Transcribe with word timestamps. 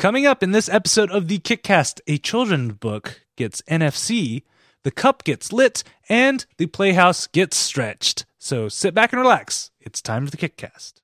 Coming 0.00 0.24
up 0.24 0.42
in 0.42 0.52
this 0.52 0.70
episode 0.70 1.10
of 1.10 1.28
the 1.28 1.38
Kickcast, 1.38 2.00
a 2.06 2.16
children's 2.16 2.72
book 2.72 3.20
gets 3.36 3.60
NFC, 3.68 4.44
the 4.82 4.90
cup 4.90 5.24
gets 5.24 5.52
lit, 5.52 5.84
and 6.08 6.46
the 6.56 6.64
playhouse 6.64 7.26
gets 7.26 7.58
stretched. 7.58 8.24
So 8.38 8.70
sit 8.70 8.94
back 8.94 9.12
and 9.12 9.20
relax. 9.20 9.70
It's 9.78 10.00
time 10.00 10.24
for 10.24 10.30
the 10.30 10.38
Kickcast. 10.38 11.02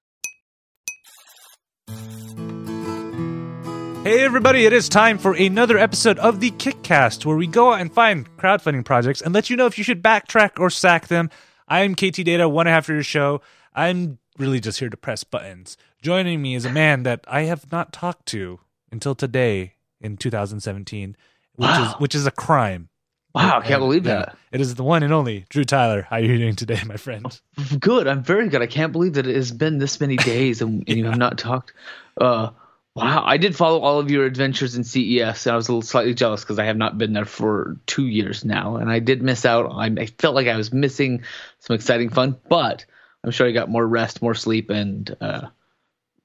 Hey 4.03 4.25
everybody, 4.25 4.65
it 4.65 4.73
is 4.73 4.89
time 4.89 5.19
for 5.19 5.35
another 5.35 5.77
episode 5.77 6.19
of 6.19 6.41
the 6.41 6.53
Kickcast 6.53 7.27
where 7.27 7.37
we 7.37 7.47
go 7.47 7.75
out 7.75 7.83
and 7.83 7.93
find 7.93 8.35
crowdfunding 8.39 8.87
projects 8.87 9.21
and 9.21 9.35
let 9.35 9.51
you 9.51 9.59
know 9.59 9.67
if 9.67 9.77
you 9.77 9.85
should 9.85 10.03
backtrack 10.03 10.59
or 10.59 10.71
sack 10.71 11.09
them. 11.09 11.29
I'm 11.69 11.97
KT 11.97 12.25
Data, 12.25 12.49
one 12.49 12.65
half 12.65 12.89
of 12.89 12.95
your 12.95 13.03
show. 13.03 13.43
I'm 13.75 14.17
really 14.39 14.59
just 14.59 14.79
here 14.79 14.89
to 14.89 14.97
press 14.97 15.23
buttons. 15.23 15.77
Joining 16.01 16.41
me 16.41 16.55
is 16.55 16.65
a 16.65 16.73
man 16.73 17.03
that 17.03 17.27
I 17.29 17.43
have 17.43 17.71
not 17.71 17.93
talked 17.93 18.25
to 18.29 18.61
until 18.97 19.15
today 19.15 19.75
in 20.01 20.17
2017, 20.17 21.17
which 21.57 21.69
Wow. 21.69 21.85
is 21.85 21.93
which 22.01 22.15
is 22.15 22.27
a 22.27 22.31
crime. 22.31 22.89
Wow, 23.35 23.59
I 23.61 23.67
can't 23.67 23.81
believe 23.81 24.07
Yeah. 24.07 24.15
that. 24.21 24.37
It 24.51 24.63
is 24.63 24.75
the 24.75 24.83
one 24.83 25.03
and 25.03 25.13
only 25.13 25.45
Drew 25.51 25.65
Tyler. 25.65 26.07
How 26.09 26.17
are 26.17 26.21
you 26.21 26.39
doing 26.39 26.57
today, 26.57 26.81
my 26.87 26.97
friend? 26.97 27.39
Good. 27.79 28.07
I'm 28.07 28.23
very 28.23 28.49
good. 28.49 28.63
I 28.63 28.67
can't 28.67 28.93
believe 28.93 29.13
that 29.15 29.27
it 29.27 29.37
has 29.37 29.53
been 29.53 29.77
this 29.77 30.01
many 30.01 30.17
days 30.17 30.63
and, 30.63 30.83
and 30.89 30.97
you 30.99 31.05
have 31.05 31.19
not 31.27 31.37
talked. 31.37 31.75
Uh, 32.19 32.51
wow. 32.95 33.23
I 33.27 33.37
did 33.37 33.55
follow 33.55 33.81
all 33.81 33.99
of 33.99 34.11
your 34.11 34.25
adventures 34.25 34.75
in 34.77 34.85
CES, 34.85 35.45
and 35.47 35.53
I 35.53 35.57
was 35.57 35.69
a 35.69 35.73
little 35.73 35.83
slightly 35.83 36.15
jealous 36.15 36.41
because 36.41 36.59
I 36.59 36.65
have 36.65 36.79
not 36.79 36.97
been 36.97 37.13
there 37.13 37.27
for 37.27 37.77
two 37.85 38.07
years 38.07 38.43
now, 38.43 38.77
and 38.77 38.91
I 38.91 39.01
did 39.01 39.21
miss 39.23 39.45
out. 39.45 39.71
I, 39.71 39.87
I 40.01 40.07
felt 40.07 40.35
like 40.35 40.47
I 40.49 40.57
was 40.57 40.73
missing 40.73 41.23
some 41.59 41.77
exciting 41.77 42.09
fun, 42.09 42.39
but 42.49 42.87
I'm 43.23 43.31
sure 43.33 43.47
I 43.47 43.53
got 43.53 43.69
more 43.69 43.87
rest, 43.87 44.23
more 44.23 44.35
sleep, 44.35 44.71
and 44.71 45.15
uh, 45.21 45.49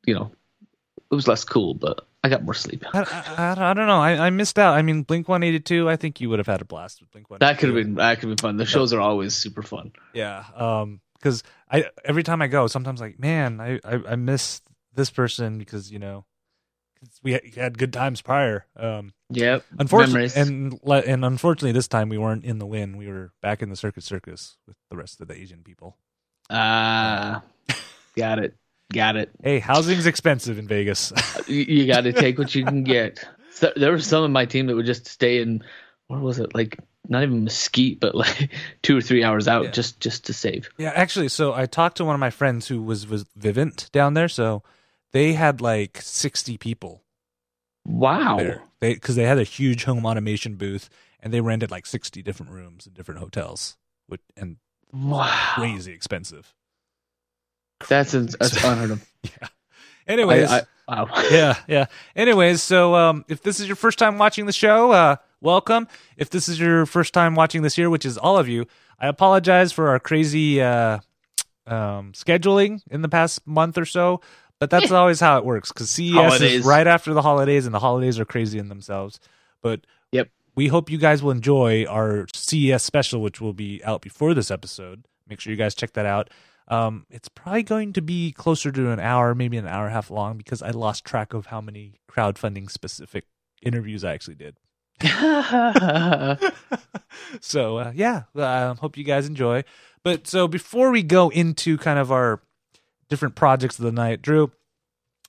you 0.05 0.13
know, 0.13 0.31
it 1.11 1.13
was 1.15 1.27
less 1.27 1.43
cool, 1.43 1.73
but 1.73 2.07
I 2.23 2.29
got 2.29 2.43
more 2.43 2.53
sleep. 2.53 2.83
I, 2.93 2.99
I, 3.37 3.71
I 3.71 3.73
don't 3.73 3.87
know. 3.87 3.99
I, 3.99 4.27
I 4.27 4.29
missed 4.29 4.59
out. 4.59 4.75
I 4.75 4.83
mean, 4.83 5.01
Blink 5.03 5.27
182. 5.27 5.89
I 5.89 5.95
think 5.95 6.21
you 6.21 6.29
would 6.29 6.37
have 6.39 6.45
had 6.47 6.61
a 6.61 6.65
blast 6.65 7.01
with 7.01 7.09
Blink 7.11 7.29
182. 7.29 7.39
That 7.53 7.59
could 7.59 7.69
have 7.69 7.75
been 7.85 7.95
that 7.95 8.19
could 8.19 8.29
have 8.29 8.37
been 8.37 8.41
fun. 8.41 8.57
The 8.57 8.65
shows 8.65 8.93
are 8.93 8.99
always 9.01 9.35
super 9.35 9.63
fun. 9.63 9.91
Yeah. 10.13 10.43
Um. 10.55 11.01
Because 11.17 11.43
I 11.71 11.85
every 12.03 12.23
time 12.23 12.41
I 12.41 12.47
go, 12.47 12.65
sometimes 12.67 12.99
like, 13.01 13.19
man, 13.19 13.59
I 13.59 13.79
I, 13.83 13.99
I 14.09 14.15
miss 14.15 14.61
this 14.93 15.09
person 15.11 15.57
because 15.59 15.91
you 15.91 15.99
know 15.99 16.25
'cause 16.99 17.19
we 17.23 17.39
had, 17.55 17.77
good 17.77 17.93
times 17.93 18.21
prior. 18.21 18.65
Um. 18.75 19.13
Yep. 19.29 19.63
Unfortunately, 19.79 20.29
Memories. 20.35 20.35
and 20.35 20.79
and 21.07 21.25
unfortunately, 21.25 21.71
this 21.73 21.87
time 21.87 22.09
we 22.09 22.17
weren't 22.17 22.43
in 22.43 22.57
the 22.59 22.65
Wynn. 22.65 22.97
We 22.97 23.07
were 23.07 23.31
back 23.41 23.61
in 23.61 23.69
the 23.69 23.75
circus 23.75 24.05
circus 24.05 24.57
with 24.67 24.75
the 24.89 24.97
rest 24.97 25.21
of 25.21 25.27
the 25.27 25.35
Asian 25.35 25.61
people. 25.63 25.97
Ah, 26.49 27.43
got 28.15 28.39
it. 28.39 28.55
Got 28.93 29.15
it. 29.15 29.31
Hey, 29.43 29.59
housing's 29.59 30.05
expensive 30.05 30.57
in 30.57 30.67
Vegas. 30.67 31.13
You, 31.47 31.63
you 31.63 31.87
got 31.87 32.01
to 32.01 32.13
take 32.13 32.37
what 32.37 32.53
you 32.53 32.63
can 32.63 32.83
get. 32.83 33.25
So, 33.49 33.71
there 33.75 33.91
was 33.91 34.05
some 34.05 34.23
of 34.23 34.31
my 34.31 34.45
team 34.45 34.67
that 34.67 34.75
would 34.75 34.85
just 34.85 35.07
stay 35.07 35.41
in, 35.41 35.63
where 36.07 36.19
was 36.19 36.39
it? 36.39 36.53
Like 36.53 36.77
not 37.09 37.23
even 37.23 37.43
Mesquite, 37.43 37.99
but 37.99 38.15
like 38.15 38.51
two 38.83 38.97
or 38.97 39.01
three 39.01 39.23
hours 39.23 39.47
out 39.47 39.63
Yeah. 39.65 39.71
just 39.71 39.99
just 39.99 40.25
to 40.25 40.33
save. 40.33 40.69
Yeah, 40.77 40.91
actually, 40.95 41.29
so 41.29 41.53
I 41.53 41.65
talked 41.65 41.97
to 41.97 42.05
one 42.05 42.13
of 42.13 42.19
my 42.19 42.29
friends 42.29 42.67
who 42.67 42.81
was 42.81 43.07
was 43.07 43.25
Vivint 43.37 43.91
down 43.91 44.13
there. 44.13 44.29
So 44.29 44.61
they 45.13 45.33
had 45.33 45.61
like 45.61 45.99
sixty 46.01 46.57
people 46.57 47.03
Wow. 47.85 48.37
there. 48.37 48.63
They 48.79 48.93
because 48.93 49.15
they 49.15 49.23
had 49.23 49.39
a 49.39 49.43
huge 49.43 49.85
home 49.85 50.05
automation 50.05 50.55
booth 50.55 50.89
and 51.19 51.33
they 51.33 51.41
rented 51.41 51.71
like 51.71 51.85
sixty 51.85 52.21
different 52.21 52.51
rooms 52.51 52.85
in 52.87 52.93
different 52.93 53.19
hotels, 53.19 53.77
which 54.07 54.21
and 54.37 54.57
Wow. 54.93 55.53
crazy 55.55 55.91
expensive. 55.93 56.53
That's 57.87 58.11
that's 58.11 58.63
unheard 58.63 58.91
of. 58.91 59.05
Yeah. 59.23 59.47
Anyways, 60.07 60.49
I, 60.51 60.63
I, 60.87 61.03
wow. 61.03 61.09
yeah, 61.31 61.55
yeah. 61.67 61.85
Anyways, 62.15 62.61
so 62.61 62.95
um, 62.95 63.25
if 63.27 63.41
this 63.43 63.59
is 63.59 63.67
your 63.67 63.75
first 63.75 63.99
time 63.99 64.17
watching 64.17 64.45
the 64.45 64.51
show, 64.53 64.91
uh, 64.91 65.15
welcome. 65.41 65.87
If 66.17 66.29
this 66.29 66.49
is 66.49 66.59
your 66.59 66.85
first 66.85 67.13
time 67.13 67.35
watching 67.35 67.61
this 67.61 67.77
year, 67.77 67.89
which 67.89 68.05
is 68.05 68.17
all 68.17 68.37
of 68.37 68.47
you, 68.47 68.65
I 68.99 69.07
apologize 69.07 69.71
for 69.71 69.89
our 69.89 69.99
crazy 69.99 70.61
uh, 70.61 70.99
um, 71.67 72.11
scheduling 72.13 72.81
in 72.89 73.01
the 73.01 73.09
past 73.09 73.45
month 73.47 73.77
or 73.77 73.85
so. 73.85 74.21
But 74.59 74.69
that's 74.69 74.91
always 74.91 75.19
how 75.19 75.37
it 75.37 75.45
works 75.45 75.71
because 75.71 75.89
CES 75.89 76.13
Holidays. 76.13 76.41
is 76.61 76.65
right 76.65 76.87
after 76.87 77.13
the 77.13 77.21
holidays, 77.21 77.65
and 77.65 77.73
the 77.73 77.79
holidays 77.79 78.19
are 78.19 78.25
crazy 78.25 78.59
in 78.59 78.69
themselves. 78.69 79.19
But 79.61 79.81
Yep. 80.11 80.29
we 80.55 80.67
hope 80.67 80.89
you 80.89 80.97
guys 80.97 81.23
will 81.23 81.31
enjoy 81.31 81.85
our 81.85 82.25
CES 82.35 82.83
special, 82.83 83.21
which 83.21 83.39
will 83.39 83.53
be 83.53 83.81
out 83.83 84.01
before 84.01 84.33
this 84.33 84.51
episode. 84.51 85.05
Make 85.29 85.39
sure 85.39 85.51
you 85.51 85.57
guys 85.57 85.73
check 85.73 85.93
that 85.93 86.05
out. 86.05 86.29
Um, 86.71 87.05
it's 87.09 87.27
probably 87.27 87.63
going 87.63 87.91
to 87.93 88.01
be 88.01 88.31
closer 88.31 88.71
to 88.71 88.91
an 88.91 88.99
hour, 88.99 89.35
maybe 89.35 89.57
an 89.57 89.67
hour 89.67 89.83
and 89.85 89.91
a 89.91 89.93
half 89.93 90.09
long, 90.09 90.37
because 90.37 90.61
I 90.61 90.69
lost 90.71 91.03
track 91.03 91.33
of 91.33 91.47
how 91.47 91.59
many 91.59 91.99
crowdfunding 92.09 92.71
specific 92.71 93.25
interviews 93.61 94.03
I 94.05 94.13
actually 94.13 94.35
did. 94.35 94.55
so 97.41 97.77
uh, 97.77 97.91
yeah, 97.95 98.23
uh, 98.35 98.73
hope 98.75 98.97
you 98.97 99.03
guys 99.03 99.27
enjoy. 99.27 99.63
But 100.03 100.27
so 100.27 100.47
before 100.47 100.91
we 100.91 101.03
go 101.03 101.29
into 101.29 101.77
kind 101.77 101.99
of 101.99 102.11
our 102.11 102.41
different 103.09 103.35
projects 103.35 103.77
of 103.79 103.85
the 103.85 103.91
night, 103.91 104.21
Drew, 104.21 104.51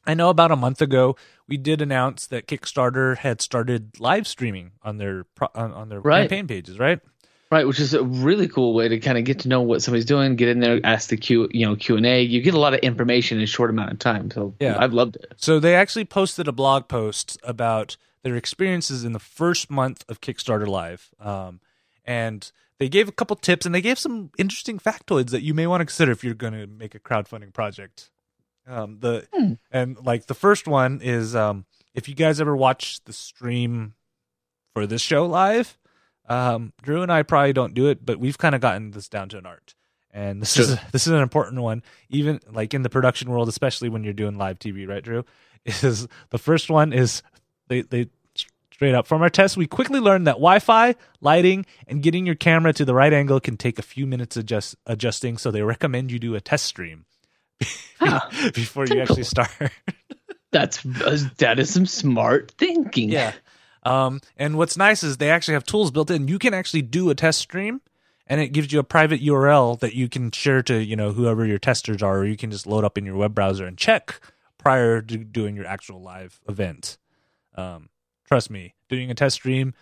I 0.07 0.15
know 0.15 0.31
about 0.31 0.53
a 0.53 0.57
month 0.57 0.81
ago 0.81 1.17
we 1.49 1.57
did 1.57 1.83
announce 1.83 2.27
that 2.29 2.47
Kickstarter 2.47 3.17
had 3.19 3.41
started 3.41 3.99
live 4.01 4.27
streaming 4.27 4.73
on 4.83 4.99
their 4.99 5.25
pro- 5.35 5.49
on, 5.55 5.73
on 5.73 5.89
their 5.89 6.01
Right. 6.01 6.29
campaign 6.29 6.47
pages, 6.47 6.79
right? 6.79 7.01
Right, 7.53 7.67
which 7.67 7.79
is 7.79 7.95
a 7.95 8.03
really 8.03 8.49
cool 8.49 8.75
way 8.75 8.89
to 8.89 8.99
kind 8.99 9.17
of 9.19 9.25
get 9.25 9.41
to 9.41 9.49
know 9.49 9.61
what 9.61 9.83
somebody's 9.83 10.07
doing, 10.07 10.35
get 10.37 10.49
in 10.49 10.59
there, 10.61 10.81
ask 10.83 11.09
the 11.11 11.17
Q, 11.17 11.49
you 11.53 11.67
know, 11.67 11.77
Q 11.77 11.97
and 11.99 12.07
A. 12.07 12.23
You 12.23 12.41
get 12.43 12.55
a 12.55 12.59
lot 12.59 12.75
of 12.75 12.81
information 12.81 13.39
in 13.39 13.45
a 13.45 13.47
short 13.47 13.71
amount 13.71 13.93
of 13.93 13.99
time. 13.99 14.31
So 14.31 14.55
Yeah. 14.59 14.77
I've 14.79 14.93
loved 14.95 15.17
it. 15.17 15.35
So 15.37 15.61
they 15.61 15.77
actually 15.77 16.07
posted 16.07 16.49
a 16.49 16.53
blog 16.53 16.89
post 16.89 17.39
about 17.45 17.97
their 18.23 18.37
experiences 18.37 19.05
in 19.05 19.13
the 19.13 19.19
first 19.19 19.71
month 19.71 20.05
of 20.09 20.21
Kickstarter 20.21 20.67
Live, 20.67 21.11
um, 21.21 21.61
and 22.05 22.51
they 22.79 22.89
gave 22.89 23.09
a 23.09 23.13
couple 23.13 23.37
tips 23.37 23.67
and 23.67 23.75
they 23.75 23.81
gave 23.81 23.99
some 23.99 24.31
interesting 24.39 24.79
factoids 24.79 25.31
that 25.31 25.43
you 25.43 25.55
may 25.55 25.67
want 25.67 25.81
to 25.83 25.85
consider 25.85 26.11
if 26.11 26.25
you're 26.25 26.35
going 26.35 26.53
to 26.55 26.67
make 26.67 26.95
a 26.95 26.99
crowdfunding 27.01 27.53
project. 27.53 28.11
Um, 28.67 28.99
the 29.01 29.27
Hmm. 29.33 29.53
and 29.71 29.97
like 30.05 30.27
the 30.27 30.35
first 30.35 30.67
one 30.69 31.01
is 31.03 31.35
um, 31.37 31.65
if 31.95 32.09
you 32.09 32.15
guys 32.15 32.41
ever 32.41 32.57
watch 32.57 33.03
the 33.05 33.13
stream 33.13 33.95
for 34.73 34.87
this 34.87 35.03
show 35.03 35.27
live, 35.27 35.77
um, 36.29 36.73
Drew 36.83 37.03
and 37.03 37.13
I 37.13 37.23
probably 37.23 37.53
don't 37.53 37.75
do 37.75 37.89
it, 37.89 38.05
but 38.05 38.19
we've 38.19 38.39
kind 38.39 38.55
of 38.55 38.61
gotten 38.61 38.91
this 38.93 39.09
down 39.09 39.29
to 39.31 39.39
an 39.39 39.47
art. 39.47 39.75
And 40.15 40.43
this 40.43 40.57
is 40.59 40.69
Sure. 40.69 40.77
this 40.93 41.07
is 41.07 41.13
an 41.13 41.23
important 41.23 41.61
one, 41.63 41.83
even 42.11 42.41
like 42.51 42.75
in 42.75 42.83
the 42.83 42.91
production 42.91 43.31
world, 43.31 43.49
especially 43.49 43.89
when 43.89 44.05
you're 44.05 44.13
doing 44.13 44.37
live 44.37 44.59
TV, 44.59 44.87
right, 44.89 45.03
Drew? 45.03 45.25
Is 45.65 46.09
the 46.31 46.39
first 46.39 46.69
one 46.71 46.93
is 46.93 47.23
they 47.69 47.83
they 47.83 48.09
straight 48.73 48.95
up 48.97 49.07
from 49.07 49.23
our 49.23 49.31
test 49.31 49.57
we 49.57 49.69
quickly 49.69 50.01
learned 50.01 50.27
that 50.27 50.33
Wi-Fi, 50.33 50.97
lighting, 51.21 51.65
and 51.87 52.03
getting 52.03 52.27
your 52.27 52.35
camera 52.35 52.73
to 52.73 52.85
the 52.85 52.95
right 52.95 53.13
angle 53.13 53.39
can 53.39 53.57
take 53.57 53.79
a 53.79 53.83
few 53.83 54.05
minutes 54.05 54.37
adjust 54.37 54.75
adjusting. 54.87 55.39
So 55.39 55.51
they 55.53 55.63
recommend 55.63 56.11
you 56.11 56.19
do 56.19 56.35
a 56.35 56.41
test 56.41 56.67
stream 56.67 57.05
Huh. 58.01 58.21
before 58.55 58.87
you 58.87 59.01
actually 59.01 59.23
start. 59.23 59.51
That's 60.51 60.83
that 61.39 61.59
is 61.61 61.73
some 61.73 61.87
smart 61.87 62.53
thinking. 62.59 63.09
Yeah. 63.11 63.33
Um, 63.85 64.21
and 64.37 64.57
what's 64.57 64.77
nice 64.77 65.03
is 65.03 65.17
they 65.17 65.31
actually 65.31 65.55
have 65.55 65.65
tools 65.65 65.91
built 65.91 66.11
in. 66.11 66.29
You 66.29 66.39
can 66.39 66.55
actually 66.55 66.83
do 66.83 67.11
a 67.11 67.15
test 67.15 67.41
stream, 67.41 67.81
and 68.27 68.41
it 68.41 68.49
gives 68.49 68.73
you 68.73 68.79
a 68.79 68.85
private 68.85 69.21
URL 69.21 69.79
that 69.81 69.95
you 69.95 70.09
can 70.09 70.31
share 70.31 70.63
to 70.63 70.83
you 70.83 70.97
know 70.97 71.13
whoever 71.13 71.45
your 71.45 71.59
testers 71.59 72.03
are, 72.03 72.19
or 72.19 72.25
you 72.25 72.37
can 72.37 72.51
just 72.51 72.67
load 72.67 72.85
up 72.85 72.97
in 72.97 73.05
your 73.05 73.17
web 73.17 73.35
browser 73.35 73.67
and 73.67 73.77
check 73.77 74.21
prior 74.59 75.03
to 75.03 75.19
doing 75.19 75.57
your 75.57 75.67
actual 75.67 76.01
live 76.01 76.41
event. 76.49 76.99
Um, 77.57 77.89
trust 78.27 78.51
me, 78.51 78.75
doing 78.89 79.11
a 79.11 79.15
test 79.15 79.37
stream 79.37 79.75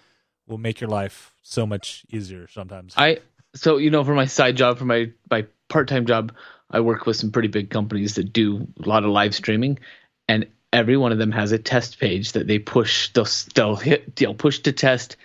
will 0.47 0.59
make 0.59 0.81
your 0.81 0.91
life 0.91 1.35
so 1.43 1.67
much 1.67 2.05
easier. 2.11 2.49
Sometimes. 2.49 2.95
I 2.97 3.19
so 3.55 3.77
you 3.77 3.91
know 3.91 4.05
for 4.05 4.15
my 4.15 4.27
side 4.27 4.57
job 4.57 4.79
for 4.79 4.85
my 4.85 5.11
my 5.31 5.47
part 5.69 5.89
time 5.89 6.07
job, 6.07 6.33
I 6.71 6.81
work 6.81 7.07
with 7.07 7.17
some 7.17 7.33
pretty 7.33 7.49
big 7.49 7.71
companies 7.71 8.15
that 8.15 8.33
do 8.33 8.67
a 8.83 8.89
lot 8.89 9.05
of 9.05 9.11
live 9.11 9.35
streaming, 9.35 9.79
and 10.27 10.47
every 10.73 10.97
one 10.97 11.13
of 11.13 11.19
them 11.19 11.33
has 11.33 11.53
a 11.53 11.59
test 11.59 11.99
page 11.99 12.33
that 12.33 12.47
they 12.47 12.59
push. 12.59 13.11
They'll 13.13 13.27
they'll 13.55 13.77
hit 13.77 14.17
they'll 14.17 14.35
push 14.35 14.61
to 14.61 14.73
test. 14.73 15.17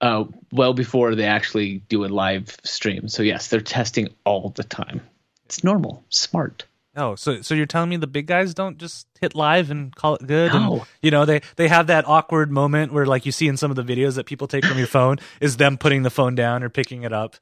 Uh, 0.00 0.24
well 0.52 0.74
before 0.74 1.14
they 1.14 1.24
actually 1.24 1.78
do 1.88 2.04
a 2.04 2.08
live 2.08 2.56
stream. 2.64 3.08
So 3.08 3.22
yes, 3.22 3.48
they're 3.48 3.60
testing 3.60 4.08
all 4.24 4.50
the 4.50 4.64
time. 4.64 5.00
It's 5.46 5.64
normal, 5.64 6.04
smart. 6.08 6.64
Oh, 6.96 7.14
so 7.16 7.42
so 7.42 7.54
you're 7.54 7.66
telling 7.66 7.90
me 7.90 7.96
the 7.96 8.06
big 8.06 8.26
guys 8.26 8.54
don't 8.54 8.78
just 8.78 9.06
hit 9.20 9.34
live 9.34 9.70
and 9.70 9.94
call 9.94 10.16
it 10.16 10.26
good? 10.26 10.52
No. 10.52 10.72
And, 10.72 10.82
you 11.02 11.10
know, 11.10 11.24
they 11.24 11.40
they 11.56 11.68
have 11.68 11.88
that 11.88 12.06
awkward 12.06 12.50
moment 12.50 12.92
where 12.92 13.06
like 13.06 13.26
you 13.26 13.32
see 13.32 13.48
in 13.48 13.56
some 13.56 13.70
of 13.70 13.76
the 13.76 13.82
videos 13.82 14.14
that 14.14 14.26
people 14.26 14.46
take 14.46 14.64
from 14.64 14.78
your 14.78 14.86
phone 14.86 15.18
is 15.40 15.56
them 15.56 15.76
putting 15.76 16.02
the 16.02 16.10
phone 16.10 16.34
down 16.34 16.62
or 16.62 16.68
picking 16.68 17.02
it 17.02 17.12
up. 17.12 17.36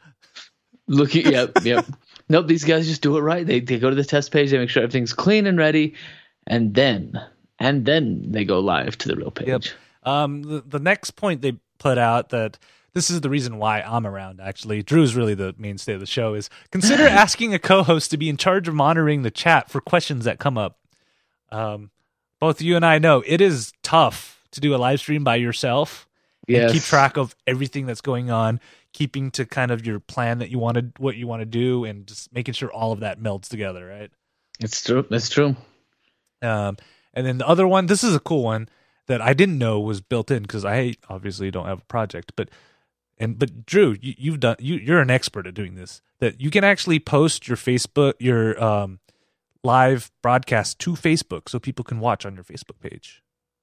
Look 0.87 1.15
yep, 1.15 1.53
yep. 1.63 1.87
Nope, 2.29 2.47
these 2.47 2.65
guys 2.65 2.87
just 2.87 3.03
do 3.03 3.19
it 3.19 3.21
right. 3.21 3.47
They 3.47 3.61
they 3.61 3.79
go 3.79 3.91
to 3.91 3.97
the 3.97 4.05
test 4.05 4.33
page, 4.33 4.51
they 4.51 4.59
make 4.59 4.71
sure 4.71 4.83
everything's 4.83 5.13
clean 5.13 5.47
and 5.47 5.59
ready, 5.59 5.95
and 6.47 6.73
then 6.75 7.21
and 7.63 7.85
then 7.87 8.33
they 8.33 8.45
go 8.45 8.61
live 8.61 8.99
to 8.99 9.09
the 9.09 9.17
real 9.17 9.31
page. 9.31 9.49
Yep. 9.49 9.63
Um, 10.03 10.43
the, 10.43 10.61
the 10.67 10.79
next 10.79 11.13
point 11.13 11.43
they 11.43 11.59
put 11.79 11.97
out 11.97 12.31
that 12.31 12.59
this 12.93 13.09
is 13.09 13.21
the 13.21 13.31
reason 13.31 13.59
why 13.59 13.81
I'm 13.81 14.07
around. 14.07 14.41
Actually, 14.41 14.83
Drew's 14.83 15.15
really 15.15 15.35
the 15.35 15.55
mainstay 15.57 15.95
of 15.95 16.01
the 16.01 16.07
show. 16.07 16.35
Is 16.35 16.51
consider 16.71 17.05
asking 17.09 17.55
a 17.55 17.59
co-host 17.59 18.11
to 18.11 18.17
be 18.17 18.29
in 18.29 18.37
charge 18.37 18.69
of 18.69 18.75
monitoring 18.75 19.23
the 19.23 19.31
chat 19.31 19.71
for 19.71 19.81
questions 19.81 20.25
that 20.25 20.39
come 20.39 20.59
up. 20.59 20.79
Um, 21.51 21.91
both 22.41 22.61
you 22.61 22.77
and 22.77 22.85
I 22.85 22.99
know 22.99 23.23
it 23.27 23.41
is 23.41 23.73
tough 23.83 24.43
to 24.51 24.61
do 24.61 24.75
a 24.75 24.77
live 24.77 24.99
stream 25.01 25.23
by 25.25 25.37
yourself 25.37 26.09
Yes. 26.49 26.65
and 26.65 26.73
keep 26.73 26.83
track 26.83 27.17
of 27.17 27.37
everything 27.47 27.87
that's 27.87 28.01
going 28.01 28.31
on, 28.33 28.59
keeping 28.93 29.31
to 29.33 29.47
kind 29.47 29.71
of 29.71 29.87
your 29.87 30.01
plan 30.01 30.39
that 30.41 30.51
you 30.51 30.59
wanted, 30.59 30.93
what 30.99 31.15
you 31.17 31.29
want 31.29 31.41
to 31.41 31.47
do, 31.47 31.85
and 31.85 32.05
just 32.05 32.33
making 32.35 32.55
sure 32.55 32.71
all 32.73 32.91
of 32.91 33.01
that 33.01 33.21
melds 33.21 33.49
together, 33.49 33.87
right? 33.87 34.11
It's 34.59 34.83
true. 34.83 35.07
It's 35.11 35.29
true. 35.29 35.55
Um, 36.43 36.77
and 37.15 37.27
then 37.27 37.39
the 37.39 37.49
other 37.49 37.67
one, 37.67 37.87
this 37.87 38.05
is 38.05 38.15
a 38.15 38.21
cool 38.21 38.43
one 38.43 38.69
that 39.07 39.21
I 39.21 39.35
didn't 39.35 39.59
know 39.59 39.81
was 39.81 40.01
built 40.01 40.31
in 40.31 40.43
because 40.43 40.65
I 40.65 40.95
obviously 41.09 41.51
don't 41.51 41.67
have 41.67 41.81
a 41.81 41.85
project, 41.87 42.33
but 42.37 42.49
and 43.19 43.39
but 43.39 43.67
Drew, 43.67 43.97
you, 44.01 44.15
you've 44.17 44.41
done 44.41 44.57
you 44.59 44.77
you're 44.77 45.01
an 45.01 45.11
expert 45.11 45.47
at 45.47 45.55
doing 45.55 45.75
this. 45.75 46.01
That 46.21 46.41
you 46.41 46.51
can 46.51 46.65
actually 46.65 47.01
post 47.01 47.49
your 47.49 47.57
Facebook 47.57 48.15
your 48.19 48.63
um 48.63 49.01
live 49.65 50.11
broadcast 50.23 50.79
to 50.81 50.93
Facebook 50.93 51.49
so 51.49 51.59
people 51.59 51.85
can 51.85 52.01
watch 52.01 52.27
on 52.27 52.35
your 52.35 52.45
Facebook 52.45 52.81
page. 52.81 53.23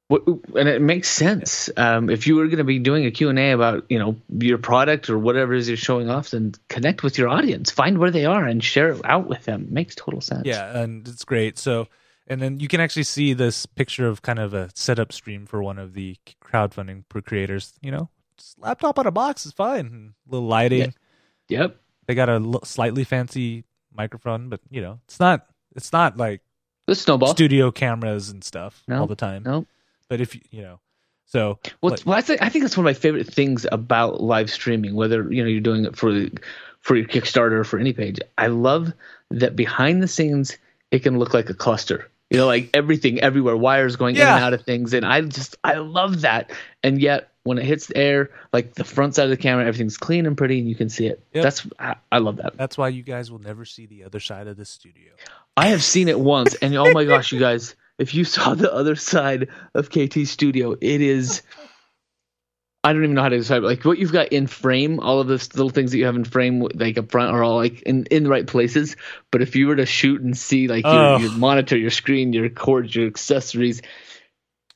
And 0.09 0.67
it 0.67 0.81
makes 0.81 1.07
sense. 1.07 1.69
Um, 1.77 2.09
if 2.09 2.25
you 2.25 2.35
were 2.35 2.45
going 2.45 2.57
to 2.57 2.63
be 2.63 2.79
doing 2.79 3.05
a 3.05 3.11
Q&A 3.11 3.51
about, 3.51 3.85
you 3.89 3.99
know, 3.99 4.15
your 4.39 4.57
product 4.57 5.07
or 5.07 5.19
whatever 5.19 5.53
it 5.53 5.59
is 5.59 5.67
you're 5.67 5.77
showing 5.77 6.09
off, 6.09 6.31
then 6.31 6.55
connect 6.67 7.03
with 7.03 7.19
your 7.19 7.29
audience, 7.29 7.69
find 7.69 7.99
where 7.99 8.09
they 8.09 8.25
are 8.25 8.43
and 8.43 8.63
share 8.63 8.89
it 8.89 9.01
out 9.05 9.27
with 9.27 9.45
them. 9.45 9.67
makes 9.69 9.93
total 9.93 10.19
sense. 10.19 10.47
Yeah, 10.47 10.79
and 10.79 11.07
it's 11.07 11.23
great. 11.23 11.59
So, 11.59 11.89
and 12.29 12.41
then 12.41 12.59
you 12.59 12.67
can 12.67 12.79
actually 12.79 13.03
see 13.03 13.33
this 13.33 13.65
picture 13.65 14.07
of 14.07 14.21
kind 14.21 14.39
of 14.39 14.53
a 14.53 14.69
setup 14.75 15.11
stream 15.11 15.45
for 15.45 15.61
one 15.63 15.77
of 15.79 15.93
the 15.93 16.15
crowdfunding 16.43 17.03
creators. 17.25 17.73
You 17.81 17.91
know, 17.91 18.09
just 18.37 18.59
laptop 18.59 18.99
on 18.99 19.07
a 19.07 19.11
box 19.11 19.45
is 19.45 19.51
fine. 19.51 20.13
A 20.27 20.31
little 20.31 20.47
lighting. 20.47 20.93
Yeah. 21.49 21.59
Yep. 21.61 21.77
They 22.07 22.15
got 22.15 22.29
a 22.29 22.33
l- 22.33 22.63
slightly 22.63 23.03
fancy 23.03 23.65
microphone, 23.93 24.49
but 24.49 24.61
you 24.69 24.81
know, 24.81 24.99
it's 25.05 25.19
not 25.19 25.45
it's 25.75 25.91
not 25.91 26.17
like 26.17 26.41
The 26.87 26.95
snowball. 26.95 27.29
studio 27.29 27.71
cameras 27.71 28.29
and 28.29 28.43
stuff 28.43 28.83
No, 28.87 28.99
all 29.01 29.07
the 29.07 29.15
time. 29.15 29.43
no. 29.43 29.65
But 30.07 30.21
if 30.21 30.35
you 30.35 30.41
you 30.51 30.61
know, 30.61 30.79
so 31.25 31.59
Well, 31.81 31.91
like- 31.91 32.05
well 32.05 32.17
I, 32.17 32.21
think, 32.21 32.41
I 32.41 32.49
think 32.49 32.63
that's 32.63 32.75
one 32.77 32.85
of 32.85 32.89
my 32.89 32.93
favorite 32.99 33.27
things 33.31 33.65
about 33.71 34.21
live 34.21 34.49
streaming, 34.49 34.95
whether 34.95 35.31
you 35.31 35.41
know 35.43 35.49
you're 35.49 35.61
doing 35.61 35.85
it 35.85 35.95
for 35.95 36.11
for 36.81 36.95
your 36.95 37.05
Kickstarter 37.07 37.53
or 37.59 37.63
for 37.63 37.77
any 37.79 37.93
page. 37.93 38.19
I 38.37 38.47
love 38.47 38.93
that 39.31 39.55
behind 39.55 40.01
the 40.01 40.07
scenes 40.07 40.57
it 40.91 40.99
can 41.03 41.19
look 41.19 41.33
like 41.35 41.49
a 41.49 41.53
cluster. 41.53 42.09
You 42.29 42.37
know, 42.37 42.45
like 42.45 42.69
everything 42.73 43.19
everywhere, 43.19 43.57
wires 43.57 43.95
going 43.95 44.15
in 44.15 44.21
and 44.21 44.43
out 44.43 44.53
of 44.53 44.63
things, 44.63 44.93
and 44.93 45.05
I 45.05 45.21
just 45.21 45.57
I 45.63 45.75
love 45.75 46.21
that. 46.21 46.51
And 46.83 47.01
yet 47.01 47.31
when 47.43 47.57
it 47.57 47.65
hits 47.65 47.87
the 47.87 47.97
air, 47.97 48.29
like 48.53 48.75
the 48.75 48.83
front 48.83 49.15
side 49.15 49.23
of 49.23 49.29
the 49.31 49.37
camera, 49.37 49.65
everything's 49.65 49.97
clean 49.97 50.25
and 50.25 50.37
pretty, 50.37 50.59
and 50.59 50.69
you 50.69 50.75
can 50.75 50.89
see 50.89 51.07
it. 51.07 51.23
Yep. 51.33 51.43
That's 51.43 51.67
I, 51.79 51.95
I 52.11 52.19
love 52.19 52.37
that. 52.37 52.57
that's 52.57 52.77
why 52.77 52.89
you 52.89 53.01
guys 53.01 53.31
will 53.31 53.39
never 53.39 53.65
see 53.65 53.87
the 53.87 54.03
other 54.03 54.19
side 54.19 54.47
of 54.47 54.57
the 54.57 54.65
studio. 54.65 55.11
I 55.57 55.67
have 55.67 55.83
seen 55.83 56.07
it 56.07 56.19
once, 56.19 56.53
and 56.55 56.75
oh 56.75 56.91
my 56.91 57.05
gosh, 57.05 57.31
you 57.31 57.39
guys, 57.39 57.75
if 57.97 58.13
you 58.13 58.23
saw 58.23 58.53
the 58.53 58.71
other 58.71 58.95
side 58.95 59.47
of 59.73 59.89
KT 59.89 60.27
Studio, 60.27 60.75
it 60.79 61.01
is. 61.01 61.41
I 62.83 62.93
don't 62.93 63.03
even 63.03 63.15
know 63.15 63.21
how 63.23 63.29
to 63.29 63.37
describe 63.37 63.63
it. 63.63 63.65
Like 63.65 63.83
what 63.83 63.97
you've 63.97 64.13
got 64.13 64.29
in 64.29 64.47
frame, 64.47 65.01
all 65.01 65.19
of 65.19 65.27
those 65.27 65.53
little 65.53 65.69
things 65.69 65.91
that 65.91 65.97
you 65.97 66.05
have 66.05 66.15
in 66.15 66.23
frame, 66.23 66.61
like 66.75 66.97
up 66.97 67.11
front, 67.11 67.31
are 67.35 67.43
all 67.43 67.57
like 67.57 67.81
in, 67.81 68.05
in 68.05 68.23
the 68.23 68.29
right 68.29 68.47
places. 68.47 68.95
But 69.31 69.41
if 69.41 69.55
you 69.57 69.67
were 69.67 69.75
to 69.75 69.85
shoot 69.85 70.21
and 70.21 70.37
see 70.37 70.67
like 70.69 70.85
Oh. 70.85 71.17
your, 71.17 71.19
your 71.29 71.31
monitor, 71.31 71.77
your 71.77 71.89
screen, 71.89 72.31
your 72.31 72.47
cords, 72.49 72.95
your 72.95 73.07
accessories, 73.07 73.81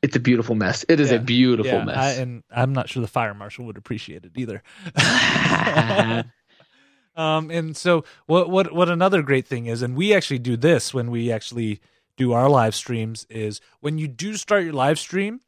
it's 0.01 0.17
a 0.17 0.19
beautiful 0.19 0.53
mess. 0.55 0.83
It 0.89 0.99
is 0.99 1.11
Yeah. 1.11 1.17
a 1.17 1.19
beautiful 1.21 1.71
yeah, 1.71 1.79
I, 1.79 1.85
mess. 1.85 2.17
and 2.19 2.43
I'm 2.53 2.73
not 2.73 2.89
sure 2.89 2.99
the 3.01 3.07
fire 3.07 3.33
marshal 3.33 3.65
would 3.67 3.77
appreciate 3.77 4.25
it 4.25 4.33
either. 4.35 4.61
um, 7.15 7.49
and 7.49 7.77
so 7.77 8.03
what 8.25 8.49
what 8.49 8.73
what 8.73 8.89
another 8.89 9.21
great 9.21 9.47
thing 9.47 9.67
is, 9.67 9.81
and 9.81 9.95
we 9.95 10.13
actually 10.13 10.39
do 10.39 10.57
this 10.57 10.93
when 10.93 11.09
we 11.09 11.31
actually 11.31 11.79
do 12.17 12.33
our 12.33 12.49
live 12.49 12.75
streams 12.75 13.25
is 13.29 13.61
when 13.79 13.97
you 13.97 14.09
do 14.09 14.35
start 14.35 14.63
your 14.65 14.73
live 14.73 14.99
stream, 14.99 15.39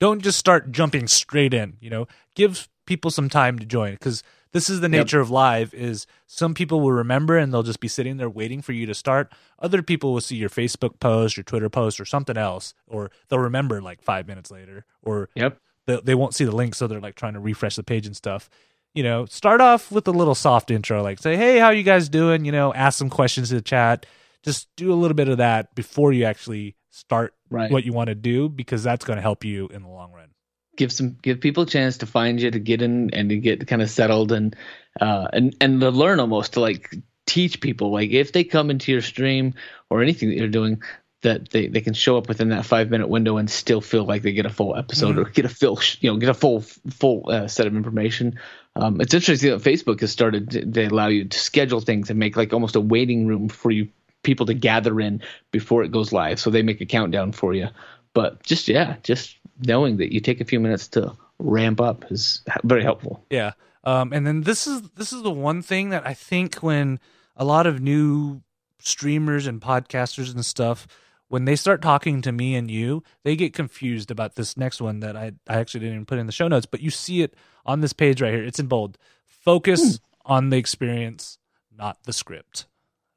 don't 0.00 0.22
just 0.22 0.38
start 0.38 0.72
jumping 0.72 1.06
straight 1.08 1.54
in. 1.54 1.76
You 1.80 1.90
know, 1.90 2.08
give 2.34 2.68
people 2.86 3.10
some 3.10 3.28
time 3.28 3.58
to 3.58 3.66
join 3.66 3.92
because 3.92 4.22
this 4.52 4.70
is 4.70 4.80
the 4.80 4.88
nature 4.88 5.20
of 5.20 5.30
live. 5.30 5.74
Is 5.74 6.06
some 6.26 6.54
people 6.54 6.80
will 6.80 6.92
remember 6.92 7.36
and 7.36 7.52
they'll 7.52 7.62
just 7.62 7.80
be 7.80 7.88
sitting 7.88 8.16
there 8.16 8.30
waiting 8.30 8.62
for 8.62 8.72
you 8.72 8.86
to 8.86 8.94
start. 8.94 9.32
Other 9.58 9.82
people 9.82 10.12
will 10.12 10.20
see 10.20 10.36
your 10.36 10.48
Facebook 10.48 11.00
post, 11.00 11.36
your 11.36 11.44
Twitter 11.44 11.68
post, 11.68 12.00
or 12.00 12.04
something 12.04 12.36
else, 12.36 12.72
or 12.86 13.10
they'll 13.28 13.40
remember 13.40 13.82
like 13.82 14.00
five 14.00 14.26
minutes 14.26 14.50
later, 14.50 14.86
or 15.02 15.28
yep. 15.34 15.58
they, 15.86 16.00
they 16.00 16.14
won't 16.14 16.34
see 16.34 16.44
the 16.44 16.54
link, 16.54 16.74
so 16.74 16.86
they're 16.86 17.00
like 17.00 17.16
trying 17.16 17.34
to 17.34 17.40
refresh 17.40 17.76
the 17.76 17.82
page 17.82 18.06
and 18.06 18.16
stuff. 18.16 18.48
You 18.94 19.02
know, 19.02 19.26
start 19.26 19.60
off 19.60 19.90
with 19.90 20.06
a 20.06 20.12
little 20.12 20.36
soft 20.36 20.70
intro, 20.70 21.02
like 21.02 21.18
say, 21.18 21.36
"Hey, 21.36 21.58
how 21.58 21.70
you 21.70 21.82
guys 21.82 22.08
doing?" 22.08 22.44
You 22.44 22.52
know, 22.52 22.72
ask 22.72 22.96
some 22.96 23.10
questions 23.10 23.48
to 23.48 23.56
the 23.56 23.62
chat. 23.62 24.06
Just 24.44 24.68
do 24.76 24.92
a 24.92 24.94
little 24.94 25.16
bit 25.16 25.28
of 25.28 25.38
that 25.38 25.74
before 25.74 26.12
you 26.12 26.24
actually 26.24 26.76
start 26.90 27.34
Right. 27.54 27.70
what 27.70 27.84
you 27.84 27.92
want 27.92 28.08
to 28.08 28.14
do, 28.14 28.48
because 28.48 28.82
that's 28.82 29.04
going 29.04 29.16
to 29.16 29.22
help 29.22 29.44
you 29.44 29.68
in 29.68 29.82
the 29.82 29.88
long 29.88 30.12
run. 30.12 30.28
give 30.76 30.90
some 30.92 31.16
give 31.22 31.40
people 31.40 31.62
a 31.62 31.66
chance 31.66 31.98
to 31.98 32.06
find 32.06 32.40
you 32.40 32.50
to 32.50 32.58
get 32.58 32.82
in 32.82 33.10
and 33.14 33.28
to 33.30 33.36
get 33.38 33.66
kind 33.68 33.80
of 33.80 33.88
settled 33.88 34.32
and 34.32 34.56
uh 35.00 35.28
and 35.32 35.54
and 35.60 35.80
to 35.80 35.90
learn 35.90 36.18
almost 36.20 36.54
to 36.54 36.60
like 36.60 36.94
teach 37.26 37.60
people 37.60 37.90
like 37.92 38.10
if 38.10 38.32
they 38.32 38.42
come 38.44 38.70
into 38.70 38.90
your 38.92 39.00
stream 39.02 39.54
or 39.88 40.02
anything 40.02 40.28
that 40.30 40.36
you're 40.36 40.48
doing 40.48 40.82
that 41.22 41.48
they, 41.50 41.68
they 41.68 41.80
can 41.80 41.94
show 41.94 42.18
up 42.18 42.28
within 42.28 42.48
that 42.50 42.66
five 42.66 42.90
minute 42.90 43.08
window 43.08 43.36
and 43.38 43.48
still 43.48 43.80
feel 43.80 44.04
like 44.04 44.22
they 44.22 44.32
get 44.32 44.44
a 44.46 44.50
full 44.50 44.76
episode 44.76 45.16
or 45.16 45.24
get 45.24 45.44
a 45.44 45.48
full 45.48 45.78
you 46.00 46.10
know 46.10 46.18
get 46.18 46.28
a 46.28 46.34
full 46.34 46.60
full 46.60 47.24
uh, 47.30 47.46
set 47.48 47.66
of 47.66 47.74
information 47.76 48.38
um, 48.76 49.00
it's 49.00 49.14
interesting 49.14 49.50
that 49.50 49.62
facebook 49.62 50.00
has 50.00 50.10
started 50.12 50.50
to- 50.50 50.66
they 50.66 50.86
allow 50.86 51.06
you 51.08 51.24
to 51.24 51.38
schedule 51.38 51.80
things 51.80 52.10
and 52.10 52.18
make 52.18 52.36
like 52.36 52.52
almost 52.52 52.76
a 52.76 52.80
waiting 52.80 53.26
room 53.26 53.48
for 53.48 53.70
you 53.70 53.88
people 54.24 54.46
to 54.46 54.54
gather 54.54 55.00
in 55.00 55.22
before 55.52 55.84
it 55.84 55.92
goes 55.92 56.12
live 56.12 56.40
so 56.40 56.50
they 56.50 56.62
make 56.62 56.80
a 56.80 56.86
countdown 56.86 57.30
for 57.30 57.54
you 57.54 57.68
but 58.12 58.42
just 58.42 58.66
yeah 58.68 58.96
just 59.02 59.36
knowing 59.66 59.98
that 59.98 60.12
you 60.12 60.20
take 60.20 60.40
a 60.40 60.44
few 60.44 60.58
minutes 60.58 60.88
to 60.88 61.14
ramp 61.38 61.80
up 61.80 62.10
is 62.10 62.42
very 62.64 62.82
helpful 62.82 63.24
Yeah. 63.30 63.52
Um, 63.84 64.12
and 64.12 64.26
then 64.26 64.42
this 64.42 64.66
is 64.66 64.82
this 64.96 65.12
is 65.12 65.22
the 65.22 65.30
one 65.30 65.60
thing 65.60 65.90
that 65.90 66.06
I 66.06 66.14
think 66.14 66.56
when 66.56 66.98
a 67.36 67.44
lot 67.44 67.66
of 67.66 67.80
new 67.80 68.40
streamers 68.78 69.46
and 69.46 69.60
podcasters 69.60 70.32
and 70.32 70.44
stuff 70.44 70.86
when 71.28 71.44
they 71.46 71.56
start 71.56 71.82
talking 71.82 72.22
to 72.22 72.32
me 72.32 72.54
and 72.54 72.70
you, 72.70 73.02
they 73.24 73.34
get 73.34 73.52
confused 73.52 74.10
about 74.10 74.36
this 74.36 74.56
next 74.56 74.80
one 74.80 75.00
that 75.00 75.16
I 75.16 75.32
I 75.46 75.56
actually 75.56 75.80
didn't 75.80 75.96
even 75.96 76.06
put 76.06 76.18
in 76.18 76.26
the 76.26 76.32
show 76.32 76.48
notes, 76.48 76.66
but 76.66 76.80
you 76.80 76.90
see 76.90 77.22
it 77.22 77.34
on 77.66 77.82
this 77.82 77.92
page 77.92 78.22
right 78.22 78.32
here. 78.32 78.44
It's 78.44 78.58
in 78.58 78.68
bold. 78.68 78.96
Focus 79.26 80.00
on 80.24 80.48
the 80.48 80.56
experience, 80.56 81.38
not 81.76 82.02
the 82.04 82.12
script. 82.12 82.66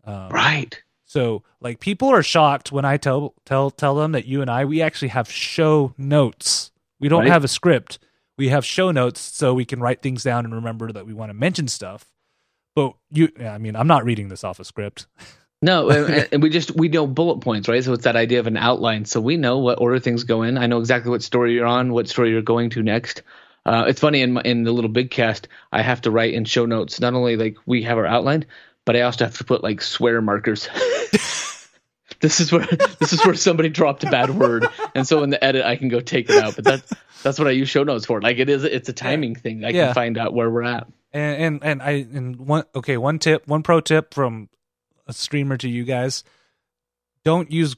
Um, 0.04 0.30
right 0.30 0.82
so 1.08 1.42
like 1.60 1.80
people 1.80 2.10
are 2.10 2.22
shocked 2.22 2.72
when 2.72 2.86
I 2.86 2.98
tell 2.98 3.34
tell 3.46 3.72
tell 3.72 3.96
them 3.96 4.12
that 4.12 4.26
you 4.28 4.42
and 4.42 4.52
I 4.52 4.66
we 4.66 4.82
actually 4.84 5.08
have 5.08 5.32
show 5.32 5.94
notes. 5.98 6.70
We 7.00 7.10
don't 7.10 7.22
Right. 7.22 7.32
have 7.32 7.44
a 7.44 7.48
script. 7.48 7.98
We 8.38 8.50
have 8.50 8.64
show 8.64 8.92
notes 8.92 9.20
so 9.20 9.56
we 9.56 9.66
can 9.66 9.80
write 9.80 10.04
things 10.04 10.22
down 10.24 10.46
and 10.46 10.54
remember 10.54 10.92
that 10.92 11.08
we 11.08 11.14
want 11.14 11.30
to 11.32 11.34
mention 11.34 11.68
stuff. 11.68 12.06
But 12.76 12.94
you 13.10 13.30
I 13.40 13.58
mean, 13.58 13.76
I'm 13.76 13.88
not 13.88 14.06
reading 14.06 14.28
this 14.28 14.44
off 14.44 14.60
a 14.60 14.64
script. 14.64 15.08
No, 15.60 15.90
and, 15.90 16.44
we 16.44 16.52
just 16.52 16.76
we 16.76 16.88
know 16.88 17.08
bullet 17.08 17.42
points, 17.42 17.68
right? 17.68 17.84
So 17.84 17.92
it's 17.94 18.04
that 18.04 18.16
idea 18.16 18.40
of 18.40 18.46
an 18.46 18.58
outline. 18.58 19.06
So 19.06 19.20
we 19.20 19.38
know 19.38 19.58
what 19.58 19.82
order 19.82 19.98
things 20.00 20.24
go 20.24 20.44
in. 20.44 20.56
I 20.56 20.68
know 20.68 20.78
exactly 20.78 21.10
what 21.10 21.24
story 21.24 21.56
you're 21.56 21.66
on, 21.66 21.94
what 21.94 22.08
story 22.08 22.30
you're 22.30 22.44
going 22.44 22.70
to 22.70 22.84
next. 22.84 23.24
Uh, 23.66 23.86
it's 23.88 24.00
funny 24.00 24.22
in 24.22 24.34
my, 24.34 24.42
in 24.46 24.66
the 24.66 24.72
little 24.72 24.90
big 24.92 25.10
cast, 25.10 25.48
I 25.72 25.82
have 25.82 26.00
to 26.02 26.12
write 26.12 26.36
in 26.36 26.46
show 26.46 26.68
notes. 26.68 27.00
Not 27.00 27.16
only 27.16 27.38
like 27.38 27.58
we 27.66 27.82
have 27.82 27.98
our 27.98 28.06
outline, 28.06 28.46
but 28.88 28.96
I 28.96 29.02
also 29.02 29.26
have 29.26 29.38
to 29.38 29.44
put 29.44 29.62
like 29.64 29.82
swear 29.84 30.20
markers. 30.22 30.68
this 32.22 32.40
is 32.40 32.52
where 32.52 32.66
this 33.00 33.14
is 33.14 33.24
where 33.26 33.36
somebody 33.36 33.70
dropped 33.70 34.04
a 34.04 34.10
bad 34.10 34.32
word, 34.32 34.68
and 34.96 35.08
so 35.08 35.22
in 35.24 35.30
the 35.30 35.44
edit 35.44 35.66
I 35.66 35.76
can 35.76 35.90
go 35.90 36.00
take 36.00 36.30
it 36.30 36.38
out. 36.38 36.56
But 36.56 36.66
that's 36.66 36.94
that's 37.22 37.38
what 37.38 37.48
I 37.48 37.52
use 37.52 37.70
show 37.70 37.84
notes 37.84 38.06
for. 38.06 38.22
Like 38.22 38.38
it 38.40 38.50
is, 38.50 38.64
it's 38.64 38.90
a 38.90 38.94
timing 38.94 39.36
thing. 39.36 39.64
I 39.64 39.70
Yeah. 39.70 39.88
can 39.88 39.94
find 39.94 40.18
out 40.18 40.34
where 40.34 40.50
we're 40.50 40.64
at. 40.64 40.88
And 41.14 41.42
and 41.44 41.64
and 41.64 41.84
I 41.84 41.92
and 41.92 42.38
one 42.38 42.64
okay, 42.76 42.98
one 42.98 43.20
tip, 43.20 43.48
one 43.48 43.62
pro 43.62 43.82
tip 43.82 44.14
from 44.14 44.50
a 45.06 45.14
streamer 45.14 45.58
to 45.58 45.70
you 45.70 45.84
guys. 45.84 46.24
Don't 47.24 47.52
use 47.52 47.76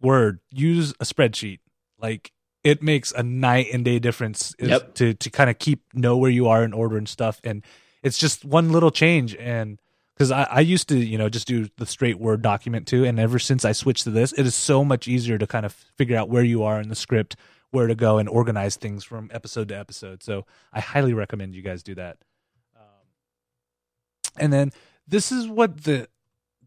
Word. 0.00 0.40
Use 0.50 0.92
a 1.00 1.04
spreadsheet. 1.04 1.58
Like 1.98 2.32
it 2.64 2.82
makes 2.82 3.12
a 3.12 3.22
night 3.22 3.68
and 3.72 3.84
day 3.84 3.98
difference 3.98 4.54
is 4.58 4.68
Yep. 4.70 4.94
to 4.96 5.14
to 5.14 5.30
kind 5.30 5.50
of 5.50 5.58
keep 5.58 5.82
know 5.94 6.16
where 6.16 6.30
you 6.30 6.48
are 6.48 6.62
in 6.64 6.72
order 6.72 6.96
and 6.96 7.08
stuff. 7.08 7.40
And 7.44 7.64
it's 8.02 8.18
just 8.18 8.44
one 8.44 8.70
little 8.72 8.90
change 8.90 9.34
and 9.36 9.78
because 10.20 10.32
I, 10.32 10.42
I 10.50 10.60
used 10.60 10.90
to, 10.90 10.98
you 10.98 11.16
know, 11.16 11.30
just 11.30 11.48
do 11.48 11.70
the 11.78 11.86
straight 11.86 12.20
Word 12.20 12.42
document 12.42 12.86
too. 12.86 13.06
And 13.06 13.18
ever 13.18 13.38
since 13.38 13.64
I 13.64 13.72
switched 13.72 14.04
to 14.04 14.10
this, 14.10 14.34
it 14.34 14.44
is 14.44 14.54
so 14.54 14.84
much 14.84 15.08
easier 15.08 15.38
to 15.38 15.46
kind 15.46 15.64
of 15.64 15.72
figure 15.72 16.14
out 16.14 16.28
where 16.28 16.44
you 16.44 16.62
are 16.62 16.78
in 16.78 16.90
the 16.90 16.94
script, 16.94 17.36
where 17.70 17.86
to 17.86 17.94
go, 17.94 18.18
and 18.18 18.28
organize 18.28 18.76
things 18.76 19.02
from 19.02 19.30
episode 19.32 19.68
to 19.68 19.78
episode. 19.78 20.22
So 20.22 20.44
I 20.74 20.80
highly 20.80 21.14
recommend 21.14 21.54
you 21.54 21.62
guys 21.62 21.82
do 21.82 21.94
that. 21.94 22.18
Um, 22.76 23.06
and 24.36 24.52
then 24.52 24.72
this 25.08 25.32
is 25.32 25.48
what 25.48 25.84
the 25.84 26.06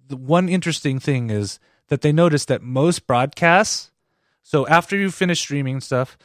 the 0.07 0.17
one 0.17 0.50
interesting 0.50 1.00
thing 1.00 1.29
is 1.29 1.60
that 1.89 2.01
they 2.01 2.12
noticed 2.12 2.48
that 2.48 2.63
most 2.63 3.05
broadcasts. 3.05 3.91
So 4.41 4.65
after 4.65 4.98
you 4.98 5.12
finish 5.12 5.41
streaming 5.41 5.79
stuff, 5.79 6.17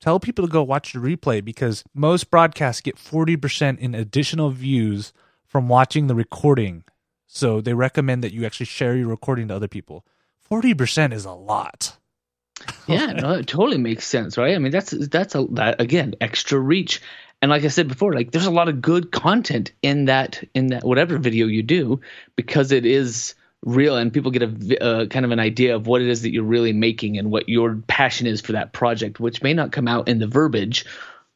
tell 0.00 0.20
people 0.20 0.46
to 0.46 0.52
go 0.52 0.62
watch 0.62 0.92
the 0.92 1.00
replay 1.00 1.44
because 1.44 1.82
most 1.92 2.30
broadcasts 2.30 2.80
get 2.80 2.96
forty 2.96 3.36
percent 3.36 3.80
in 3.80 3.92
additional 3.92 4.50
views 4.50 5.12
from 5.54 5.68
watching 5.68 6.08
the 6.08 6.16
recording. 6.16 6.82
So 7.28 7.60
they 7.60 7.74
recommend 7.74 8.24
that 8.24 8.32
you 8.32 8.44
actually 8.44 8.66
share 8.66 8.96
your 8.96 9.06
recording 9.06 9.46
to 9.46 9.54
other 9.54 9.68
people. 9.68 10.04
Forty 10.40 10.74
percent 10.74 11.12
is 11.12 11.24
a 11.24 11.30
lot. 11.30 11.96
yeah, 12.88 13.12
no, 13.12 13.34
it 13.34 13.46
totally 13.46 13.78
makes 13.78 14.04
sense, 14.04 14.36
right? 14.36 14.56
I 14.56 14.58
mean, 14.58 14.72
that's 14.72 14.90
that's 14.90 15.36
a 15.36 15.46
that 15.52 15.80
again 15.80 16.16
extra 16.20 16.58
reach, 16.58 17.00
and 17.40 17.52
like 17.52 17.62
I 17.62 17.68
said 17.68 17.86
before, 17.86 18.14
like 18.14 18.32
there's 18.32 18.46
a 18.46 18.50
lot 18.50 18.68
of 18.68 18.82
good 18.82 19.12
content 19.12 19.70
in 19.80 20.06
that 20.06 20.42
in 20.54 20.68
that 20.68 20.82
whatever 20.82 21.18
video 21.18 21.46
you 21.46 21.62
do 21.62 22.00
because 22.34 22.72
it 22.72 22.84
is 22.84 23.36
real 23.62 23.96
and 23.96 24.12
people 24.12 24.32
get 24.32 24.42
a 24.42 24.84
uh, 24.84 25.06
kind 25.06 25.24
of 25.24 25.30
an 25.30 25.38
idea 25.38 25.76
of 25.76 25.86
what 25.86 26.02
it 26.02 26.08
is 26.08 26.22
that 26.22 26.32
you're 26.32 26.42
really 26.42 26.72
making 26.72 27.16
and 27.16 27.30
what 27.30 27.48
your 27.48 27.76
passion 27.86 28.26
is 28.26 28.40
for 28.40 28.52
that 28.52 28.72
project, 28.72 29.20
which 29.20 29.40
may 29.40 29.54
not 29.54 29.70
come 29.70 29.86
out 29.86 30.08
in 30.08 30.18
the 30.18 30.26
verbiage. 30.26 30.84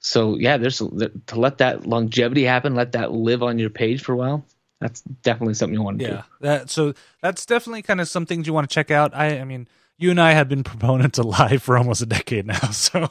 So 0.08 0.36
yeah, 0.36 0.56
there's 0.56 0.78
to 0.78 1.10
let 1.34 1.58
that 1.58 1.86
longevity 1.86 2.44
happen, 2.44 2.74
let 2.74 2.92
that 2.92 3.12
live 3.12 3.42
on 3.42 3.58
your 3.58 3.68
page 3.68 4.02
for 4.02 4.14
a 4.14 4.16
while. 4.16 4.46
That's 4.80 5.02
definitely 5.02 5.52
something 5.52 5.74
you 5.74 5.82
want 5.82 5.98
to 5.98 6.04
yeah, 6.04 6.10
do. 6.10 6.22
that 6.40 6.70
so 6.70 6.94
that's 7.20 7.44
definitely 7.44 7.82
kind 7.82 8.00
of 8.00 8.08
some 8.08 8.24
things 8.24 8.46
you 8.46 8.54
want 8.54 8.70
to 8.70 8.72
check 8.72 8.90
out. 8.90 9.14
I 9.14 9.40
I 9.40 9.44
mean, 9.44 9.68
you 9.98 10.10
and 10.10 10.18
I 10.18 10.32
have 10.32 10.48
been 10.48 10.64
proponents 10.64 11.18
of 11.18 11.26
live 11.26 11.62
for 11.62 11.76
almost 11.76 12.00
a 12.00 12.06
decade 12.06 12.46
now, 12.46 12.58
so 12.70 13.10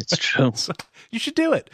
it's 0.00 0.16
true. 0.16 0.50
so 0.56 0.72
you 1.12 1.20
should 1.20 1.36
do 1.36 1.52
it. 1.52 1.70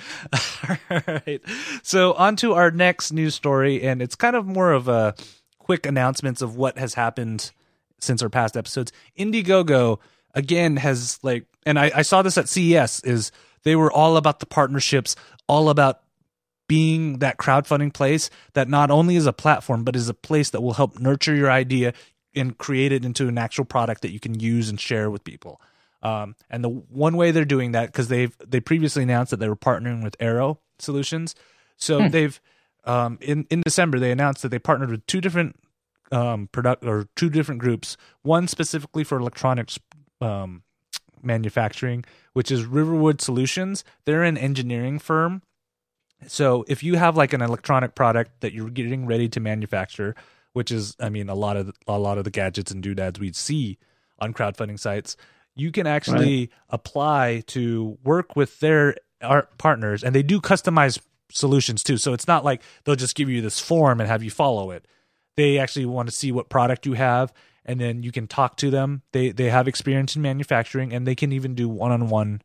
All 0.69 0.99
right. 1.07 1.41
So 1.83 2.13
on 2.13 2.37
to 2.37 2.53
our 2.53 2.71
next 2.71 3.13
news 3.13 3.35
story, 3.35 3.83
and 3.83 4.03
it's 4.03 4.15
kind 4.15 4.37
of 4.37 4.47
more 4.47 4.73
of 4.73 4.89
a 4.89 5.15
quick 5.59 5.87
announcements 5.87 6.43
of 6.43 6.55
what 6.57 6.77
has 6.77 6.93
happened 6.93 7.51
since 7.99 8.23
our 8.23 8.29
past 8.29 8.59
episodes. 8.59 8.93
Indiegogo 9.19 10.01
again 10.35 10.77
has 10.77 11.19
like, 11.23 11.47
and 11.65 11.79
I, 11.79 11.91
I 11.95 12.03
saw 12.03 12.21
this 12.21 12.37
at 12.37 12.49
CES 12.49 13.01
is 13.05 13.33
they 13.65 13.77
were 13.77 13.93
all 13.93 14.17
about 14.17 14.41
the 14.41 14.47
partnerships, 14.47 15.17
all 15.47 15.69
about 15.69 16.01
being 16.69 17.19
that 17.19 17.37
crowdfunding 17.37 17.93
place 17.93 18.31
that 18.53 18.69
not 18.69 18.93
only 18.93 19.17
is 19.17 19.27
a 19.27 19.33
platform 19.33 19.83
but 19.83 19.97
is 19.97 20.09
a 20.09 20.15
place 20.15 20.51
that 20.51 20.61
will 20.61 20.75
help 20.75 21.01
nurture 21.01 21.35
your 21.35 21.51
idea 21.51 21.93
and 22.33 22.59
create 22.59 22.93
it 22.93 23.05
into 23.05 23.27
an 23.27 23.37
actual 23.37 23.65
product 23.65 24.03
that 24.03 24.13
you 24.13 24.21
can 24.21 24.39
use 24.39 24.69
and 24.69 24.79
share 24.79 25.11
with 25.11 25.25
people. 25.25 25.61
Um, 26.01 26.37
and 26.49 26.63
the 26.63 26.69
one 26.69 27.17
way 27.17 27.33
they're 27.33 27.45
doing 27.45 27.73
that 27.73 27.87
because 27.87 28.07
they've 28.07 28.35
they 28.39 28.61
previously 28.61 29.03
announced 29.03 29.33
that 29.33 29.39
they 29.41 29.49
were 29.49 29.57
partnering 29.57 30.03
with 30.03 30.15
Arrow 30.21 30.61
Solutions, 30.79 31.35
so 31.77 32.03
Hmm. 32.03 32.09
they've 32.09 32.41
um, 32.85 33.19
in 33.21 33.47
in 33.51 33.63
December 33.63 33.99
they 33.99 34.13
announced 34.13 34.43
that 34.43 34.51
they 34.51 34.59
partnered 34.61 34.91
with 34.91 35.05
two 35.07 35.21
different 35.21 35.57
um, 36.13 36.49
product 36.53 36.85
or 36.85 37.09
two 37.17 37.29
different 37.29 37.61
groups. 37.61 37.97
One 38.23 38.49
specifically 38.49 39.05
for 39.05 39.19
electronics 39.19 39.79
um, 40.21 40.63
manufacturing, 41.23 42.05
which 42.33 42.51
is 42.51 42.65
Riverwood 42.65 43.21
Solutions. 43.21 43.85
They're 44.05 44.23
an 44.23 44.39
engineering 44.39 44.99
firm. 44.99 45.43
So 46.27 46.65
if 46.69 46.83
you 46.83 46.97
have 46.97 47.17
like 47.17 47.33
an 47.33 47.43
electronic 47.43 47.95
product 47.95 48.41
that 48.41 48.53
you're 48.53 48.71
getting 48.71 49.07
ready 49.07 49.29
to 49.31 49.41
manufacture, 49.41 50.15
which 50.53 50.71
is 50.71 50.97
I 51.01 51.09
mean 51.09 51.29
a 51.29 51.35
lot 51.35 51.57
of 51.57 51.73
a 51.87 51.99
lot 51.99 52.19
of 52.19 52.25
the 52.25 52.31
gadgets 52.31 52.71
and 52.71 52.83
doodads 52.83 53.19
we 53.19 53.33
see 53.33 53.79
on 54.19 54.35
crowdfunding 54.35 54.79
sites, 54.79 55.17
you 55.55 55.73
can 55.73 55.87
actually 55.87 56.51
apply 56.69 57.43
to 57.49 57.99
work 58.05 58.37
with 58.37 58.61
their 58.61 58.97
art 59.23 59.57
partners 59.59 60.05
and 60.05 60.15
they 60.15 60.23
do 60.23 60.41
customize 60.41 61.01
solutions 61.31 61.83
too. 61.83 61.97
So 61.97 62.13
it's 62.13 62.29
not 62.29 62.45
like 62.45 62.63
they'll 62.85 62.97
just 62.97 63.17
give 63.17 63.29
you 63.29 63.41
this 63.41 63.59
form 63.59 64.01
and 64.01 64.09
have 64.09 64.23
you 64.23 64.31
follow 64.31 64.71
it. 64.71 64.87
They 65.41 65.59
actually 65.59 65.87
want 65.87 66.07
to 66.07 66.15
see 66.15 66.33
what 66.33 66.51
product 66.51 66.85
you 66.85 66.93
have 66.93 67.33
and 67.65 67.81
then 67.81 68.03
you 68.03 68.13
can 68.13 68.27
talk 68.27 68.57
to 68.57 68.69
them. 68.69 69.01
They 69.13 69.31
they 69.31 69.49
have 69.49 69.67
experience 69.67 70.15
in 70.15 70.21
manufacturing 70.21 70.93
and 70.93 71.07
they 71.07 71.15
can 71.15 71.33
even 71.33 71.55
do 71.55 71.67
one-on-one 71.67 72.43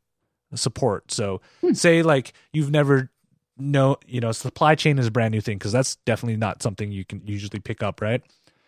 support. 0.54 1.12
So 1.12 1.42
say 1.74 2.04
like 2.04 2.32
you've 2.54 2.72
never 2.72 3.12
know, 3.58 3.98
you 4.08 4.22
know, 4.22 4.32
supply 4.32 4.75
chain 4.75 4.98
is 4.98 5.08
a 5.08 5.12
brand 5.12 5.34
new 5.34 5.42
thing 5.42 5.58
because 5.58 5.74
that's 5.74 5.98
definitely 6.06 6.38
not 6.38 6.64
something 6.64 6.90
you 6.90 7.04
can 7.04 7.22
usually 7.28 7.60
pick 7.60 7.84
up, 7.84 8.00
right? 8.00 8.22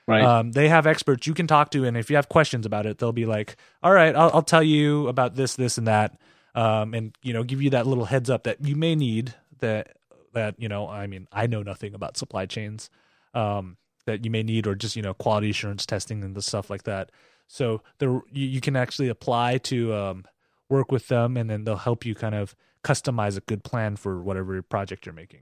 Right. 0.10 0.24
Um, 0.24 0.52
they 0.52 0.68
have 0.68 0.86
experts 0.88 1.26
you 1.26 1.34
can 1.34 1.48
talk 1.48 1.72
to, 1.72 1.86
and 1.86 1.96
if 1.96 2.10
you 2.10 2.18
have 2.18 2.28
questions 2.28 2.66
about 2.66 2.86
it, 2.86 2.98
they'll 2.98 3.12
be 3.14 3.26
like, 3.26 3.56
"All 3.84 3.92
right, 3.94 4.16
I'll, 4.16 4.32
I'll 4.36 4.42
tell 4.42 4.64
you 4.64 5.08
about 5.10 5.36
this, 5.36 5.56
this, 5.56 5.78
and 5.78 5.88
that," 5.88 6.18
um, 6.56 6.94
and 6.94 7.14
you 7.22 7.34
know, 7.34 7.44
give 7.44 7.62
you 7.62 7.70
that 7.72 7.86
little 7.86 8.06
heads 8.06 8.30
up 8.30 8.44
that 8.44 8.64
you 8.64 8.78
may 8.78 8.96
need. 8.96 9.36
That 9.60 9.98
that 10.32 10.56
you 10.60 10.70
know, 10.70 10.88
I 10.88 11.08
mean, 11.08 11.28
I 11.34 11.48
know 11.48 11.62
nothing 11.62 11.94
about 11.94 12.16
supply 12.16 12.46
chains 12.46 12.90
um, 13.34 13.78
that 14.08 14.26
you 14.26 14.32
may 14.32 14.42
need, 14.42 14.66
or 14.66 14.74
just 14.74 14.96
you 14.96 15.04
know, 15.04 15.14
quality 15.14 15.52
assurance 15.52 15.86
testing 15.86 16.24
and 16.24 16.36
the 16.36 16.42
stuff 16.42 16.72
like 16.72 16.84
that. 16.84 17.12
So 17.48 17.82
there, 18.00 18.10
you, 18.32 18.48
you 18.48 18.60
can 18.62 18.76
actually 18.76 19.08
apply 19.10 19.60
to 19.60 19.94
um, 19.94 20.26
work 20.70 20.92
with 20.92 21.08
them, 21.08 21.38
and 21.38 21.48
then 21.50 21.64
they'll 21.64 21.76
help 21.78 22.06
you 22.06 22.16
kind 22.16 22.34
of 22.36 22.56
customize 22.84 23.38
a 23.38 23.42
good 23.42 23.64
plan 23.64 23.96
for 23.96 24.22
whatever 24.22 24.60
project 24.64 25.06
you're 25.06 25.14
making. 25.14 25.42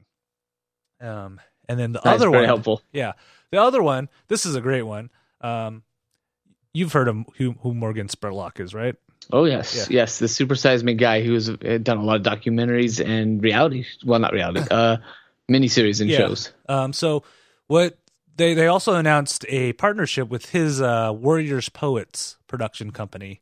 Um, 1.02 1.40
and 1.70 1.80
then 1.80 1.94
the 1.94 2.02
That's 2.04 2.16
other 2.22 2.30
very 2.30 2.42
one, 2.44 2.48
helpful. 2.48 2.82
yeah. 2.92 3.14
The 3.52 3.62
other 3.62 3.82
one, 3.82 4.10
this 4.28 4.46
is 4.46 4.56
a 4.56 4.62
great 4.62 4.84
one. 4.84 5.10
Um, 5.42 5.84
you've 6.74 6.94
heard 6.94 7.08
of 7.08 7.18
who, 7.38 7.54
who 7.62 7.74
Morgan 7.74 8.08
Spurlock 8.08 8.60
is, 8.60 8.74
right? 8.74 8.96
Oh 9.32 9.46
yes, 9.46 9.76
Yeah. 9.90 10.02
yes, 10.02 10.20
the 10.20 10.28
Super 10.28 10.56
Size 10.56 10.84
Me 10.84 10.94
guy 10.94 11.24
who's 11.24 11.50
uh, 11.50 11.80
done 11.82 11.98
a 11.98 12.04
lot 12.04 12.18
of 12.18 12.24
documentaries 12.24 13.04
and 13.04 13.42
reality, 13.44 13.86
well, 14.06 14.20
not 14.20 14.34
reality, 14.34 14.62
uh, 14.72 14.98
miniseries 15.50 16.02
and 16.02 16.10
Yeah. 16.10 16.18
shows. 16.20 16.52
Um, 16.70 16.94
so 16.94 17.24
what 17.68 17.98
they 18.36 18.54
they 18.54 18.68
also 18.68 18.96
announced 18.96 19.46
a 19.50 19.74
partnership 19.74 20.30
with 20.30 20.50
his 20.50 20.82
uh, 20.82 21.12
Warriors 21.14 21.70
Poets 21.70 22.38
production 22.48 22.92
company, 22.92 23.42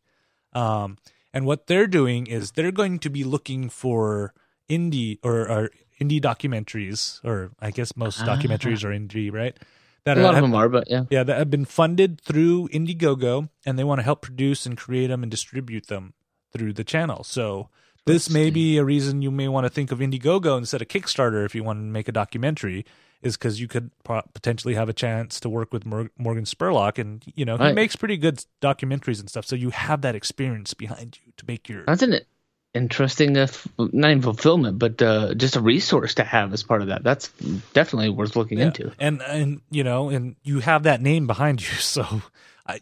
um, 0.54 0.98
and 1.34 1.46
what 1.46 1.68
they're 1.68 1.88
doing 1.88 2.28
is 2.28 2.52
they're 2.52 2.72
going 2.72 3.00
to 3.00 3.10
be 3.10 3.24
looking 3.24 3.70
for 3.70 4.34
indie 4.70 5.20
or, 5.24 5.50
or 5.50 5.70
indie 6.02 6.22
documentaries, 6.22 7.20
or 7.24 7.52
I 7.60 7.72
guess 7.72 7.96
most 7.98 8.20
documentaries 8.22 8.84
are 8.84 8.90
indie, 8.90 9.32
right? 9.32 9.58
That 10.06 10.18
A 10.18 10.20
are, 10.20 10.24
lot 10.24 10.30
of 10.32 10.36
have- 10.36 10.44
them 10.44 10.56
are, 10.56 10.70
but 10.70 10.90
yeah, 10.90 11.04
Yeah, 11.10 11.24
that 11.24 11.38
have 11.38 11.50
been 11.50 11.66
funded 11.66 12.20
through 12.22 12.68
Indiegogo, 12.70 13.50
and 13.66 13.80
they 13.80 13.84
want 13.86 14.00
to 14.00 14.04
help 14.04 14.22
produce 14.22 14.66
and 14.66 14.78
create 14.78 15.08
them 15.08 15.24
and 15.24 15.32
distribute 15.32 15.88
them 15.88 16.14
through 16.52 16.74
the 16.74 16.84
channel. 16.84 17.24
So 17.24 17.70
this 18.05 18.29
may 18.29 18.50
be 18.50 18.77
a 18.77 18.83
reason 18.83 19.22
you 19.22 19.31
may 19.31 19.48
want 19.48 19.65
to 19.65 19.69
think 19.69 19.91
of 19.91 20.00
Indiegogo 20.00 20.57
instead 20.57 20.81
of 20.81 20.88
Kickstarter 20.88 21.45
if 21.45 21.55
you 21.55 21.63
want 21.63 21.79
to 21.79 21.83
make 21.83 22.07
a 22.07 22.12
documentary, 22.12 22.86
is 23.22 23.38
because 23.38 23.60
you 23.62 23.67
could 23.69 23.91
po- 24.03 24.24
potentially 24.33 24.74
have 24.74 24.89
a 24.89 24.93
chance 24.93 25.39
to 25.39 25.48
work 25.50 25.72
with 25.72 25.86
Mor- 25.86 26.12
Morgan 26.17 26.43
Spurlock, 26.43 26.98
and 27.00 27.24
you 27.36 27.45
know 27.45 27.55
he 27.57 27.63
Right. 27.63 27.75
makes 27.75 27.95
pretty 27.95 28.17
good 28.17 28.43
documentaries 28.62 29.19
and 29.19 29.29
stuff. 29.29 29.45
So 29.45 29.55
you 29.55 29.69
have 29.69 30.01
that 30.01 30.15
experience 30.15 30.74
behind 30.74 31.17
you 31.25 31.31
to 31.38 31.45
make 31.48 31.69
your 31.69 31.86
that's 31.86 32.01
an 32.01 32.19
interesting, 32.74 33.38
uh, 33.38 33.48
not 33.77 34.10
even 34.12 34.22
fulfillment, 34.24 34.79
but 34.79 35.01
uh, 35.01 35.33
just 35.36 35.55
a 35.55 35.62
resource 35.62 36.15
to 36.15 36.24
have 36.24 36.53
as 36.53 36.63
part 36.63 36.81
of 36.81 36.88
that. 36.88 37.03
That's 37.03 37.27
definitely 37.74 38.10
worth 38.10 38.36
looking 38.36 38.57
Yeah. 38.60 38.65
into. 38.65 38.91
And 39.00 39.22
and 39.22 39.62
you 39.72 39.83
know, 39.83 40.10
and 40.10 40.36
you 40.43 40.60
have 40.60 40.83
that 40.83 41.01
name 41.01 41.27
behind 41.27 41.62
you, 41.62 41.67
so 41.79 42.22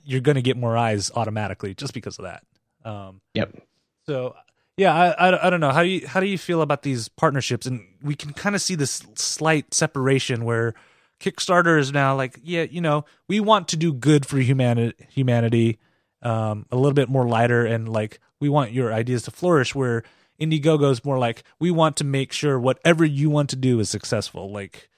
you're 0.03 0.21
going 0.21 0.35
to 0.35 0.41
get 0.41 0.57
more 0.57 0.77
eyes 0.77 1.11
automatically 1.15 1.73
just 1.75 1.93
because 1.93 2.17
of 2.19 2.25
that. 2.25 2.43
Um, 2.89 3.21
Yep. 3.35 3.61
So 4.07 4.35
yeah, 4.77 4.93
I, 4.93 5.29
I 5.29 5.47
I 5.47 5.49
don't 5.49 5.59
know 5.59 5.71
how 5.71 5.83
do 5.83 5.89
you 5.89 6.07
how 6.07 6.19
do 6.19 6.27
you 6.27 6.37
feel 6.37 6.61
about 6.61 6.83
these 6.83 7.07
partnerships, 7.07 7.65
and 7.65 7.81
we 8.01 8.15
can 8.15 8.33
kind 8.33 8.55
of 8.55 8.61
see 8.61 8.75
this 8.75 9.03
slight 9.15 9.73
separation 9.73 10.45
where 10.45 10.73
Kickstarter 11.19 11.79
is 11.79 11.91
now 11.91 12.15
like, 12.15 12.39
yeah, 12.43 12.63
you 12.63 12.81
know, 12.81 13.05
we 13.27 13.39
want 13.39 13.67
to 13.69 13.77
do 13.77 13.93
good 13.93 14.25
for 14.25 14.39
humanity, 14.39 14.95
humanity, 15.09 15.79
um, 16.21 16.65
a 16.71 16.75
little 16.75 16.93
bit 16.93 17.09
more 17.09 17.27
lighter, 17.27 17.65
and 17.65 17.87
like 17.87 18.19
we 18.39 18.49
want 18.49 18.71
your 18.71 18.93
ideas 18.93 19.23
to 19.23 19.31
flourish. 19.31 19.75
Where 19.75 20.03
Indiegogo 20.39 20.89
is 20.91 21.05
more 21.05 21.19
like 21.19 21.43
we 21.59 21.69
want 21.69 21.97
to 21.97 22.03
make 22.03 22.31
sure 22.31 22.59
whatever 22.59 23.05
you 23.05 23.29
want 23.29 23.49
to 23.51 23.55
do 23.55 23.79
is 23.79 23.89
successful. 23.89 24.51
Like, 24.51 24.89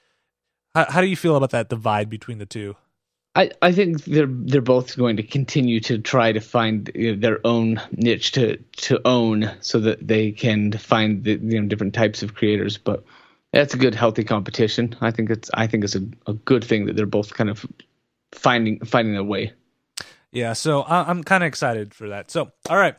how, 0.74 0.86
how 0.90 1.02
do 1.02 1.08
you 1.08 1.18
feel 1.18 1.36
about 1.36 1.50
that 1.52 1.70
divide 1.70 2.10
between 2.10 2.38
the 2.38 2.46
two? 2.46 2.76
I, 3.36 3.50
I 3.64 3.72
think 3.72 4.04
they're 4.04 4.28
they're 4.28 4.62
both 4.62 4.96
going 4.96 5.18
to 5.18 5.24
continue 5.24 5.80
to 5.82 5.98
try 5.98 6.32
to 6.32 6.40
find 6.40 6.92
you 6.94 7.16
know, 7.16 7.20
their 7.20 7.40
own 7.46 7.82
niche 7.92 8.34
to 8.34 8.58
to 8.58 9.02
own, 9.06 9.52
so 9.60 9.80
that 9.80 10.08
they 10.08 10.32
can 10.32 10.72
find 10.74 11.24
the, 11.24 11.40
you 11.42 11.60
know 11.60 11.68
different 11.68 11.96
types 11.96 12.22
of 12.22 12.36
creators. 12.36 12.78
But 12.78 13.04
that's 13.52 13.74
a 13.74 13.78
good, 13.78 13.96
healthy 13.96 14.24
competition. 14.24 14.96
I 15.02 15.12
think 15.12 15.32
it's 15.32 15.50
I 15.54 15.68
think 15.68 15.84
it's 15.84 15.96
a, 15.96 16.04
a 16.28 16.34
good 16.34 16.64
thing 16.64 16.86
that 16.86 16.96
they're 16.96 17.06
both 17.06 17.34
kind 17.34 17.50
of 17.50 17.66
finding 18.32 18.80
finding 18.86 19.14
their 19.14 19.24
way. 19.24 19.54
Yeah, 20.32 20.54
so 20.54 20.84
I'm 20.84 21.24
kind 21.24 21.44
of 21.44 21.48
excited 21.48 21.94
for 21.94 22.10
that. 22.10 22.32
So, 22.32 22.52
all 22.68 22.78
right. 22.78 22.96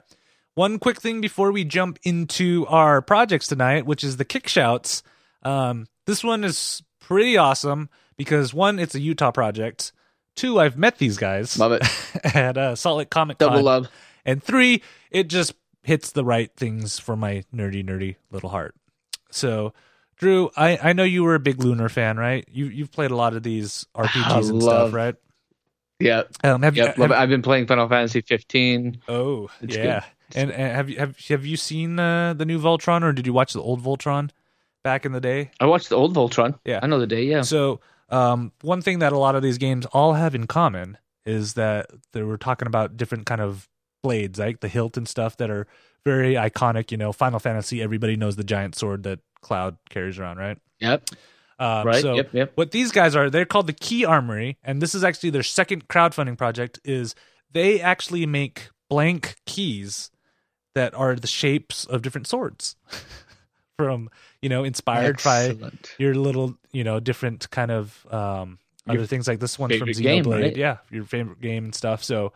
One 0.54 0.78
quick 0.78 1.00
thing 1.00 1.20
before 1.20 1.50
we 1.50 1.64
jump 1.64 1.98
into 2.04 2.64
our 2.68 3.02
projects 3.02 3.48
tonight, 3.48 3.86
which 3.86 4.04
is 4.04 4.18
the 4.18 4.24
kick 4.24 4.46
shouts. 4.46 5.02
Um, 5.42 5.88
this 6.06 6.22
one 6.22 6.44
is 6.44 6.80
pretty 7.00 7.36
awesome 7.36 7.90
because 8.16 8.54
one, 8.54 8.78
it's 8.78 8.94
a 8.94 9.00
Utah 9.00 9.32
project. 9.32 9.90
Two, 10.36 10.58
I've 10.58 10.76
met 10.76 10.98
these 10.98 11.16
guys 11.16 11.58
Love 11.58 11.72
it. 11.72 11.82
at 12.34 12.56
uh, 12.58 12.74
Salt 12.76 12.98
Lake 12.98 13.10
Comic 13.10 13.38
Double 13.38 13.56
Con. 13.56 13.64
love. 13.64 13.88
And 14.24 14.42
three, 14.42 14.82
it 15.10 15.28
just 15.28 15.54
hits 15.82 16.12
the 16.12 16.24
right 16.24 16.50
things 16.56 16.98
for 16.98 17.14
my 17.16 17.44
nerdy, 17.54 17.84
nerdy 17.84 18.16
little 18.30 18.48
heart. 18.50 18.74
So, 19.30 19.72
Drew, 20.16 20.50
I, 20.56 20.78
I 20.82 20.92
know 20.92 21.04
you 21.04 21.22
were 21.24 21.34
a 21.34 21.40
big 21.40 21.62
Lunar 21.62 21.88
fan, 21.88 22.16
right? 22.16 22.46
You 22.50 22.66
you've 22.66 22.90
played 22.92 23.10
a 23.10 23.16
lot 23.16 23.34
of 23.34 23.42
these 23.42 23.86
RPGs 23.96 24.48
and 24.50 24.62
love- 24.62 24.88
stuff, 24.88 24.92
right? 24.94 25.14
Yeah. 26.00 26.22
Um, 26.42 26.62
have 26.62 26.76
you, 26.76 26.84
Yep. 26.84 26.96
have- 26.96 27.12
I've 27.12 27.28
been 27.28 27.42
playing 27.42 27.66
Final 27.66 27.88
Fantasy 27.88 28.20
15. 28.20 29.02
Oh, 29.08 29.48
It's 29.60 29.76
yeah. 29.76 30.04
And, 30.34 30.50
and 30.50 30.72
have 30.74 30.90
you 30.90 30.96
have 30.98 31.16
have 31.28 31.46
you 31.46 31.56
seen 31.56 31.98
uh, 32.00 32.34
the 32.34 32.44
new 32.44 32.58
Voltron, 32.58 33.02
or 33.02 33.12
did 33.12 33.26
you 33.26 33.32
watch 33.32 33.52
the 33.52 33.60
old 33.62 33.82
Voltron 33.84 34.30
back 34.82 35.04
in 35.04 35.12
the 35.12 35.20
day? 35.20 35.50
I 35.60 35.66
watched 35.66 35.90
the 35.90 35.96
old 35.96 36.14
Voltron. 36.16 36.58
Yeah. 36.64 36.80
I 36.82 36.86
know 36.88 36.98
the 36.98 37.06
day. 37.06 37.24
Yeah. 37.24 37.42
So, 37.42 37.80
um, 38.14 38.52
one 38.62 38.80
thing 38.80 39.00
that 39.00 39.12
a 39.12 39.18
lot 39.18 39.34
of 39.34 39.42
these 39.42 39.58
games 39.58 39.86
all 39.86 40.12
have 40.14 40.34
in 40.34 40.46
common 40.46 40.98
is 41.26 41.54
that 41.54 41.90
they 42.12 42.22
were 42.22 42.38
talking 42.38 42.66
about 42.68 42.96
different 42.96 43.26
kind 43.26 43.40
of 43.40 43.68
blades, 44.02 44.38
like 44.38 44.60
the 44.60 44.68
hilt 44.68 44.96
and 44.96 45.08
stuff 45.08 45.36
that 45.38 45.50
are 45.50 45.66
very 46.04 46.34
iconic. 46.34 46.90
You 46.92 46.96
know, 46.96 47.12
Final 47.12 47.40
Fantasy. 47.40 47.82
Everybody 47.82 48.16
knows 48.16 48.36
the 48.36 48.44
giant 48.44 48.76
sword 48.76 49.02
that 49.02 49.20
Cloud 49.40 49.76
carries 49.90 50.18
around, 50.18 50.38
right? 50.38 50.58
Yep. 50.80 51.10
Um, 51.58 51.86
Right, 51.86 52.02
So 52.02 52.14
yep, 52.14 52.30
yep. 52.32 52.52
what 52.56 52.72
these 52.72 52.90
guys 52.90 53.14
are, 53.14 53.30
they're 53.30 53.44
called 53.44 53.68
the 53.68 53.72
Key 53.72 54.04
Armory, 54.04 54.58
and 54.62 54.82
this 54.82 54.94
is 54.94 55.04
actually 55.04 55.30
their 55.30 55.42
second 55.42 55.88
crowdfunding 55.88 56.36
project. 56.36 56.78
Is 56.84 57.14
they 57.52 57.80
actually 57.80 58.26
make 58.26 58.68
blank 58.90 59.36
keys 59.46 60.10
that 60.74 60.94
are 60.94 61.14
the 61.14 61.26
shapes 61.28 61.84
of 61.84 62.02
different 62.02 62.26
swords, 62.26 62.76
from 63.76 64.08
you 64.40 64.48
know 64.48 64.64
inspired 64.64 65.22
by 65.22 65.54
your 65.98 66.14
little 66.14 66.56
you 66.72 66.84
know 66.84 67.00
different 67.00 67.50
kind 67.50 67.70
of 67.70 68.06
um 68.10 68.58
Your 68.86 68.98
other 68.98 69.06
things 69.06 69.26
like 69.26 69.40
this 69.40 69.58
one's 69.58 69.76
from 69.76 69.88
Xenoblade, 69.88 70.42
right? 70.42 70.56
yeah, 70.56 70.78
your 70.90 71.04
favorite 71.04 71.40
game 71.40 71.64
and 71.64 71.74
stuff. 71.74 72.04
So 72.04 72.32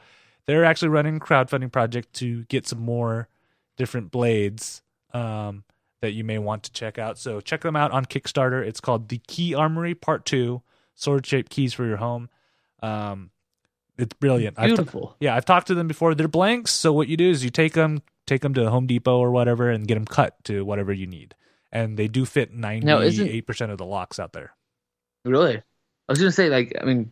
they're 0.46 0.64
actually 0.64 0.88
running 0.88 1.16
a 1.16 1.20
crowdfunding 1.20 1.70
project 1.70 2.12
to 2.14 2.44
get 2.44 2.66
some 2.66 2.80
more 2.80 3.28
different 3.76 4.10
blades 4.10 4.82
um 5.14 5.64
that 6.00 6.12
you 6.12 6.22
may 6.24 6.38
want 6.38 6.62
to 6.64 6.72
check 6.72 6.98
out. 6.98 7.18
So 7.18 7.40
check 7.40 7.62
them 7.62 7.74
out 7.76 7.90
on 7.90 8.04
Kickstarter. 8.04 8.64
It's 8.64 8.80
called 8.80 9.08
The 9.08 9.18
Key 9.26 9.52
Armory 9.54 9.94
Part 9.96 10.24
2, 10.26 10.62
sword 10.94 11.26
shaped 11.26 11.50
keys 11.50 11.72
for 11.74 11.84
your 11.86 11.96
home. 11.98 12.28
Um 12.82 13.30
it's 13.96 14.14
brilliant. 14.14 14.56
I've 14.58 14.70
ta- 14.70 14.76
Beautiful. 14.76 15.16
yeah, 15.18 15.34
I've 15.34 15.44
talked 15.44 15.66
to 15.68 15.74
them 15.74 15.88
before. 15.88 16.14
They're 16.14 16.28
blanks, 16.28 16.70
so 16.72 16.92
what 16.92 17.08
you 17.08 17.16
do 17.16 17.28
is 17.30 17.42
you 17.42 17.50
take 17.50 17.72
them, 17.72 18.00
take 18.28 18.42
them 18.42 18.54
to 18.54 18.70
Home 18.70 18.86
Depot 18.86 19.18
or 19.18 19.30
whatever, 19.30 19.70
and 19.70 19.86
get 19.88 19.94
them 19.94 20.04
cut 20.04 20.36
to 20.44 20.64
whatever 20.64 20.92
you 20.92 21.06
need. 21.06 21.34
And 21.72 21.96
they 21.98 22.08
do 22.08 22.24
fit 22.24 22.52
ninety 22.52 22.88
eight 23.28 23.46
percent 23.46 23.72
of 23.72 23.78
the 23.78 23.84
locks 23.86 24.18
out 24.18 24.32
there. 24.32 24.54
Really? 25.24 25.56
I 25.56 25.62
was 26.12 26.18
gonna 26.18 26.32
say, 26.32 26.48
like, 26.48 26.72
I 26.80 26.84
mean, 26.84 27.10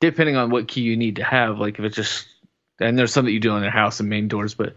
depending 0.00 0.36
on 0.36 0.50
what 0.50 0.68
key 0.68 0.80
you 0.82 0.96
need 0.96 1.16
to 1.16 1.24
have, 1.24 1.58
like 1.58 1.78
if 1.78 1.84
it's 1.84 1.96
just, 1.96 2.26
and 2.80 2.98
there's 2.98 3.12
some 3.12 3.24
that 3.26 3.32
you 3.32 3.40
do 3.40 3.50
on 3.50 3.60
their 3.60 3.70
house 3.70 4.00
and 4.00 4.08
main 4.08 4.28
doors, 4.28 4.54
but 4.54 4.74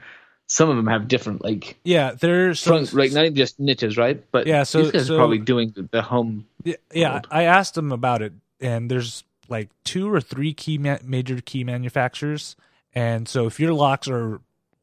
some 0.48 0.70
of 0.70 0.76
them 0.76 0.88
have 0.88 1.08
different 1.08 1.42
like 1.44 1.78
Yeah, 1.86 2.12
they're 2.20 2.54
so, 2.56 2.72
front, 2.72 2.94
like 2.94 3.14
not 3.14 3.22
even 3.24 3.36
just 3.36 3.58
niches, 3.60 3.96
right? 3.98 4.22
But 4.32 4.48
Yeah, 4.48 4.64
so- 4.64 4.82
these 4.82 4.92
guys 4.92 5.08
so- 5.08 5.16
are 5.16 5.18
probably 5.20 5.38
doing 5.38 5.72
the- 5.74 5.88
the 5.90 6.02
home. 6.02 6.46
yeah, 6.66 6.76
yeah. 6.94 7.22
I 7.32 7.44
asked 7.44 7.76
them 7.76 7.94
about 7.94 8.22
it, 8.22 8.34
and 8.60 8.92
there's 8.92 9.24
like 9.48 9.70
two 9.86 10.12
or 10.12 10.20
three 10.20 10.54
key 10.54 10.78
ma- 10.78 10.98
major 11.06 11.40
key 11.40 11.64
manufacturers, 11.64 12.58
and 12.94 13.30
so 13.30 13.46
if 13.48 13.60
your 13.62 13.74
locks 13.74 14.10
are 14.10 14.42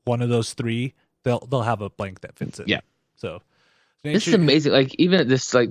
one 0.08 0.22
of 0.22 0.28
those 0.28 0.54
three, 0.54 0.94
they'll 1.22 1.40
they'll 1.50 1.62
have 1.62 1.82
a 1.82 1.90
blank 1.90 2.22
that 2.22 2.36
fits 2.36 2.58
it. 2.58 2.66
Yeah. 2.68 2.80
So 3.16 3.42
make 4.02 4.14
This 4.14 4.26
is 4.26 4.34
amazing. 4.34 4.72
Like 4.72 4.94
even 4.98 5.20
at 5.20 5.28
this, 5.28 5.54
like, 5.54 5.70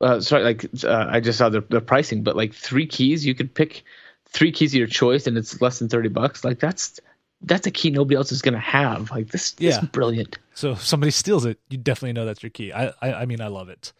uh, 0.00 0.20
sorry, 0.20 0.44
like 0.44 0.64
uh, 0.84 1.06
I 1.10 1.20
just 1.20 1.38
saw 1.38 1.48
the 1.50 1.60
the 1.60 1.80
pricing, 1.80 2.22
but 2.22 2.36
like 2.36 2.54
three 2.54 2.86
keys, 2.86 3.26
you 3.26 3.34
could 3.34 3.52
pick 3.52 3.82
three 4.26 4.52
keys 4.52 4.72
of 4.72 4.78
your 4.78 4.86
choice, 4.86 5.26
and 5.26 5.36
it's 5.36 5.60
less 5.60 5.78
than 5.78 5.88
thirty 5.88 6.08
bucks. 6.08 6.44
Like 6.44 6.58
that's 6.60 6.98
that's 7.42 7.66
a 7.66 7.70
key 7.70 7.90
nobody 7.90 8.14
else 8.16 8.30
is 8.32 8.40
gonna 8.40 8.58
have. 8.60 9.10
Like 9.10 9.28
this, 9.28 9.52
this 9.52 9.74
Yeah. 9.74 9.82
is 9.82 9.88
brilliant. 9.88 10.38
So 10.54 10.72
if 10.72 10.82
somebody 10.86 11.10
steals 11.10 11.44
it, 11.44 11.58
you 11.70 11.76
definitely 11.78 12.12
know 12.12 12.24
that's 12.24 12.42
your 12.42 12.50
key. 12.50 12.72
I, 12.72 12.92
I 13.02 13.12
I 13.14 13.26
mean 13.26 13.40
I 13.40 13.48
love 13.48 13.68
it. 13.68 13.92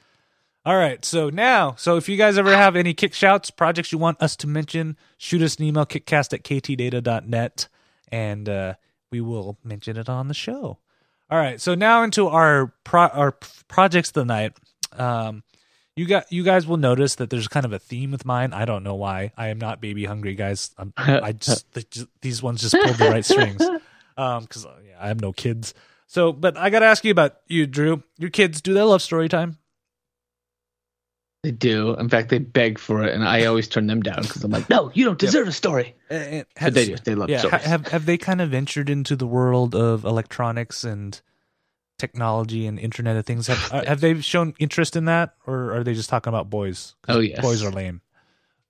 All 0.64 0.76
right, 0.76 1.04
so 1.04 1.28
now, 1.28 1.74
so 1.76 1.96
if 1.96 2.08
you 2.08 2.16
guys 2.16 2.38
ever 2.38 2.54
have 2.56 2.76
any 2.76 2.94
kick 2.94 3.14
shouts, 3.14 3.50
projects 3.50 3.90
you 3.90 3.98
want 3.98 4.22
us 4.22 4.36
to 4.36 4.46
mention, 4.46 4.96
shoot 5.18 5.42
us 5.42 5.56
an 5.56 5.64
email, 5.64 5.84
kickcast 5.84 6.32
at 6.32 6.44
ktdata.net, 6.44 7.66
and 8.12 8.48
uh, 8.48 8.74
we 9.12 9.20
will 9.20 9.58
mention 9.62 9.96
it 9.96 10.08
on 10.08 10.26
the 10.26 10.34
show. 10.34 10.78
All 11.30 11.38
right, 11.38 11.60
so 11.60 11.74
now 11.74 12.02
into 12.02 12.26
our 12.28 12.74
pro- 12.84 13.08
our 13.08 13.32
projects 13.68 14.08
of 14.08 14.14
the 14.14 14.24
night. 14.24 14.52
Um, 14.92 15.44
you 15.94 16.06
got 16.06 16.32
you 16.32 16.42
guys 16.42 16.66
will 16.66 16.78
notice 16.78 17.16
that 17.16 17.30
there's 17.30 17.48
kind 17.48 17.64
of 17.66 17.72
a 17.72 17.78
theme 17.78 18.10
with 18.10 18.24
mine. 18.24 18.52
I 18.52 18.64
don't 18.64 18.82
know 18.82 18.94
why. 18.94 19.32
I 19.36 19.48
am 19.48 19.58
not 19.58 19.80
baby 19.80 20.04
hungry, 20.04 20.34
guys. 20.34 20.70
I'm, 20.78 20.92
I 20.96 21.32
just, 21.32 21.70
they 21.74 21.82
just 21.90 22.06
these 22.22 22.42
ones 22.42 22.62
just 22.62 22.74
pulled 22.74 22.96
the 22.96 23.10
right 23.10 23.24
strings. 23.24 23.62
Um, 24.16 24.42
because 24.42 24.66
yeah, 24.86 24.96
I 25.00 25.08
have 25.08 25.20
no 25.20 25.32
kids. 25.32 25.74
So, 26.06 26.32
but 26.32 26.58
I 26.58 26.68
got 26.68 26.80
to 26.80 26.86
ask 26.86 27.04
you 27.04 27.10
about 27.10 27.36
you, 27.46 27.66
Drew. 27.66 28.02
Your 28.18 28.28
kids, 28.28 28.60
do 28.60 28.74
they 28.74 28.82
love 28.82 29.00
story 29.00 29.30
time? 29.30 29.56
They 31.42 31.50
do. 31.50 31.94
In 31.96 32.08
fact, 32.08 32.28
they 32.28 32.38
beg 32.38 32.78
for 32.78 33.02
it, 33.02 33.12
and 33.12 33.24
I 33.24 33.46
always 33.46 33.66
turn 33.66 33.88
them 33.88 34.00
down 34.00 34.22
because 34.22 34.44
I'm 34.44 34.52
like, 34.52 34.70
no, 34.70 34.92
you 34.94 35.04
don't 35.04 35.18
deserve 35.18 35.48
a 35.48 35.52
story. 35.52 35.96
And, 36.08 36.46
But 36.60 36.74
they 36.74 36.86
do. 36.86 36.96
They 36.96 37.16
love 37.16 37.30
yeah, 37.30 37.38
stories. 37.38 37.64
have 37.64 37.88
have 37.88 38.06
they 38.06 38.16
kind 38.16 38.40
of 38.40 38.50
ventured 38.50 38.88
into 38.88 39.16
the 39.16 39.26
world 39.26 39.74
of 39.74 40.04
electronics 40.04 40.84
and 40.84 41.20
technology 41.98 42.66
and 42.66 42.78
Internet 42.78 43.16
of 43.16 43.26
Things? 43.26 43.48
Have 43.48 43.72
uh, 43.72 43.84
have 43.84 44.00
they 44.00 44.20
shown 44.20 44.54
interest 44.60 44.94
in 44.94 45.06
that, 45.06 45.34
or 45.44 45.74
are 45.74 45.82
they 45.82 45.94
just 45.94 46.08
talking 46.08 46.28
about 46.28 46.48
boys? 46.48 46.94
Oh, 47.08 47.18
yes. 47.18 47.40
boys 47.40 47.64
are 47.64 47.72
lame. 47.72 48.02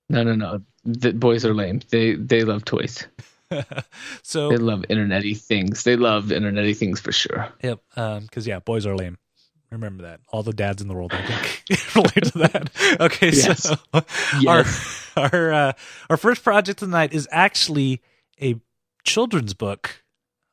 No, 0.08 0.22
no, 0.22 0.34
no. 0.34 0.62
The 0.84 1.12
boys 1.12 1.44
are 1.44 1.52
lame. 1.52 1.82
They 1.90 2.14
they 2.14 2.42
love 2.42 2.64
toys. 2.64 3.06
so 4.22 4.48
They 4.48 4.56
love 4.56 4.80
internety 4.88 5.38
things. 5.38 5.84
They 5.84 5.96
love 5.96 6.26
internety 6.26 6.74
things 6.74 7.00
for 7.00 7.12
sure. 7.12 7.48
Yep. 7.62 7.80
Um, 7.96 8.22
because 8.22 8.46
yeah, 8.46 8.60
boys 8.60 8.86
are 8.86 8.96
lame. 8.96 9.18
Remember 9.72 10.02
that. 10.04 10.20
All 10.28 10.42
the 10.42 10.52
dads 10.52 10.82
in 10.82 10.88
the 10.88 10.94
world, 10.94 11.12
I 11.14 11.22
think, 11.24 11.94
relate 11.96 12.24
to 12.32 12.38
that. 12.38 12.70
Okay, 13.00 13.30
Yes. 13.32 13.62
so 13.64 13.76
Yes. 14.40 15.08
our 15.16 15.24
our 15.32 15.52
uh, 15.52 15.72
our 16.10 16.16
first 16.16 16.44
project 16.44 16.78
tonight 16.78 17.12
is 17.12 17.26
actually 17.32 18.00
a 18.40 18.56
children's 19.04 19.54
book, 19.54 20.04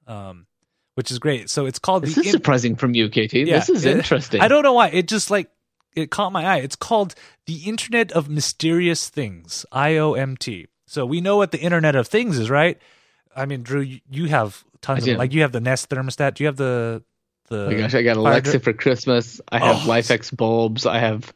um, 0.07 0.47
which 0.95 1.11
is 1.11 1.19
great. 1.19 1.49
So 1.49 1.65
it's 1.65 1.79
called 1.79 2.03
This 2.03 2.15
the. 2.15 2.21
is 2.21 2.27
In- 2.27 2.31
surprising 2.31 2.75
from 2.75 2.95
you, 2.95 3.09
Katie. 3.09 3.41
Yeah, 3.41 3.59
this 3.59 3.69
is 3.69 3.85
it- 3.85 3.97
interesting. 3.97 4.41
I 4.41 4.47
don't 4.47 4.63
know 4.63 4.73
why 4.73 4.87
it 4.87 5.07
just 5.07 5.29
like 5.29 5.49
it 5.95 6.11
caught 6.11 6.31
my 6.31 6.45
eye. 6.45 6.57
It's 6.57 6.75
called 6.77 7.13
the 7.45 7.55
Internet 7.65 8.11
of 8.13 8.29
Mysterious 8.29 9.09
Things, 9.09 9.65
IOMT. 9.73 10.67
So 10.87 11.05
we 11.05 11.19
know 11.21 11.35
what 11.37 11.51
the 11.51 11.59
Internet 11.59 11.95
of 11.95 12.07
Things 12.07 12.37
is, 12.39 12.49
right? 12.49 12.77
I 13.35 13.45
mean, 13.45 13.63
Drew, 13.63 13.81
you, 14.09 14.25
have 14.27 14.63
tons 14.81 15.07
of 15.07 15.17
like 15.17 15.33
you 15.33 15.41
have 15.41 15.51
the 15.51 15.59
Nest 15.59 15.89
thermostat. 15.89 16.35
Do 16.35 16.43
you 16.43 16.47
have 16.47 16.55
the 16.57 17.03
the? 17.49 17.65
Oh 17.65 17.71
my 17.71 17.77
gosh, 17.77 17.93
I 17.95 18.03
got 18.03 18.17
Alexa 18.17 18.59
for 18.59 18.73
Christmas. 18.73 19.41
I 19.51 19.59
have 19.59 19.77
Oh. 19.87 19.89
LIFX 19.91 20.35
bulbs. 20.35 20.85
I 20.85 20.99
have, 20.99 21.33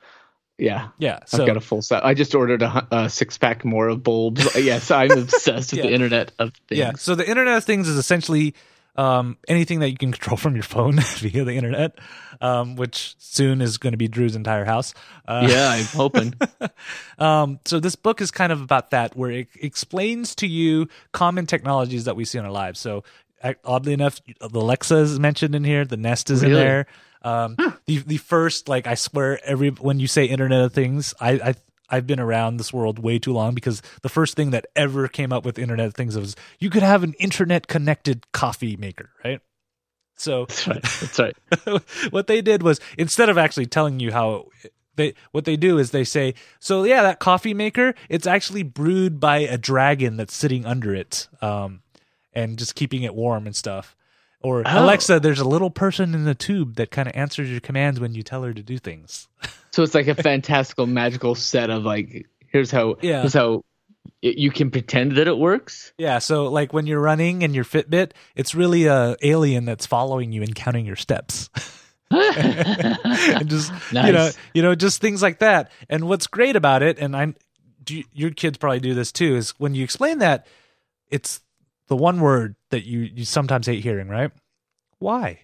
yeah, 0.57 0.89
Yeah, 0.99 1.19
so 1.25 1.41
I've 1.41 1.47
got 1.47 1.57
a 1.57 1.61
full 1.61 1.81
set. 1.81 2.05
I 2.05 2.13
just 2.13 2.35
ordered 2.35 2.61
a, 2.61 2.87
a 2.91 3.09
six 3.09 3.37
pack 3.37 3.65
more 3.65 3.87
of 3.89 4.03
bulbs. 4.03 4.47
yes, 4.55 4.91
I'm 4.91 5.11
obsessed 5.11 5.71
with 5.71 5.79
Yeah. 5.79 5.87
the 5.87 5.93
Internet 5.93 6.31
of 6.39 6.53
Things. 6.69 6.79
Yeah. 6.79 6.91
So 6.95 7.15
the 7.15 7.27
Internet 7.27 7.57
of 7.57 7.63
Things 7.63 7.87
is 7.87 7.97
essentially 7.97 8.53
um, 8.95 9.37
anything 9.47 9.79
that 9.79 9.89
you 9.89 9.97
can 9.97 10.11
control 10.13 10.37
from 10.37 10.53
your 10.53 10.61
phone 10.63 10.99
via 11.17 11.43
the 11.43 11.53
internet, 11.55 11.97
um, 12.41 12.75
which 12.75 13.15
soon 13.17 13.59
is 13.59 13.79
going 13.79 13.93
to 13.93 13.97
be 13.97 14.07
Drew's 14.07 14.35
entire 14.35 14.65
house. 14.65 14.93
Uh, 15.27 15.47
yeah, 15.49 15.69
I'm 15.69 15.85
hoping. 15.85 16.35
Um, 17.17 17.59
so 17.65 17.79
this 17.79 17.95
book 17.95 18.21
is 18.21 18.29
kind 18.29 18.51
of 18.51 18.61
about 18.61 18.91
that, 18.91 19.15
where 19.15 19.31
it 19.31 19.47
explains 19.59 20.35
to 20.35 20.47
you 20.47 20.87
common 21.11 21.47
technologies 21.47 22.05
that 22.05 22.15
we 22.15 22.23
see 22.25 22.37
in 22.37 22.45
our 22.45 22.51
lives. 22.51 22.79
So 22.79 23.03
oddly 23.63 23.93
enough, 23.93 24.19
the 24.39 24.59
Alexa 24.59 24.95
is 24.95 25.19
mentioned 25.19 25.55
in 25.55 25.63
here. 25.63 25.85
The 25.85 25.97
Nest 25.97 26.29
is 26.29 26.43
in 26.43 26.53
there. 26.53 26.85
Um, 27.21 27.55
the 27.85 27.99
the 27.99 28.17
first, 28.17 28.67
like 28.67 28.87
I 28.87 28.95
swear, 28.95 29.39
every 29.45 29.69
when 29.69 29.99
you 29.99 30.07
say 30.07 30.25
Internet 30.25 30.61
of 30.61 30.73
Things, 30.73 31.13
I, 31.19 31.31
I 31.31 31.55
I've 31.89 32.07
been 32.07 32.19
around 32.19 32.57
this 32.57 32.73
world 32.73 32.99
way 32.99 33.19
too 33.19 33.33
long 33.33 33.53
because 33.53 33.81
the 34.01 34.09
first 34.09 34.35
thing 34.35 34.51
that 34.51 34.65
ever 34.75 35.07
came 35.07 35.31
up 35.31 35.45
with 35.45 35.59
Internet 35.59 35.87
of 35.87 35.95
Things 35.95 36.17
was 36.17 36.35
you 36.59 36.69
could 36.69 36.83
have 36.83 37.03
an 37.03 37.13
internet 37.19 37.67
connected 37.67 38.31
coffee 38.31 38.75
maker, 38.75 39.11
right? 39.23 39.41
So 40.15 40.45
That's 40.49 40.67
right. 40.67 40.81
That's 40.81 41.19
right. 41.19 41.35
what 42.11 42.27
they 42.27 42.41
did 42.41 42.63
was 42.63 42.79
instead 42.97 43.29
of 43.29 43.37
actually 43.37 43.67
telling 43.67 43.99
you 43.99 44.11
how 44.11 44.47
they 44.95 45.13
what 45.31 45.45
they 45.45 45.55
do 45.55 45.77
is 45.77 45.91
they 45.91 46.03
say 46.03 46.33
so 46.59 46.83
yeah 46.83 47.01
that 47.01 47.19
coffee 47.19 47.53
maker 47.53 47.95
it's 48.09 48.27
actually 48.27 48.61
brewed 48.61 49.19
by 49.19 49.39
a 49.39 49.57
dragon 49.57 50.17
that's 50.17 50.35
sitting 50.35 50.67
under 50.67 50.93
it 50.93 51.27
um 51.41 51.81
and 52.33 52.57
just 52.59 52.75
keeping 52.75 53.03
it 53.03 53.13
warm 53.15 53.45
and 53.45 53.55
stuff 53.55 53.95
or 54.41 54.63
Oh. 54.65 54.83
alexa 54.83 55.19
there's 55.19 55.39
a 55.39 55.47
little 55.47 55.69
person 55.69 56.13
in 56.13 56.25
the 56.25 56.35
tube 56.35 56.75
that 56.75 56.91
kind 56.91 57.07
of 57.07 57.15
answers 57.15 57.49
your 57.49 57.59
commands 57.61 57.99
when 57.99 58.13
you 58.13 58.23
tell 58.23 58.43
her 58.43 58.53
to 58.53 58.61
do 58.63 58.77
things 58.77 59.27
So 59.71 59.81
it's 59.83 59.95
like 59.95 60.07
a 60.07 60.15
fantastical, 60.15 60.85
magical 60.85 61.33
set 61.35 61.69
of 61.71 61.83
like, 61.83 62.27
here's 62.47 62.69
how, 62.71 62.97
Yeah. 63.01 63.21
here's 63.21 63.33
how 63.33 63.63
y- 64.21 64.33
you 64.37 64.51
can 64.51 64.69
pretend 64.69 65.13
that 65.13 65.27
it 65.27 65.37
works. 65.37 65.93
yeah 65.97 66.19
so 66.19 66.47
like 66.47 66.73
when 66.73 66.85
you're 66.87 66.99
running 66.99 67.43
and 67.43 67.55
your 67.55 67.63
fitbit 67.65 68.11
it's 68.35 68.53
really 68.53 68.85
a 68.87 69.15
alien 69.21 69.65
that's 69.65 69.85
following 69.85 70.31
you 70.31 70.41
and 70.43 70.53
counting 70.55 70.85
your 70.85 70.95
steps 70.97 71.49
and 72.11 73.49
just 73.49 73.71
you 73.91 74.11
know 74.11 74.29
you 74.53 74.61
know 74.61 74.75
just 74.75 75.01
things 75.01 75.21
like 75.21 75.39
that 75.39 75.71
and 75.89 76.07
what's 76.07 76.27
great 76.27 76.55
about 76.55 76.83
it 76.83 76.99
and 76.99 77.15
i'm 77.15 77.35
do 77.83 77.95
you, 77.97 78.03
your 78.13 78.29
kids 78.31 78.57
probably 78.57 78.79
do 78.79 78.93
this 78.93 79.11
too 79.11 79.35
is 79.35 79.51
when 79.59 79.73
you 79.73 79.83
explain 79.83 80.19
that 80.19 80.45
it's 81.09 81.41
the 81.87 81.95
one 81.95 82.19
word 82.21 82.55
that 82.71 82.85
you 82.85 82.99
you 83.01 83.25
sometimes 83.25 83.67
hate 83.67 83.83
hearing 83.83 84.07
right 84.07 84.31
why 84.99 85.39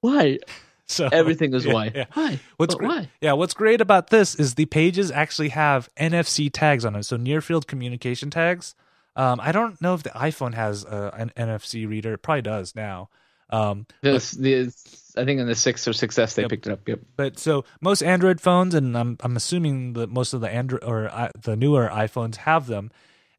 Why? 0.00 0.38
so 0.86 1.08
Everything 1.10 1.54
is 1.54 1.64
yeah, 1.64 1.72
why. 1.72 1.92
yeah. 1.94 2.04
Why? 2.12 2.40
What's 2.56 2.74
great, 2.74 2.88
why? 2.88 3.08
yeah, 3.20 3.32
what's 3.32 3.54
great 3.54 3.80
about 3.80 4.10
this 4.10 4.34
is 4.34 4.54
the 4.56 4.66
pages 4.66 5.10
actually 5.10 5.50
have 5.50 5.88
NFC 5.98 6.50
tags 6.52 6.84
on 6.84 6.94
it, 6.96 7.04
so 7.04 7.16
near 7.16 7.40
field 7.40 7.66
communication 7.66 8.28
tags. 8.30 8.74
Um, 9.16 9.40
I 9.40 9.52
don't 9.52 9.80
know 9.80 9.94
if 9.94 10.02
the 10.02 10.10
iPhone 10.10 10.54
has 10.54 10.84
uh, 10.84 11.10
an 11.14 11.30
NFC 11.36 11.88
reader. 11.88 12.14
It 12.14 12.18
probably 12.22 12.42
does 12.42 12.74
now. 12.74 13.08
Um, 13.50 13.86
This, 14.02 14.30
this, 14.32 15.12
I 15.16 15.24
think 15.24 15.38
in 15.40 15.46
the 15.46 15.54
six 15.54 15.86
or 15.86 15.92
6S 15.92 16.34
they 16.34 16.42
Yep. 16.42 16.50
picked 16.50 16.66
it 16.66 16.72
up. 16.72 16.88
Yep. 16.88 17.00
But 17.16 17.38
so 17.38 17.64
most 17.80 18.02
Android 18.02 18.40
phones, 18.40 18.74
and 18.74 18.96
I'm 18.96 19.16
I'm 19.20 19.36
assuming 19.36 19.92
that 19.94 20.10
most 20.10 20.32
of 20.34 20.40
the 20.40 20.48
Android 20.50 20.82
or 20.84 21.08
uh, 21.08 21.28
the 21.40 21.56
newer 21.56 21.88
iPhones 21.92 22.36
have 22.36 22.66
them. 22.66 22.90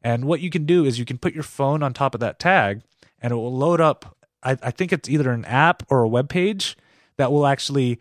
And 0.04 0.26
what 0.26 0.40
you 0.40 0.50
can 0.50 0.66
do 0.66 0.84
is 0.84 0.98
you 0.98 1.04
can 1.04 1.18
put 1.18 1.34
your 1.34 1.42
phone 1.42 1.82
on 1.82 1.92
top 1.92 2.14
of 2.14 2.20
that 2.20 2.38
tag, 2.38 2.82
and 3.20 3.32
it 3.32 3.36
will 3.36 3.56
load 3.56 3.80
up 3.80 4.14
I, 4.44 4.58
I 4.62 4.70
think 4.70 4.92
it's 4.92 5.08
either 5.08 5.30
an 5.30 5.44
app 5.46 5.82
or 5.90 6.02
a 6.02 6.08
web 6.08 6.28
page 6.28 6.76
that 7.16 7.32
will 7.32 7.46
actually 7.46 7.98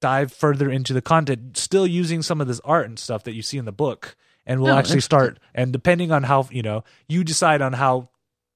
dive 0.00 0.32
further 0.32 0.68
into 0.68 0.92
the 0.92 1.00
content, 1.00 1.56
still 1.56 1.86
using 1.86 2.20
some 2.20 2.40
of 2.40 2.48
this 2.48 2.60
art 2.64 2.86
and 2.86 2.98
stuff 2.98 3.22
that 3.24 3.34
you 3.34 3.42
see 3.42 3.56
in 3.56 3.64
the 3.64 3.72
book, 3.72 4.16
and 4.44 4.60
we'll 4.60 4.74
No, 4.74 4.78
actually 4.78 5.00
start. 5.00 5.38
And 5.54 5.72
depending 5.72 6.12
on 6.12 6.24
how 6.24 6.48
you 6.50 6.62
know, 6.62 6.84
you 7.08 7.24
decide 7.24 7.62
on 7.62 7.74
how 7.74 8.10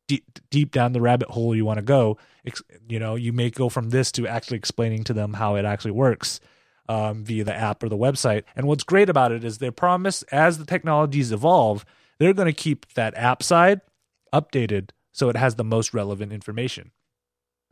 deep, 0.09 0.25
deep 0.51 0.73
down 0.73 0.93
the 0.93 1.01
rabbit 1.01 1.29
hole 1.29 1.55
you 1.55 1.65
want 1.65 1.79
to 1.79 1.85
go. 1.85 2.19
Ex- 2.45 2.63
You 2.89 2.99
know, 2.99 3.15
you 3.15 3.33
may 3.33 3.51
go 3.51 3.69
from 3.69 3.91
this 3.91 4.11
to 4.13 4.27
actually 4.27 4.57
explaining 4.57 5.05
to 5.05 5.13
them 5.13 5.35
how 5.35 5.55
it 5.55 5.65
actually 5.65 5.93
works 5.93 6.41
um, 6.89 7.25
via 7.25 7.45
the 7.45 7.55
app 7.55 7.83
or 7.83 7.89
the 7.89 7.97
website. 7.97 8.45
And 8.57 8.67
what's 8.67 8.85
great 8.85 9.09
about 9.09 9.33
it 9.33 9.45
is 9.45 9.59
they 9.59 9.71
promise 9.71 10.23
as 10.25 10.59
the 10.59 10.65
technologies 10.65 11.31
evolve, 11.31 11.85
they're 12.19 12.35
going 12.35 12.47
to 12.47 12.53
keep 12.53 12.93
that 12.95 13.15
app 13.17 13.43
side 13.43 13.81
updated 14.35 14.91
so 15.13 15.29
it 15.29 15.37
has 15.37 15.55
the 15.57 15.65
most 15.65 15.95
relevant 15.95 16.33
information. 16.33 16.93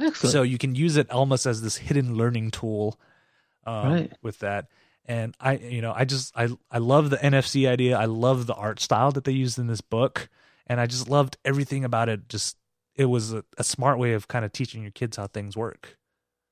Excellent. 0.00 0.32
So 0.32 0.42
you 0.42 0.58
can 0.58 0.74
use 0.74 0.96
it 0.96 1.10
almost 1.10 1.46
as 1.46 1.62
this 1.62 1.76
hidden 1.76 2.16
learning 2.16 2.50
tool 2.50 2.98
um, 3.66 3.92
Right. 3.92 4.12
with 4.22 4.38
that. 4.40 4.66
And 5.06 5.34
I, 5.40 5.56
you 5.56 5.80
know, 5.82 5.92
I 5.94 6.04
just 6.04 6.36
I 6.36 6.48
I 6.70 6.78
love 6.78 7.10
the 7.10 7.16
NFC 7.16 7.68
idea. 7.68 7.96
I 7.96 8.06
love 8.06 8.46
the 8.46 8.54
art 8.54 8.80
style 8.80 9.12
that 9.12 9.22
they 9.24 9.32
used 9.32 9.56
in 9.58 9.68
this 9.68 9.80
book, 9.80 10.28
and 10.66 10.80
I 10.80 10.86
just 10.86 11.08
loved 11.08 11.36
everything 11.44 11.84
about 11.84 12.08
it. 12.08 12.28
Just 12.28 12.56
it 12.96 13.04
was 13.04 13.32
a, 13.32 13.44
a 13.56 13.62
smart 13.62 13.98
way 13.98 14.14
of 14.14 14.26
kind 14.26 14.44
of 14.44 14.50
teaching 14.52 14.82
your 14.82 14.90
kids 14.90 15.16
how 15.16 15.28
things 15.28 15.56
work. 15.56 15.96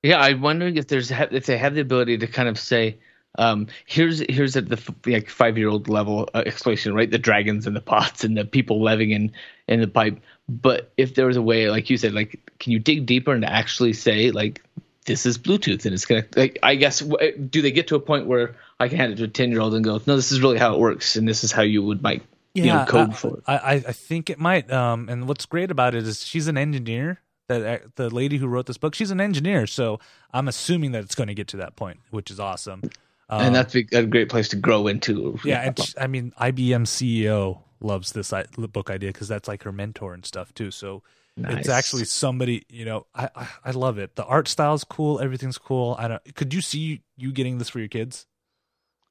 Yeah, 0.04 0.20
I'm 0.20 0.40
wondering 0.40 0.76
if 0.76 0.86
there's 0.86 1.10
if 1.10 1.46
they 1.46 1.58
have 1.58 1.74
the 1.74 1.80
ability 1.80 2.18
to 2.18 2.28
kind 2.28 2.48
of 2.48 2.56
say, 2.58 2.98
um, 3.36 3.66
here's 3.86 4.20
here's 4.28 4.56
at 4.56 4.68
the 4.68 4.76
f- 4.76 4.94
like 5.06 5.28
five 5.28 5.58
year 5.58 5.68
old 5.68 5.88
level 5.88 6.28
uh, 6.34 6.42
explanation, 6.46 6.94
right? 6.94 7.10
The 7.10 7.18
dragons 7.18 7.66
and 7.66 7.74
the 7.74 7.80
pots 7.80 8.24
and 8.24 8.36
the 8.36 8.44
people 8.44 8.82
living 8.82 9.10
in 9.10 9.32
in 9.66 9.80
the 9.80 9.88
pipe. 9.88 10.20
But 10.48 10.92
if 10.96 11.14
there 11.14 11.26
was 11.26 11.36
a 11.36 11.42
way, 11.42 11.70
like 11.70 11.90
you 11.90 11.96
said, 11.96 12.12
like 12.12 12.40
can 12.58 12.72
you 12.72 12.78
dig 12.78 13.06
deeper 13.06 13.32
and 13.32 13.44
actually 13.44 13.92
say 13.92 14.30
like 14.30 14.62
this 15.06 15.26
is 15.26 15.36
Bluetooth 15.36 15.84
and 15.84 15.94
it's 15.94 16.06
gonna 16.06 16.24
like 16.36 16.58
I 16.62 16.76
guess 16.76 17.00
w- 17.00 17.36
do 17.38 17.62
they 17.62 17.72
get 17.72 17.88
to 17.88 17.96
a 17.96 18.00
point 18.00 18.26
where 18.26 18.54
I 18.78 18.88
can 18.88 18.98
hand 18.98 19.12
it 19.12 19.16
to 19.16 19.24
a 19.24 19.28
ten 19.28 19.50
year 19.50 19.60
old 19.60 19.74
and 19.74 19.84
go, 19.84 20.00
no, 20.06 20.16
this 20.16 20.32
is 20.32 20.40
really 20.40 20.58
how 20.58 20.74
it 20.74 20.80
works 20.80 21.16
and 21.16 21.26
this 21.26 21.44
is 21.44 21.52
how 21.52 21.62
you 21.62 21.82
would 21.82 22.04
like 22.04 22.22
you 22.54 22.66
know 22.66 22.84
code 22.86 23.10
I, 23.10 23.14
for 23.14 23.36
it. 23.38 23.44
I 23.46 23.56
I 23.56 23.72
I 23.72 23.92
think 23.92 24.30
it 24.30 24.38
might. 24.38 24.70
Um, 24.70 25.08
and 25.08 25.26
what's 25.28 25.46
great 25.46 25.70
about 25.70 25.94
it 25.94 26.06
is 26.06 26.24
she's 26.24 26.46
an 26.46 26.56
engineer. 26.56 27.20
That 27.48 27.82
uh, 27.82 27.86
the 27.96 28.08
lady 28.08 28.38
who 28.38 28.46
wrote 28.46 28.64
this 28.64 28.78
book, 28.78 28.94
she's 28.94 29.10
an 29.10 29.20
engineer. 29.20 29.66
So 29.66 30.00
I'm 30.32 30.48
assuming 30.48 30.92
that 30.92 31.04
it's 31.04 31.14
going 31.14 31.28
to 31.28 31.34
get 31.34 31.46
to 31.48 31.58
that 31.58 31.76
point, 31.76 32.00
which 32.10 32.30
is 32.30 32.40
awesome. 32.40 32.80
And 33.28 33.56
uh, 33.56 33.62
that's 33.62 33.74
a 33.74 34.04
great 34.06 34.28
place 34.28 34.48
to 34.50 34.56
grow 34.56 34.86
into. 34.86 35.38
yeah, 35.44 35.72
I 35.98 36.06
mean, 36.06 36.32
IBM 36.40 36.86
CEO 36.86 37.60
loves 37.80 38.12
this 38.12 38.32
book 38.56 38.90
idea 38.90 39.10
because 39.10 39.28
that's 39.28 39.48
like 39.48 39.62
her 39.64 39.72
mentor 39.72 40.14
and 40.14 40.24
stuff 40.24 40.52
too. 40.54 40.70
So 40.70 41.02
Nice. 41.36 41.58
it's 41.58 41.68
actually 41.68 42.04
somebody 42.04 42.64
you 42.68 42.84
know. 42.84 43.06
I, 43.14 43.28
I 43.34 43.48
I 43.64 43.70
love 43.72 43.98
it. 43.98 44.14
The 44.14 44.24
art 44.24 44.46
style's 44.46 44.84
cool. 44.84 45.20
Everything's 45.20 45.58
cool. 45.58 45.96
I 45.98 46.06
don't. 46.06 46.34
Could 46.36 46.54
you 46.54 46.60
see 46.60 47.02
you 47.16 47.32
getting 47.32 47.58
this 47.58 47.68
for 47.68 47.80
your 47.80 47.88
kids? 47.88 48.26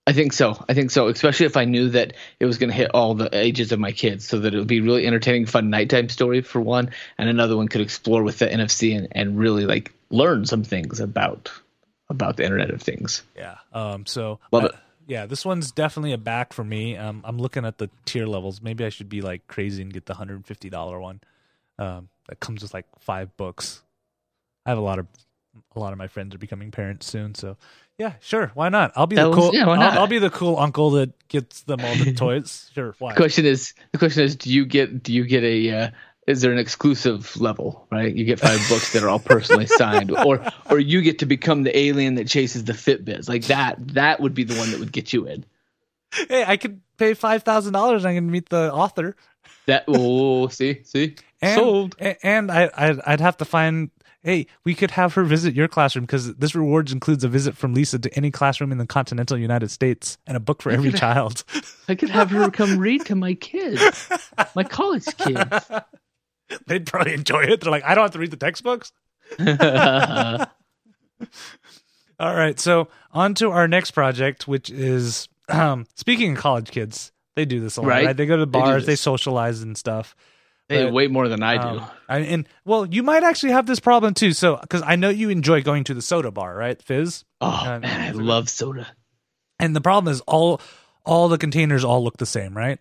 I 0.08 0.14
think 0.14 0.32
so. 0.34 0.64
I 0.68 0.74
think 0.74 0.92
so, 0.92 1.08
especially 1.08 1.46
if 1.46 1.56
I 1.58 1.66
knew 1.66 1.90
that 1.90 2.14
it 2.40 2.46
was 2.46 2.58
going 2.58 2.70
to 2.70 2.76
hit 2.76 2.92
all 2.94 3.14
the 3.14 3.30
ages 3.34 3.72
of 3.72 3.80
my 3.80 3.92
kids, 3.92 4.28
so 4.28 4.40
that 4.40 4.54
it 4.54 4.58
would 4.58 4.68
be 4.68 4.82
really 4.82 5.06
entertaining, 5.08 5.46
fun 5.48 5.70
nighttime 5.70 6.08
story 6.10 6.42
for 6.42 6.62
one, 6.62 6.92
and 7.18 7.30
another 7.30 7.58
one 7.58 7.68
could 7.68 7.82
explore 7.82 8.24
with 8.24 8.40
the 8.40 8.48
NFC 8.48 8.98
and, 8.98 9.08
and 9.12 9.38
really 9.38 9.66
like 9.66 9.94
learn 10.10 10.46
some 10.46 10.64
things 10.64 11.00
about 11.02 11.52
about 12.14 12.38
the 12.38 12.44
Internet 12.44 12.70
of 12.72 12.82
Things. 12.82 13.24
Yeah. 13.36 13.56
Um. 13.74 14.06
So 14.06 14.40
Love 14.52 14.64
uh, 14.64 14.68
it. 14.68 14.76
Yeah, 15.06 15.26
this 15.26 15.44
one's 15.46 15.72
definitely 15.72 16.14
a 16.14 16.18
back 16.18 16.54
for 16.54 16.64
me. 16.64 16.96
Um. 16.96 17.22
I'm 17.26 17.38
looking 17.38 17.66
at 17.66 17.78
the 17.78 17.90
tier 18.06 18.26
levels. 18.26 18.62
Maybe 18.62 18.86
I 18.86 18.90
should 18.90 19.10
be 19.10 19.22
like 19.22 19.48
crazy 19.48 19.82
and 19.82 19.92
get 19.94 20.06
the 20.06 20.14
hundred 20.14 20.36
and 20.36 20.46
fifty 20.46 20.70
dollar 20.70 21.00
one. 21.00 21.20
Um. 21.78 22.10
That 22.30 22.40
comes 22.40 22.62
with 22.62 22.74
like 22.74 22.86
five 23.00 23.36
books. 23.36 23.82
I 24.66 24.70
have 24.70 24.78
a 24.78 24.82
lot 24.82 24.98
of 25.00 25.08
a 25.76 25.80
lot 25.80 25.92
of 25.92 26.00
my 26.00 26.08
friends 26.08 26.34
are 26.34 26.38
becoming 26.40 26.72
parents 26.72 27.06
soon, 27.06 27.36
so 27.36 27.58
yeah, 28.00 28.14
sure, 28.22 28.50
why 28.56 28.70
not? 28.70 28.94
I'll 28.96 29.06
be 29.06 29.18
That 29.18 29.24
the 29.24 29.30
was- 29.30 29.38
cool. 29.38 29.54
yeah, 29.54 29.68
why 29.68 29.76
I'll. 29.76 30.00
I'll 30.00 30.08
be 30.08 30.18
the 30.20 30.30
cool 30.30 30.58
uncle 30.58 30.92
that 30.92 31.28
gets 31.28 31.62
them 31.64 31.82
all 31.82 31.96
the 31.96 32.14
toys. 32.18 32.72
Sure, 32.74 32.96
why? 32.98 33.12
The 33.14 33.18
question 33.18 33.46
is, 33.46 33.74
the 33.92 33.98
question 34.00 34.24
is, 34.24 34.36
do 34.38 34.52
you 34.52 34.66
get 34.66 35.04
do 35.04 35.12
you 35.14 35.26
get 35.26 35.44
a 35.44 35.70
uh, 35.70 35.90
is 36.28 36.42
there 36.42 36.52
an 36.52 36.58
exclusive 36.58 37.40
level, 37.40 37.88
right? 37.92 38.14
You 38.14 38.26
get 38.26 38.40
five 38.40 38.64
books 38.70 38.94
that 38.94 39.04
are 39.04 39.10
all 39.10 39.20
personally 39.20 39.66
signed, 39.66 40.12
or 40.12 40.46
or 40.70 40.80
you 40.80 41.02
get 41.02 41.20
to 41.20 41.26
become 41.26 41.64
the 41.64 41.78
alien 41.78 42.16
that 42.16 42.28
chases 42.28 42.64
the 42.64 42.74
Fitbits, 42.74 43.28
like 43.28 43.46
that. 43.46 43.78
That 43.90 44.20
would 44.20 44.34
be 44.34 44.44
the 44.44 44.56
one 44.56 44.72
that 44.72 44.80
would 44.80 44.92
get 44.92 45.14
you 45.14 45.28
in. 45.28 45.46
Hey, 46.30 46.46
I 46.46 46.58
could 46.58 46.82
pay 46.98 47.14
five 47.14 47.44
thousand 47.44 47.74
dollars. 47.74 48.06
I 48.06 48.14
can 48.14 48.30
meet 48.30 48.50
the 48.50 48.72
author. 48.74 49.16
That 49.66 49.86
oh, 49.88 49.94
oh, 49.94 49.98
oh, 49.98 50.44
oh 50.44 50.48
see, 50.48 50.84
see, 50.84 51.16
and, 51.42 51.56
sold. 51.56 51.96
And 52.00 52.52
I, 52.52 52.70
I'd, 52.76 53.00
I'd 53.06 53.22
have 53.22 53.38
to 53.38 53.46
find. 53.46 53.92
Hey, 54.22 54.48
we 54.64 54.74
could 54.74 54.92
have 54.92 55.16
her 55.16 55.26
visit 55.26 55.54
your 55.54 55.68
classroom 55.68 56.06
because 56.06 56.36
this 56.36 56.56
rewards 56.56 56.94
includes 56.94 57.26
a 57.26 57.28
visit 57.28 57.58
from 57.58 57.74
Lisa 57.74 58.00
to 58.00 58.16
any 58.16 58.32
classroom 58.32 58.72
in 58.72 58.78
the 58.78 58.88
continental 58.88 59.38
United 59.38 59.70
States 59.70 60.18
and 60.26 60.38
a 60.38 60.40
book 60.40 60.62
for 60.62 60.72
every 60.72 60.94
child. 60.94 61.44
I 61.90 61.96
could 61.96 62.10
have 62.10 62.32
her 62.32 62.50
come 62.52 62.80
read 62.80 63.06
to 63.08 63.16
my 63.16 63.34
kids, 63.34 64.08
my 64.56 64.64
college 64.64 65.06
kids. 65.18 65.70
They'd 66.68 66.86
probably 66.86 67.14
enjoy 67.14 67.44
it. 67.44 67.62
They're 67.62 67.72
like, 67.72 67.84
I 67.84 67.96
don't 67.96 68.04
have 68.04 68.12
to 68.12 68.20
read 68.20 68.32
the 68.32 68.38
textbooks. 68.38 68.92
All 72.20 72.36
right, 72.36 72.60
so 72.60 72.90
on 73.12 73.34
to 73.36 73.50
our 73.50 73.68
next 73.68 73.92
project, 73.92 74.48
which 74.48 74.70
is 74.70 75.28
um, 75.50 75.88
speaking 75.96 76.34
of 76.34 76.38
college 76.38 76.72
kids. 76.72 77.12
They 77.36 77.46
do 77.46 77.60
this 77.60 77.78
a 77.78 77.82
lot, 77.82 77.88
right? 77.88 78.06
Right. 78.06 78.18
They 78.18 78.28
go 78.28 78.38
to 78.38 78.46
They 78.46 78.52
bars, 78.52 78.86
they, 78.86 78.94
this. 78.94 79.02
socialize 79.02 79.62
and 79.64 79.76
stuff. 79.76 80.16
They 80.70 80.84
But, 80.84 80.94
way 80.94 81.08
more 81.08 81.28
than 81.28 81.42
I 81.42 81.58
do. 81.58 81.80
Um, 81.80 81.90
I, 82.08 82.20
and 82.20 82.48
well, 82.64 82.86
you 82.86 83.02
might 83.02 83.24
actually 83.24 83.54
have 83.54 83.66
this 83.66 83.80
problem 83.80 84.14
too. 84.14 84.34
So, 84.34 84.58
because 84.58 84.84
I 84.86 84.96
know 84.96 85.10
you 85.10 85.30
enjoy 85.30 85.64
going 85.64 85.84
to 85.86 85.96
the 85.96 86.02
soda 86.04 86.30
bar, 86.30 86.56
right, 86.56 86.80
Fizz? 86.80 87.26
oh 87.42 87.48
uh, 87.48 87.80
man, 87.80 88.02
I 88.02 88.12
love 88.12 88.50
soda. 88.50 88.88
And 89.60 89.76
the 89.76 89.82
problem 89.82 90.12
is 90.12 90.22
all 90.22 90.62
all 91.06 91.28
the 91.28 91.40
containers 91.40 91.84
all 91.84 92.04
look 92.04 92.18
the 92.18 92.26
same, 92.28 92.56
right? 92.56 92.80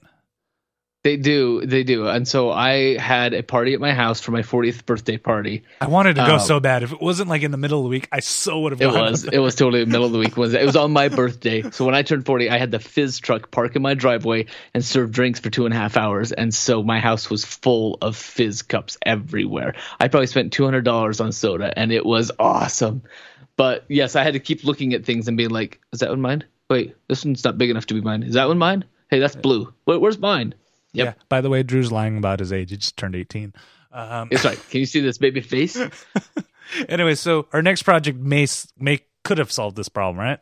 They 1.04 1.16
do, 1.16 1.66
they 1.66 1.82
do. 1.82 2.06
And 2.06 2.28
so 2.28 2.52
I 2.52 2.96
had 2.96 3.34
a 3.34 3.42
party 3.42 3.74
at 3.74 3.80
my 3.80 3.92
house 3.92 4.20
for 4.20 4.30
my 4.30 4.42
40th 4.42 4.86
birthday 4.86 5.16
party. 5.16 5.64
I 5.80 5.88
wanted 5.88 6.14
to 6.14 6.24
go 6.24 6.34
Um, 6.34 6.38
so 6.40 6.60
bad. 6.60 6.84
If 6.84 6.92
it 6.92 7.00
wasn't 7.00 7.28
like 7.28 7.42
in 7.42 7.50
the 7.50 7.56
middle 7.56 7.80
of 7.80 7.82
the 7.82 7.88
week, 7.88 8.08
I 8.12 8.20
so 8.20 8.60
would 8.60 8.70
have 8.70 8.80
It 8.80 8.84
gone. 8.84 9.10
was, 9.10 9.24
it 9.24 9.38
was 9.38 9.56
totally 9.56 9.80
the 9.82 9.90
middle 9.90 10.06
of 10.06 10.12
the 10.12 10.18
week. 10.20 10.36
Was 10.36 10.54
it 10.54 10.64
was 10.64 10.76
on 10.76 10.92
my 10.92 11.08
birthday. 11.08 11.68
So 11.72 11.84
when 11.84 11.96
I 11.96 12.02
turned 12.02 12.24
40, 12.24 12.50
I 12.50 12.56
had 12.58 12.70
the 12.70 12.78
fizz 12.78 13.18
truck 13.18 13.50
park 13.50 13.74
in 13.74 13.82
my 13.82 13.94
driveway 13.94 14.46
and 14.74 14.84
serve 14.84 15.10
drinks 15.10 15.40
for 15.40 15.50
two 15.50 15.64
and 15.64 15.74
a 15.74 15.76
half 15.76 15.96
hours. 15.96 16.30
And 16.30 16.54
so 16.54 16.84
my 16.84 17.00
house 17.00 17.28
was 17.28 17.44
full 17.44 17.98
of 18.00 18.16
fizz 18.16 18.62
cups 18.62 18.96
everywhere. 19.04 19.74
I 19.98 20.06
probably 20.06 20.28
spent 20.28 20.52
$200 20.52 21.20
on 21.20 21.32
soda, 21.32 21.76
and 21.76 21.90
it 21.90 22.06
was 22.06 22.30
awesome. 22.38 23.02
But 23.56 23.84
yes, 23.88 24.14
I 24.14 24.22
had 24.22 24.34
to 24.34 24.40
keep 24.40 24.62
looking 24.62 24.94
at 24.94 25.04
things 25.04 25.26
and 25.26 25.36
being 25.36 25.50
like, 25.50 25.80
"Is 25.92 25.98
that 25.98 26.10
one 26.10 26.20
mine? 26.20 26.44
Wait, 26.70 26.94
this 27.08 27.24
one's 27.24 27.42
not 27.42 27.58
big 27.58 27.70
enough 27.70 27.86
to 27.86 27.94
be 27.94 28.00
mine. 28.00 28.22
Is 28.22 28.34
that 28.34 28.46
one 28.46 28.58
mine? 28.58 28.84
Hey, 29.10 29.18
that's 29.18 29.34
blue. 29.36 29.72
Wait, 29.84 30.00
where's 30.00 30.18
mine? 30.18 30.54
Yep. 30.94 31.07
Yeah. 31.07 31.22
By 31.28 31.40
the 31.40 31.50
way, 31.50 31.62
Drew's 31.62 31.90
lying 31.92 32.18
about 32.18 32.40
his 32.40 32.52
age. 32.52 32.70
He 32.70 32.76
just 32.76 32.96
turned 32.96 33.14
18. 33.16 33.52
Um, 33.92 34.28
It's 34.31 34.44
right. 34.44 34.59
Can 34.70 34.81
you 34.81 34.87
see 34.87 35.00
this 35.00 35.18
baby 35.18 35.40
face? 35.40 35.78
anyway, 36.88 37.14
so 37.14 37.46
our 37.52 37.62
next 37.62 37.83
project 37.83 38.18
may 38.18 38.46
may 38.78 39.00
could 39.24 39.38
have 39.38 39.52
solved 39.52 39.76
this 39.76 39.88
problem, 39.88 40.18
right? 40.18 40.38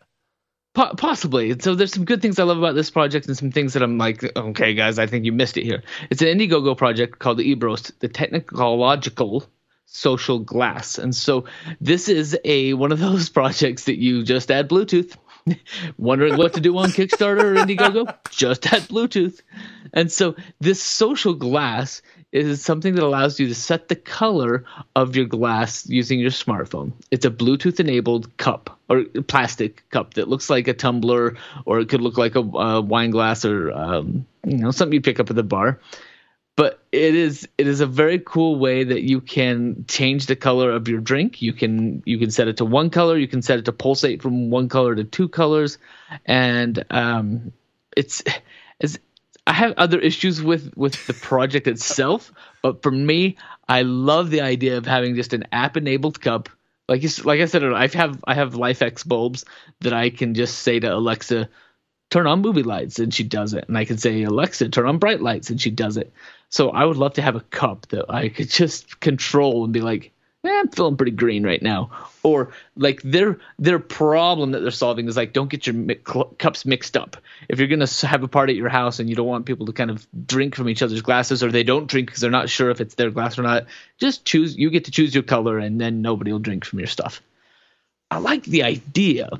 Po- 0.74 0.94
possibly. 0.96 1.58
So 1.58 1.74
there's 1.74 1.92
some 1.92 2.04
good 2.04 2.22
things 2.22 2.38
I 2.38 2.44
love 2.44 2.58
about 2.58 2.74
this 2.74 2.90
project 2.90 3.26
and 3.26 3.36
some 3.36 3.50
things 3.50 3.72
that 3.72 3.82
I'm 3.82 3.98
like, 3.98 4.24
okay, 4.36 4.74
guys, 4.74 4.98
I 4.98 5.06
think 5.06 5.24
you 5.24 5.32
missed 5.32 5.56
it 5.56 5.64
here. 5.64 5.82
It's 6.10 6.22
an 6.22 6.28
Indiegogo 6.28 6.76
project 6.76 7.18
called 7.18 7.38
the 7.38 7.54
Ebros, 7.54 7.90
the 7.98 8.08
technological 8.08 9.44
social 9.86 10.38
glass. 10.38 10.96
And 10.98 11.14
so 11.14 11.46
this 11.80 12.08
is 12.08 12.38
a 12.44 12.74
one 12.74 12.92
of 12.92 13.00
those 13.00 13.28
projects 13.38 13.84
that 13.84 13.98
you 13.98 14.22
just 14.22 14.50
add 14.50 14.68
Bluetooth. 14.68 15.16
Wondering 15.98 16.36
what 16.36 16.54
to 16.54 16.60
do 16.60 16.76
on 16.78 16.90
Kickstarter 16.90 17.42
or 17.42 17.54
Indiegogo? 17.54 18.14
Just 18.30 18.72
add 18.72 18.82
Bluetooth. 18.82 19.40
And 19.92 20.10
so 20.10 20.36
this 20.60 20.82
social 20.82 21.34
glass 21.34 22.02
is 22.32 22.62
something 22.62 22.94
that 22.94 23.02
allows 23.02 23.40
you 23.40 23.48
to 23.48 23.54
set 23.54 23.88
the 23.88 23.96
color 23.96 24.64
of 24.94 25.16
your 25.16 25.26
glass 25.26 25.88
using 25.88 26.20
your 26.20 26.30
smartphone. 26.30 26.92
It's 27.10 27.24
a 27.24 27.30
Bluetooth 27.30 27.80
enabled 27.80 28.36
cup 28.36 28.78
or 28.88 29.04
plastic 29.26 29.88
cup 29.90 30.14
that 30.14 30.28
looks 30.28 30.48
like 30.48 30.68
a 30.68 30.74
tumbler 30.74 31.36
or 31.64 31.80
it 31.80 31.88
could 31.88 32.00
look 32.00 32.18
like 32.18 32.36
a, 32.36 32.40
uh 32.40 32.80
wine 32.80 33.10
glass 33.10 33.44
or 33.44 33.72
um, 33.72 34.26
you 34.44 34.58
know 34.58 34.70
something 34.70 34.94
you 34.94 35.00
pick 35.00 35.18
up 35.20 35.30
at 35.30 35.36
the 35.36 35.42
bar 35.42 35.80
but 36.56 36.82
it 36.92 37.14
is 37.14 37.48
it 37.58 37.66
is 37.66 37.80
a 37.80 37.86
very 37.86 38.18
cool 38.18 38.58
way 38.58 38.84
that 38.84 39.02
you 39.02 39.20
can 39.20 39.84
change 39.88 40.26
the 40.26 40.36
color 40.36 40.70
of 40.70 40.88
your 40.88 41.00
drink. 41.00 41.40
You 41.40 41.52
can 41.52 42.02
you 42.04 42.18
can 42.18 42.30
set 42.30 42.48
it 42.48 42.58
to 42.58 42.64
one 42.64 42.90
color. 42.90 43.16
You 43.16 43.28
can 43.28 43.42
set 43.42 43.58
it 43.58 43.64
to 43.66 43.72
pulsate 43.72 44.22
from 44.22 44.50
one 44.50 44.68
color 44.68 44.94
to 44.94 45.04
two 45.04 45.28
colors, 45.28 45.78
and 46.26 46.84
um, 46.90 47.52
it's. 47.96 48.22
I 49.46 49.52
have 49.52 49.74
other 49.78 49.98
issues 49.98 50.40
with 50.40 50.76
with 50.76 51.06
the 51.06 51.14
project 51.14 51.66
itself, 51.66 52.32
but 52.62 52.82
for 52.82 52.92
me, 52.92 53.36
I 53.68 53.82
love 53.82 54.30
the 54.30 54.42
idea 54.42 54.76
of 54.76 54.86
having 54.86 55.16
just 55.16 55.32
an 55.32 55.44
app 55.50 55.76
enabled 55.76 56.20
cup. 56.20 56.48
Like 56.88 57.02
you, 57.02 57.08
like 57.24 57.40
I 57.40 57.46
said, 57.46 57.64
I 57.64 57.88
have 57.88 58.22
I 58.26 58.34
have 58.34 58.54
LIFX 58.54 59.06
bulbs 59.06 59.44
that 59.80 59.92
I 59.92 60.10
can 60.10 60.34
just 60.34 60.58
say 60.58 60.78
to 60.78 60.94
Alexa, 60.94 61.48
turn 62.10 62.26
on 62.26 62.42
movie 62.42 62.62
lights 62.62 62.98
and 62.98 63.14
she 63.14 63.24
does 63.24 63.54
it 63.54 63.64
and 63.68 63.78
i 63.78 63.84
can 63.84 63.98
say 63.98 64.22
alexa 64.22 64.68
turn 64.68 64.86
on 64.86 64.98
bright 64.98 65.20
lights 65.20 65.50
and 65.50 65.60
she 65.60 65.70
does 65.70 65.96
it 65.96 66.12
so 66.48 66.70
i 66.70 66.84
would 66.84 66.96
love 66.96 67.14
to 67.14 67.22
have 67.22 67.36
a 67.36 67.40
cup 67.40 67.86
that 67.88 68.10
i 68.12 68.28
could 68.28 68.50
just 68.50 69.00
control 69.00 69.64
and 69.64 69.72
be 69.72 69.80
like 69.80 70.12
eh, 70.44 70.48
I'm 70.48 70.68
feeling 70.68 70.96
pretty 70.96 71.12
green 71.12 71.44
right 71.44 71.62
now. 71.62 71.90
Or 72.22 72.52
like 72.76 73.02
their 73.02 73.38
their 73.58 73.78
problem 73.78 74.52
that 74.52 74.60
they're 74.60 74.70
solving 74.70 75.08
is 75.08 75.16
like 75.16 75.32
don't 75.32 75.50
get 75.50 75.66
your 75.66 75.74
mi- 75.74 75.98
cl- 76.06 76.34
cups 76.38 76.66
mixed 76.66 76.96
up. 76.96 77.16
If 77.48 77.58
you're 77.58 77.68
gonna 77.68 77.86
have 78.02 78.22
a 78.22 78.28
party 78.28 78.52
at 78.52 78.56
your 78.56 78.68
house 78.68 78.98
and 78.98 79.08
you 79.08 79.16
don't 79.16 79.26
want 79.26 79.46
people 79.46 79.66
to 79.66 79.72
kind 79.72 79.90
of 79.90 80.06
drink 80.26 80.54
from 80.54 80.68
each 80.68 80.82
other's 80.82 81.02
glasses, 81.02 81.42
or 81.42 81.50
they 81.50 81.62
don't 81.62 81.86
drink 81.86 82.08
because 82.08 82.20
they're 82.20 82.30
not 82.30 82.48
sure 82.48 82.70
if 82.70 82.80
it's 82.80 82.94
their 82.94 83.10
glass 83.10 83.38
or 83.38 83.42
not, 83.42 83.66
just 83.98 84.24
choose. 84.24 84.56
You 84.56 84.70
get 84.70 84.84
to 84.84 84.90
choose 84.90 85.14
your 85.14 85.24
color, 85.24 85.58
and 85.58 85.80
then 85.80 86.02
nobody 86.02 86.32
will 86.32 86.38
drink 86.38 86.64
from 86.64 86.78
your 86.78 86.88
stuff. 86.88 87.22
I 88.10 88.18
like 88.18 88.42
the 88.44 88.64
idea, 88.64 89.30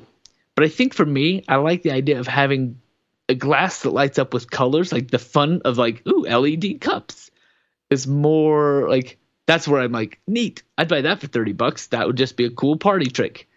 but 0.61 0.67
I 0.67 0.69
think 0.69 0.93
for 0.93 1.07
me, 1.07 1.43
I 1.47 1.55
like 1.55 1.81
the 1.81 1.89
idea 1.89 2.19
of 2.19 2.27
having 2.27 2.79
a 3.27 3.33
glass 3.33 3.81
that 3.81 3.89
lights 3.89 4.19
up 4.19 4.31
with 4.31 4.51
colors, 4.51 4.91
like 4.91 5.09
the 5.09 5.17
fun 5.17 5.63
of 5.65 5.79
like 5.79 6.05
ooh 6.07 6.21
LED 6.21 6.79
cups 6.79 7.31
is 7.89 8.05
more 8.05 8.87
like 8.87 9.17
that's 9.47 9.67
where 9.67 9.81
I'm 9.81 9.91
like, 9.91 10.19
neat. 10.27 10.61
I'd 10.77 10.87
buy 10.87 11.01
that 11.01 11.19
for 11.19 11.25
30 11.25 11.53
bucks. 11.53 11.87
That 11.87 12.05
would 12.05 12.15
just 12.15 12.37
be 12.37 12.45
a 12.45 12.51
cool 12.51 12.77
party 12.77 13.07
trick. 13.07 13.49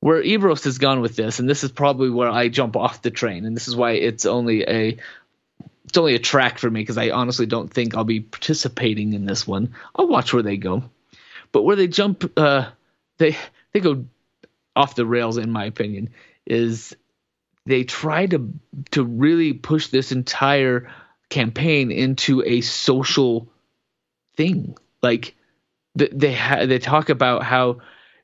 Where 0.00 0.22
Ebros 0.22 0.64
has 0.64 0.78
gone 0.78 1.02
with 1.02 1.14
this, 1.14 1.40
and 1.40 1.46
this 1.46 1.62
is 1.62 1.72
probably 1.72 2.08
where 2.08 2.30
I 2.30 2.48
jump 2.48 2.74
off 2.74 3.02
the 3.02 3.10
train, 3.10 3.44
and 3.44 3.54
this 3.54 3.68
is 3.68 3.76
why 3.76 3.90
it's 3.90 4.24
only 4.24 4.62
a 4.62 4.96
it's 5.84 5.98
only 5.98 6.14
a 6.14 6.18
track 6.18 6.58
for 6.58 6.70
me 6.70 6.80
because 6.80 6.96
I 6.96 7.10
honestly 7.10 7.44
don't 7.44 7.70
think 7.70 7.94
I'll 7.94 8.04
be 8.04 8.20
participating 8.20 9.12
in 9.12 9.26
this 9.26 9.46
one. 9.46 9.74
I'll 9.94 10.08
watch 10.08 10.32
where 10.32 10.42
they 10.42 10.56
go, 10.56 10.84
but 11.52 11.64
where 11.64 11.76
they 11.76 11.86
jump, 11.86 12.32
uh, 12.38 12.70
they 13.18 13.36
they 13.72 13.80
go 13.80 14.06
off 14.74 14.94
the 14.94 15.06
rails 15.06 15.36
in 15.36 15.50
my 15.50 15.64
opinion. 15.64 16.10
Is 16.50 16.94
they 17.66 17.84
try 17.84 18.26
to 18.26 18.52
to 18.90 19.04
really 19.04 19.52
push 19.52 19.88
this 19.88 20.12
entire 20.12 20.90
campaign 21.28 21.90
into 21.90 22.42
a 22.44 22.60
social 22.60 23.48
thing. 24.36 24.76
Like 25.02 25.34
th- 25.96 26.10
they 26.12 26.34
ha- 26.34 26.66
they 26.66 26.78
talk 26.78 27.08
about 27.08 27.42
how 27.42 27.78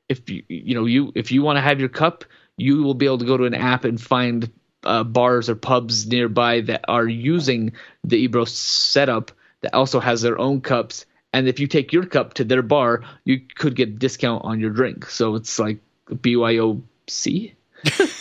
if 0.09 0.29
you 0.29 0.43
you 0.47 0.75
know 0.75 0.85
you 0.85 1.11
if 1.15 1.31
you 1.31 1.41
want 1.41 1.57
to 1.57 1.61
have 1.61 1.79
your 1.79 1.89
cup, 1.89 2.25
you 2.57 2.83
will 2.83 2.93
be 2.93 3.05
able 3.05 3.19
to 3.19 3.25
go 3.25 3.37
to 3.37 3.45
an 3.45 3.55
app 3.55 3.85
and 3.85 3.99
find 3.99 4.51
uh, 4.83 5.03
bars 5.03 5.49
or 5.49 5.55
pubs 5.55 6.07
nearby 6.07 6.61
that 6.61 6.85
are 6.87 7.07
using 7.07 7.73
the 8.03 8.17
Ebro 8.17 8.45
setup 8.45 9.31
that 9.61 9.73
also 9.73 9.99
has 9.99 10.21
their 10.21 10.37
own 10.37 10.61
cups. 10.61 11.05
And 11.33 11.47
if 11.47 11.59
you 11.59 11.67
take 11.67 11.93
your 11.93 12.05
cup 12.05 12.35
to 12.35 12.43
their 12.43 12.61
bar, 12.61 13.03
you 13.25 13.41
could 13.55 13.75
get 13.75 13.89
a 13.89 13.91
discount 13.91 14.45
on 14.45 14.59
your 14.59 14.69
drink. 14.69 15.09
So 15.09 15.35
it's 15.35 15.59
like 15.59 15.79
BYOC. 16.09 17.53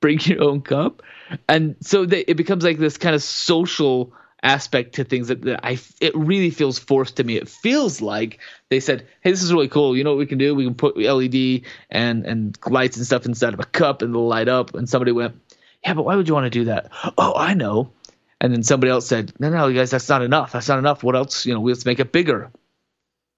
Bring 0.00 0.20
your 0.24 0.42
own 0.42 0.62
cup. 0.62 1.02
And 1.48 1.76
so 1.80 2.06
they, 2.06 2.20
it 2.20 2.36
becomes 2.36 2.64
like 2.64 2.78
this 2.78 2.96
kind 2.98 3.14
of 3.14 3.22
social 3.22 4.12
aspect 4.42 4.94
to 4.94 5.04
things 5.04 5.28
that, 5.28 5.42
that 5.42 5.60
I 5.64 5.78
it 6.00 6.16
really 6.16 6.50
feels 6.50 6.78
forced 6.78 7.16
to 7.16 7.24
me. 7.24 7.36
It 7.36 7.48
feels 7.48 8.00
like 8.00 8.40
they 8.68 8.80
said, 8.80 9.06
"Hey, 9.20 9.30
this 9.30 9.42
is 9.42 9.52
really 9.52 9.68
cool. 9.68 9.96
You 9.96 10.04
know 10.04 10.10
what 10.10 10.18
we 10.18 10.26
can 10.26 10.38
do? 10.38 10.54
We 10.54 10.64
can 10.64 10.74
put 10.74 10.96
LED 10.96 11.62
and 11.90 12.24
and 12.26 12.58
lights 12.66 12.96
and 12.96 13.06
stuff 13.06 13.26
inside 13.26 13.54
of 13.54 13.60
a 13.60 13.64
cup 13.64 14.02
and 14.02 14.10
it'll 14.10 14.26
light 14.26 14.48
up." 14.48 14.74
And 14.74 14.88
somebody 14.88 15.12
went, 15.12 15.40
"Yeah, 15.84 15.94
but 15.94 16.04
why 16.04 16.16
would 16.16 16.28
you 16.28 16.34
want 16.34 16.46
to 16.46 16.50
do 16.50 16.64
that?" 16.66 16.90
Oh, 17.18 17.34
I 17.36 17.54
know. 17.54 17.92
And 18.40 18.52
then 18.54 18.62
somebody 18.62 18.90
else 18.90 19.06
said, 19.06 19.32
"No, 19.38 19.50
no, 19.50 19.66
you 19.66 19.76
guys, 19.76 19.90
that's 19.90 20.08
not 20.08 20.22
enough. 20.22 20.52
That's 20.52 20.68
not 20.68 20.78
enough. 20.78 21.02
What 21.02 21.16
else? 21.16 21.44
You 21.46 21.54
know, 21.54 21.60
let's 21.60 21.84
make 21.84 22.00
it 22.00 22.12
bigger." 22.12 22.50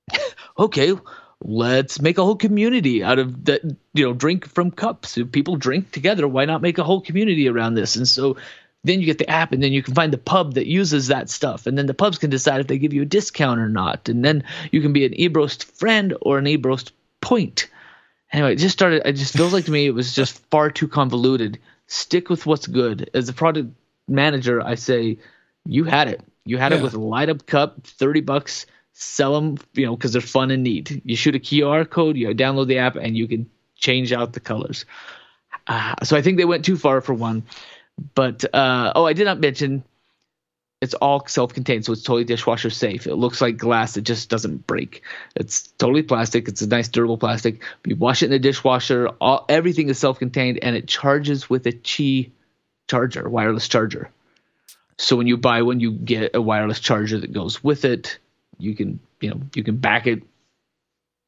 okay, 0.59 0.94
let's 1.44 2.00
make 2.00 2.18
a 2.18 2.24
whole 2.24 2.37
community 2.37 3.02
out 3.02 3.18
of 3.18 3.44
that. 3.46 3.62
You 3.94 4.07
know, 4.07 4.12
drink 4.12 4.46
from 4.48 4.70
cups. 4.70 5.18
If 5.18 5.33
people 5.33 5.57
drink 5.57 5.90
together, 5.92 6.26
why 6.26 6.44
not 6.44 6.62
make 6.62 6.78
a 6.78 6.85
whole 6.85 7.00
community 7.00 7.48
around 7.48 7.74
this? 7.74 7.96
And 7.96 8.07
so 8.09 8.37
then 8.85 9.00
you 9.00 9.07
get 9.07 9.18
the 9.18 9.31
app, 9.31 9.52
and 9.52 9.62
then 9.62 9.72
you 9.72 9.83
can 9.83 9.94
find 9.94 10.12
the 10.12 10.18
pub 10.18 10.55
that 10.55 10.66
uses 10.66 11.07
that 11.09 11.31
stuff, 11.31 11.66
and 11.66 11.78
then 11.78 11.87
the 11.87 11.94
pubs 11.94 12.18
can 12.18 12.31
decide 12.31 12.61
if 12.61 12.66
they 12.66 12.78
give 12.78 12.92
you 12.92 13.02
a 13.02 13.07
discount 13.07 13.61
or 13.61 13.68
not, 13.68 14.09
and 14.09 14.24
then 14.24 14.42
you 14.72 14.81
can 14.81 14.92
be 14.92 15.05
an 15.07 15.12
Ebrost 15.14 15.64
friend 15.64 16.14
or 16.20 16.38
an 16.38 16.46
Ebrost 16.46 16.90
point. 17.20 17.68
Anyway, 18.33 18.55
it 18.55 18.57
just 18.57 18.72
started. 18.72 19.02
It 19.07 19.12
just 19.12 19.35
feels 19.35 19.52
like 19.52 19.66
to 19.66 19.70
me 19.70 19.87
it 19.87 19.94
was 19.94 20.14
just 20.14 20.38
far 20.50 20.70
too 20.70 20.88
convoluted. 20.88 21.61
Stick 21.87 22.28
with 22.28 22.44
what's 22.46 22.66
good. 22.66 23.11
As 23.14 23.28
a 23.28 23.33
product 23.33 23.68
manager, 24.09 24.61
I 24.61 24.74
say 24.74 25.18
you 25.64 25.85
had 25.85 26.09
it. 26.09 26.20
You 26.44 26.59
had 26.59 26.72
Yeah. 26.72 26.78
it 26.78 26.83
with 26.83 26.94
a 26.94 27.00
light 27.00 27.28
up 27.28 27.46
cup, 27.46 27.87
thirty 27.87 28.20
bucks. 28.20 28.66
Sell 28.92 29.35
them, 29.35 29.59
you 29.72 29.87
know, 29.87 29.96
because 29.96 30.12
they're 30.12 30.20
fun 30.20 30.50
and 30.50 30.62
neat. 30.62 31.02
You 31.05 31.16
shoot 31.16 31.35
a 31.35 31.38
QR 31.38 31.88
code, 31.88 32.16
you 32.16 32.28
download 32.28 32.66
the 32.66 32.78
app, 32.78 32.96
and 32.96 33.16
you 33.16 33.26
can 33.26 33.48
change 33.74 34.12
out 34.12 34.33
the 34.33 34.40
colors. 34.40 34.85
Uh, 35.66 35.94
so 36.05 36.16
I 36.16 36.22
think 36.22 36.37
they 36.37 36.44
went 36.44 36.64
too 36.64 36.76
far 36.76 37.00
for 37.00 37.14
one. 37.14 37.44
But 38.14 38.44
uh, 38.55 38.92
oh, 38.94 39.07
I 39.07 39.12
did 39.12 39.24
not 39.24 39.40
mention 39.40 39.85
it's 40.81 40.94
all 40.94 41.24
self-contained, 41.26 41.85
so 41.85 41.92
it's 41.92 42.02
totally 42.02 42.24
dishwasher 42.24 42.70
safe. 42.70 43.07
It 43.07 43.14
looks 43.14 43.40
like 43.40 43.57
glass; 43.57 43.96
it 43.96 44.02
just 44.02 44.28
doesn't 44.28 44.66
break. 44.66 45.02
It's 45.37 45.68
totally 45.78 46.02
plastic. 46.02 46.48
It's 46.48 46.62
a 46.62 46.66
nice 46.66 46.88
durable 46.88 47.18
plastic. 47.18 47.62
You 47.87 47.96
wash 47.96 48.22
it 48.22 48.26
in 48.26 48.31
the 48.33 48.38
dishwasher. 48.38 49.09
All 49.20 49.44
everything 49.48 49.88
is 49.88 49.98
self-contained, 49.98 50.59
and 50.62 50.74
it 50.74 50.88
charges 50.88 51.48
with 51.48 51.66
a 51.66 51.72
Qi 51.72 52.31
charger, 52.88 53.28
wireless 53.28 53.68
charger. 53.68 54.11
So 54.98 55.16
when 55.16 55.26
you 55.26 55.37
buy 55.37 55.62
one, 55.62 55.81
you 55.81 55.92
get 55.92 56.35
a 56.35 56.42
wireless 56.42 56.81
charger 56.81 57.18
that 57.18 57.33
goes 57.33 57.62
with 57.62 57.85
it. 57.85 58.18
You 58.62 58.75
can, 58.77 59.01
you 59.20 59.31
know, 59.31 59.40
you 59.55 59.64
can 59.64 59.77
back 59.77 60.07
it. 60.07 60.22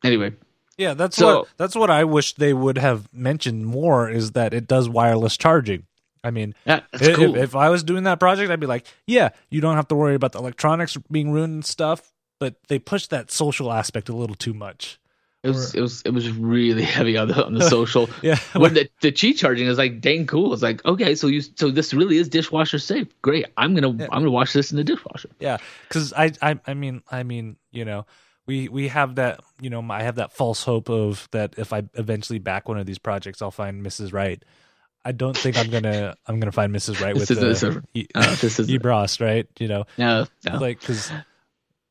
Anyway, 0.05 0.33
Yeah, 0.77 0.94
that's 0.94 1.16
So- 1.16 1.40
what 1.40 1.49
that's 1.57 1.75
what 1.77 1.90
I 1.90 2.05
wish 2.05 2.35
they 2.35 2.53
would 2.53 2.79
have 2.79 3.09
mentioned 3.12 3.66
more 3.66 4.11
is 4.11 4.33
that 4.33 4.53
it 4.53 4.66
does 4.66 4.88
wireless 4.88 5.37
charging. 5.37 5.87
I 6.23 6.31
mean, 6.31 6.55
yeah, 6.66 6.81
if, 6.92 7.16
cool. 7.16 7.37
if 7.37 7.55
I 7.55 7.68
was 7.68 7.83
doing 7.85 8.05
that 8.05 8.18
project, 8.18 8.51
I'd 8.51 8.59
be 8.61 8.66
like, 8.66 8.87
yeah, 9.07 9.31
you 9.51 9.61
don't 9.61 9.77
have 9.77 9.88
to 9.88 9.94
worry 9.94 10.14
about 10.14 10.33
the 10.33 10.38
electronics 10.38 10.97
being 11.11 11.31
ruined 11.33 11.53
and 11.55 11.64
stuff. 11.64 12.12
But 12.40 12.57
they 12.68 12.79
push 12.79 13.07
that 13.09 13.31
social 13.31 13.73
aspect 13.73 14.09
a 14.09 14.16
little 14.16 14.35
too 14.35 14.55
much. 14.55 14.99
It 15.45 15.49
was 15.51 15.75
it 15.75 15.81
was 15.81 16.03
it 16.03 16.11
was 16.11 16.31
really 16.33 16.83
heavy 16.97 17.17
on 17.17 17.29
the 17.29 17.45
on 17.45 17.55
the 17.55 17.69
social. 17.69 18.09
Yeah, 18.23 18.39
when 18.55 18.75
the 18.75 18.89
the 19.03 19.13
Qi 19.13 19.37
charging 19.37 19.67
is 19.69 19.79
like 19.79 20.01
dang 20.01 20.27
cool. 20.27 20.53
It's 20.55 20.63
like 20.63 20.85
okay, 20.85 21.15
so 21.15 21.27
you 21.27 21.43
so 21.43 21.71
this 21.71 21.93
really 21.95 22.17
is 22.17 22.29
dishwasher 22.29 22.79
safe. 22.79 23.09
Great. 23.23 23.47
I'm 23.57 23.75
gonna 23.75 23.89
I'm 23.91 24.09
gonna 24.09 24.31
wash 24.31 24.53
this 24.55 24.71
in 24.71 24.79
the 24.79 24.85
dishwasher. 24.85 25.29
Yeah, 25.39 25.59
because 25.89 26.13
I, 26.15 26.33
I, 26.43 26.59
I 26.67 26.75
mean, 26.75 27.03
I 27.11 27.23
mean, 27.23 27.57
you 27.71 27.85
know, 27.85 28.07
we 28.47 28.69
we 28.69 28.89
have 28.89 29.17
that, 29.17 29.41
you 29.61 29.69
know, 29.71 29.85
I 29.91 30.03
have 30.03 30.17
that 30.17 30.33
false 30.33 30.65
hope 30.65 30.89
of 30.89 31.29
that 31.33 31.55
if 31.59 31.73
I 31.73 31.83
eventually 31.95 32.39
back 32.39 32.67
one 32.69 32.79
of 32.79 32.87
these 32.87 32.99
projects, 32.99 33.43
I'll 33.43 33.51
find 33.51 33.85
Mrs. 33.85 34.13
Right. 34.13 34.43
I 35.05 35.13
don't 35.13 35.37
think 35.37 35.59
I'm 35.59 35.69
gonna 35.69 36.17
I'm 36.27 36.41
gonna 36.41 36.53
find 36.53 36.75
Mrs. 36.75 37.03
Right 37.03 37.15
with 37.19 37.29
This 37.29 37.37
is- 37.37 37.61
the 37.61 37.69
this 37.71 37.85
is- 37.95 38.07
uh, 38.15 38.37
this 38.37 38.59
is- 38.59 38.69
Ebros, 38.71 39.21
right? 39.21 39.47
You 39.59 39.69
know, 39.69 39.85
No, 39.99 40.27
no. 40.49 40.57
like 40.59 40.81
because 40.81 41.13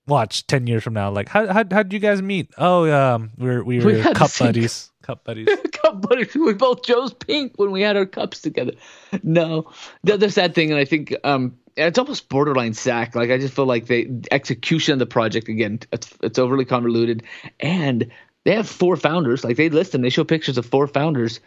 watch 0.07 0.45
ten 0.47 0.67
years 0.67 0.83
from 0.83 0.93
now, 0.93 1.11
like 1.11 1.29
how 1.29 1.47
how 1.47 1.63
how 1.69 1.83
did 1.83 1.93
you 1.93 1.99
guys 1.99 2.21
meet? 2.21 2.51
Oh, 2.57 2.91
um, 2.91 3.31
we 3.37 3.47
were 3.47 3.63
we 3.63 3.79
were 3.79 3.93
We 3.93 4.01
cup 4.01 4.31
buddies, 4.39 4.91
cup 5.01 5.23
buddies. 5.23 5.47
cup 5.71 6.01
buddies. 6.01 6.33
We 6.35 6.53
both 6.53 6.83
chose 6.83 7.13
pink 7.13 7.53
when 7.57 7.71
we 7.71 7.81
had 7.81 7.97
our 7.97 8.05
cups 8.05 8.41
together. 8.41 8.73
No, 9.23 9.71
the 10.03 10.15
other 10.15 10.29
sad 10.29 10.55
thing, 10.55 10.71
and 10.71 10.79
I 10.79 10.85
think 10.85 11.15
um, 11.23 11.57
it's 11.75 11.97
almost 11.97 12.29
borderline 12.29 12.73
sack. 12.73 13.15
Like 13.15 13.31
I 13.31 13.37
just 13.37 13.53
feel 13.53 13.65
like 13.65 13.87
the 13.87 14.09
execution 14.31 14.93
of 14.93 14.99
the 14.99 15.05
project 15.05 15.47
again, 15.47 15.79
it's, 15.91 16.13
it's 16.21 16.39
overly 16.39 16.65
convoluted, 16.65 17.23
and 17.59 18.11
they 18.45 18.55
have 18.55 18.67
four 18.67 18.95
founders. 18.95 19.43
Like 19.43 19.57
they 19.57 19.69
list 19.69 19.91
them, 19.91 20.01
they 20.01 20.09
show 20.09 20.23
pictures 20.23 20.57
of 20.57 20.65
four 20.65 20.87
founders, 20.87 21.39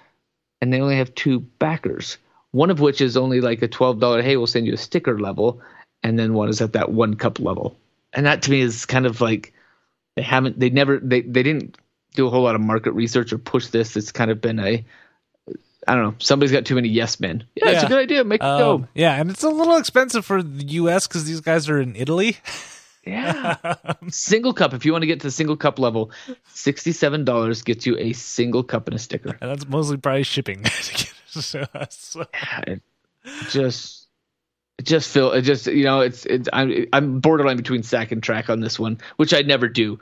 and 0.60 0.72
they 0.72 0.80
only 0.80 0.96
have 0.96 1.14
two 1.14 1.40
backers. 1.40 2.18
One 2.52 2.70
of 2.70 2.80
which 2.80 3.00
is 3.00 3.16
only 3.16 3.40
like 3.40 3.62
a 3.62 3.68
twelve 3.68 4.00
dollar. 4.00 4.22
Hey, 4.22 4.36
we'll 4.36 4.46
send 4.46 4.66
you 4.66 4.74
a 4.74 4.78
sticker 4.78 5.18
level, 5.18 5.60
and 6.02 6.18
then 6.18 6.34
one 6.34 6.48
is 6.48 6.60
at 6.60 6.72
that 6.72 6.92
one 6.92 7.14
cup 7.14 7.38
level. 7.38 7.76
And 8.12 8.26
that 8.26 8.42
to 8.42 8.50
me 8.50 8.60
is 8.60 8.86
kind 8.86 9.06
of 9.06 9.20
like 9.20 9.52
they 10.16 10.22
haven't. 10.22 10.58
They 10.58 10.70
never. 10.70 10.98
They 10.98 11.20
they 11.22 11.42
didn't 11.42 11.76
do 12.14 12.26
a 12.26 12.30
whole 12.30 12.42
lot 12.42 12.54
of 12.54 12.60
market 12.60 12.92
research 12.92 13.32
or 13.32 13.38
push 13.38 13.66
this. 13.68 13.96
It's 13.96 14.12
kind 14.12 14.30
of 14.30 14.40
been 14.40 14.58
a 14.58 14.84
I 15.88 15.94
don't 15.94 16.02
know. 16.02 16.14
Somebody's 16.18 16.50
got 16.52 16.64
too 16.64 16.74
many 16.74 16.88
yes 16.88 17.20
men. 17.20 17.44
Yeah, 17.54 17.70
it's 17.70 17.84
a 17.84 17.88
good 17.88 17.98
idea. 17.98 18.24
Make 18.24 18.40
it 18.40 18.44
go. 18.44 18.74
Um, 18.76 18.88
yeah, 18.94 19.20
and 19.20 19.30
it's 19.30 19.42
a 19.44 19.48
little 19.48 19.76
expensive 19.76 20.24
for 20.24 20.42
the 20.42 20.64
U.S. 20.64 21.06
because 21.06 21.24
these 21.26 21.40
guys 21.40 21.68
are 21.68 21.80
in 21.80 21.94
Italy. 21.96 22.36
Yeah. 23.08 23.76
single 24.08 24.52
cup. 24.52 24.74
If 24.74 24.84
you 24.84 24.90
want 24.90 25.02
to 25.02 25.06
get 25.06 25.20
to 25.20 25.28
the 25.28 25.30
single 25.30 25.56
cup 25.56 25.78
level, 25.78 26.10
sixty-seven 26.54 27.24
dollars 27.24 27.62
gets 27.62 27.86
you 27.86 27.96
a 27.96 28.12
single 28.12 28.64
cup 28.64 28.88
and 28.88 28.96
a 28.96 28.98
sticker. 28.98 29.38
and 29.40 29.48
that's 29.48 29.68
mostly 29.68 29.96
probably 29.96 30.24
shipping. 30.24 30.64
so, 31.28 31.64
so- 31.88 32.26
It 32.66 32.82
just, 33.50 34.05
it 34.78 34.84
just 34.84 35.10
feel 35.10 35.32
it 35.32 35.42
just 35.42 35.66
you 35.66 35.84
know 35.84 36.00
it's 36.00 36.26
it's 36.26 36.48
I'm 36.52 36.86
I'm 36.92 37.20
borderline 37.20 37.56
between 37.56 37.82
sack 37.82 38.12
and 38.12 38.22
track 38.22 38.50
on 38.50 38.60
this 38.60 38.78
one, 38.78 38.98
which 39.16 39.32
I 39.34 39.42
never 39.42 39.68
do. 39.68 39.98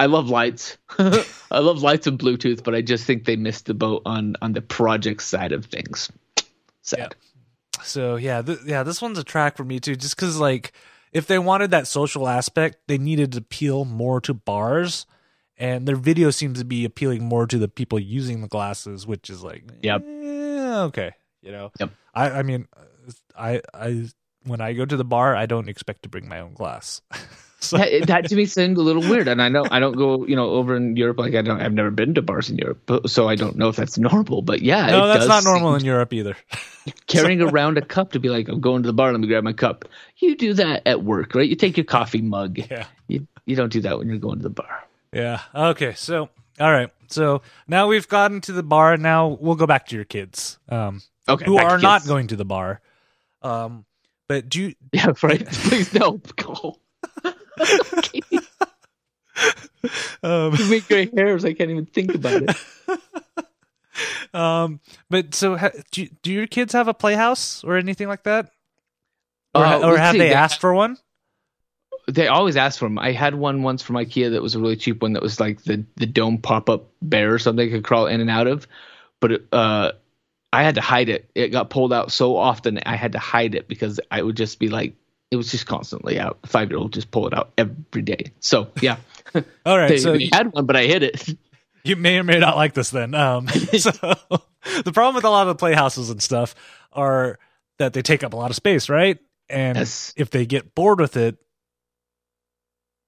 I 0.00 0.06
love 0.06 0.28
lights. 0.30 0.78
I 0.98 1.58
love 1.58 1.82
lights 1.82 2.06
and 2.06 2.18
Bluetooth, 2.18 2.62
but 2.62 2.74
I 2.74 2.82
just 2.82 3.04
think 3.04 3.24
they 3.24 3.36
missed 3.36 3.66
the 3.66 3.74
boat 3.74 4.02
on 4.06 4.36
on 4.42 4.52
the 4.52 4.62
project 4.62 5.22
side 5.22 5.52
of 5.52 5.66
things. 5.66 6.10
Sad. 6.82 7.14
So 7.82 8.16
yeah, 8.16 8.42
th- 8.42 8.60
yeah, 8.66 8.82
this 8.82 9.00
one's 9.02 9.18
a 9.18 9.24
track 9.24 9.56
for 9.56 9.64
me 9.64 9.80
too. 9.80 9.96
Just 9.96 10.16
because 10.16 10.38
like, 10.38 10.72
if 11.12 11.26
they 11.26 11.38
wanted 11.38 11.70
that 11.70 11.86
social 11.86 12.28
aspect, 12.28 12.78
they 12.86 12.98
needed 12.98 13.32
to 13.32 13.38
appeal 13.38 13.84
more 13.84 14.20
to 14.20 14.34
bars, 14.34 15.06
and 15.56 15.86
their 15.88 15.96
video 15.96 16.30
seems 16.30 16.58
to 16.58 16.64
be 16.64 16.84
appealing 16.84 17.24
more 17.24 17.46
to 17.46 17.58
the 17.58 17.68
people 17.68 17.98
using 17.98 18.40
the 18.40 18.48
glasses, 18.48 19.06
which 19.06 19.30
is 19.30 19.42
like, 19.42 19.64
Yep. 19.82 20.02
eh, 20.06 20.80
okay, 20.82 21.12
you 21.40 21.50
know. 21.50 21.72
Yep. 21.80 21.90
I 22.14 22.30
I 22.30 22.42
mean, 22.42 22.68
I 23.36 23.62
I 23.74 24.06
when 24.48 24.60
I 24.60 24.72
go 24.72 24.84
to 24.84 24.96
the 24.96 25.04
bar, 25.04 25.36
I 25.36 25.46
don't 25.46 25.68
expect 25.68 26.02
to 26.02 26.08
bring 26.08 26.28
my 26.28 26.40
own 26.40 26.54
glass. 26.54 27.00
So, 27.60 27.76
that, 27.76 28.06
that 28.06 28.28
to 28.28 28.36
me 28.36 28.46
seemed 28.46 28.76
a 28.76 28.82
little 28.82 29.02
weird, 29.02 29.26
and 29.26 29.42
I 29.42 29.48
know 29.48 29.66
I 29.68 29.80
don't 29.80 29.96
go, 29.96 30.24
you 30.24 30.36
know, 30.36 30.50
over 30.50 30.76
in 30.76 30.96
Europe. 30.96 31.18
Like 31.18 31.34
I 31.34 31.42
don't, 31.42 31.60
I've 31.60 31.72
never 31.72 31.90
been 31.90 32.14
to 32.14 32.22
bars 32.22 32.50
in 32.50 32.56
Europe, 32.56 33.08
so 33.08 33.28
I 33.28 33.34
don't 33.34 33.56
know 33.56 33.68
if 33.68 33.74
that's 33.74 33.98
normal. 33.98 34.42
But 34.42 34.62
yeah, 34.62 34.86
no, 34.86 35.08
that's 35.08 35.26
not 35.26 35.42
normal 35.42 35.74
in 35.74 35.84
Europe 35.84 36.12
either. 36.12 36.36
carrying 37.08 37.40
around 37.42 37.76
a 37.76 37.82
cup 37.82 38.12
to 38.12 38.20
be 38.20 38.28
like, 38.28 38.48
I'm 38.48 38.60
going 38.60 38.84
to 38.84 38.86
the 38.86 38.92
bar. 38.92 39.10
Let 39.10 39.20
me 39.20 39.26
grab 39.26 39.42
my 39.42 39.52
cup. 39.52 39.86
You 40.18 40.36
do 40.36 40.54
that 40.54 40.86
at 40.86 41.02
work, 41.02 41.34
right? 41.34 41.48
You 41.48 41.56
take 41.56 41.76
your 41.76 41.84
coffee 41.84 42.22
mug. 42.22 42.58
Yeah. 42.58 42.86
You 43.08 43.26
you 43.44 43.56
don't 43.56 43.72
do 43.72 43.80
that 43.80 43.98
when 43.98 44.08
you're 44.08 44.18
going 44.18 44.38
to 44.38 44.44
the 44.44 44.50
bar. 44.50 44.84
Yeah. 45.12 45.40
Okay. 45.52 45.94
So, 45.94 46.28
all 46.60 46.70
right. 46.70 46.90
So 47.08 47.42
now 47.66 47.88
we've 47.88 48.06
gotten 48.06 48.40
to 48.42 48.52
the 48.52 48.62
bar. 48.62 48.96
Now 48.96 49.36
we'll 49.40 49.56
go 49.56 49.66
back 49.66 49.86
to 49.86 49.96
your 49.96 50.04
kids, 50.04 50.58
um, 50.68 51.02
Okay, 51.28 51.44
who 51.44 51.58
are 51.58 51.78
not 51.78 52.06
going 52.06 52.28
to 52.28 52.36
the 52.36 52.44
bar. 52.44 52.80
Um, 53.42 53.84
but 54.28 54.48
do 54.48 54.62
you, 54.62 54.74
Yeah, 54.92 55.12
right. 55.22 55.46
Please 55.52 55.92
no. 55.94 56.20
Go. 56.36 56.76
okay. 57.24 58.20
um, 60.22 60.54
You 60.54 60.70
make 60.70 60.86
gray 60.88 61.10
hairs. 61.14 61.44
I 61.44 61.52
can't 61.54 61.70
even 61.70 61.86
think 61.86 62.14
about 62.14 62.42
it. 62.42 62.56
um, 64.34 64.80
but 65.10 65.34
so 65.34 65.56
ha, 65.56 65.70
do, 65.90 66.02
you- 66.02 66.10
do 66.22 66.32
your 66.32 66.46
kids 66.46 66.72
have 66.72 66.88
a 66.88 66.94
playhouse 66.94 67.64
or 67.64 67.76
anything 67.76 68.08
like 68.08 68.24
that? 68.24 68.50
Or, 69.54 69.64
Uh, 69.64 69.80
or 69.80 69.96
have 69.98 70.12
see, 70.12 70.18
they 70.18 70.28
they- 70.28 70.34
asked 70.34 70.60
for 70.60 70.74
one? 70.74 70.98
They 72.06 72.26
always 72.28 72.56
ask 72.56 72.78
for 72.78 72.86
them. 72.86 72.98
I 72.98 73.12
had 73.12 73.34
one 73.34 73.62
once 73.62 73.82
from 73.82 73.96
IKEA 73.96 74.30
that 74.30 74.40
was 74.42 74.54
a 74.54 74.58
really 74.58 74.76
cheap 74.76 75.02
one 75.02 75.12
that 75.12 75.22
was 75.22 75.38
like 75.40 75.62
the 75.64 75.84
the 75.96 76.06
dome 76.06 76.38
pop 76.38 76.70
up 76.70 76.88
bear 77.02 77.34
or 77.34 77.38
something 77.38 77.68
I 77.68 77.70
could 77.70 77.84
crawl 77.84 78.06
in 78.06 78.22
and 78.22 78.30
out 78.30 78.46
of, 78.46 78.66
but 79.20 79.32
it, 79.32 79.46
uh, 79.52 79.92
I 80.52 80.62
had 80.62 80.76
to 80.76 80.80
hide 80.80 81.08
it. 81.08 81.30
It 81.34 81.48
got 81.48 81.70
pulled 81.70 81.92
out 81.92 82.10
so 82.12 82.36
often 82.36 82.78
I 82.86 82.96
had 82.96 83.12
to 83.12 83.18
hide 83.18 83.54
it 83.54 83.68
because 83.68 84.00
I 84.10 84.22
would 84.22 84.36
just 84.36 84.58
be 84.58 84.68
like 84.68 84.94
it 85.30 85.36
was 85.36 85.50
just 85.50 85.66
constantly 85.66 86.18
out. 86.18 86.38
Five 86.46 86.70
year 86.70 86.78
old 86.78 86.92
just 86.92 87.10
pull 87.10 87.26
it 87.26 87.34
out 87.34 87.52
every 87.58 88.02
day. 88.02 88.32
So 88.40 88.68
yeah, 88.80 88.96
All 89.66 89.76
right. 89.76 89.88
they, 89.88 89.98
so 89.98 90.12
they 90.12 90.30
had 90.32 90.52
one, 90.52 90.64
but 90.66 90.76
I 90.76 90.84
hid 90.84 91.02
it. 91.02 91.28
you 91.84 91.96
may 91.96 92.18
or 92.18 92.24
may 92.24 92.38
not 92.38 92.56
like 92.56 92.72
this 92.74 92.90
then. 92.90 93.14
Um, 93.14 93.46
so 93.78 93.90
the 94.84 94.92
problem 94.92 95.14
with 95.14 95.24
a 95.24 95.30
lot 95.30 95.42
of 95.46 95.56
the 95.56 95.58
playhouses 95.60 96.08
and 96.10 96.22
stuff 96.22 96.54
are 96.92 97.38
that 97.78 97.92
they 97.92 98.02
take 98.02 98.24
up 98.24 98.32
a 98.32 98.36
lot 98.36 98.50
of 98.50 98.56
space, 98.56 98.88
right? 98.88 99.18
And 99.50 99.76
Yes. 99.78 100.12
if 100.16 100.30
they 100.30 100.46
get 100.46 100.74
bored 100.74 100.98
with 101.00 101.16
it, 101.16 101.36